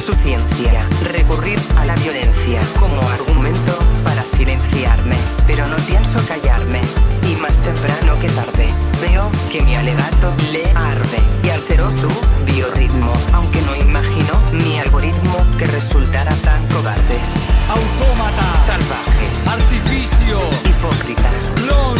su 0.00 0.14
ciencia, 0.14 0.88
recurrir 1.12 1.60
a 1.76 1.84
la 1.84 1.94
violencia 1.96 2.60
como 2.78 3.00
argumento 3.10 3.78
para 4.02 4.22
silenciarme, 4.22 5.16
pero 5.46 5.66
no 5.66 5.76
pienso 5.76 6.18
callarme. 6.26 6.80
Y 7.28 7.36
más 7.36 7.52
temprano 7.60 8.18
que 8.18 8.28
tarde, 8.28 8.72
veo 9.00 9.30
que 9.50 9.62
mi 9.62 9.74
alegato 9.76 10.32
le 10.52 10.64
arde 10.74 11.20
y 11.44 11.50
alteró 11.50 11.90
su 11.90 12.08
biorritmo, 12.46 13.12
aunque 13.32 13.60
no 13.62 13.76
imagino 13.76 14.40
mi 14.52 14.78
algoritmo 14.78 15.36
que 15.58 15.66
resultara 15.66 16.34
tan 16.36 16.66
cobardes. 16.68 17.26
Autómatas, 17.68 18.66
salvajes, 18.66 19.46
artificio, 19.46 20.38
hipócritas, 20.64 21.52
clon, 21.56 21.98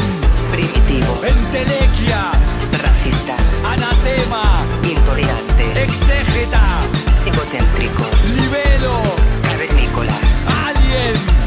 primitivos, 0.50 1.18
entelequia, 1.24 2.32
racistas, 2.82 3.60
anatema, 3.64 4.64
intolerante, 4.84 5.82
exégeta 5.84 6.80
excéntricos. 7.50 8.30
Libelo. 8.30 9.02
Cavernícolas. 9.42 10.46
Alien. 10.46 11.39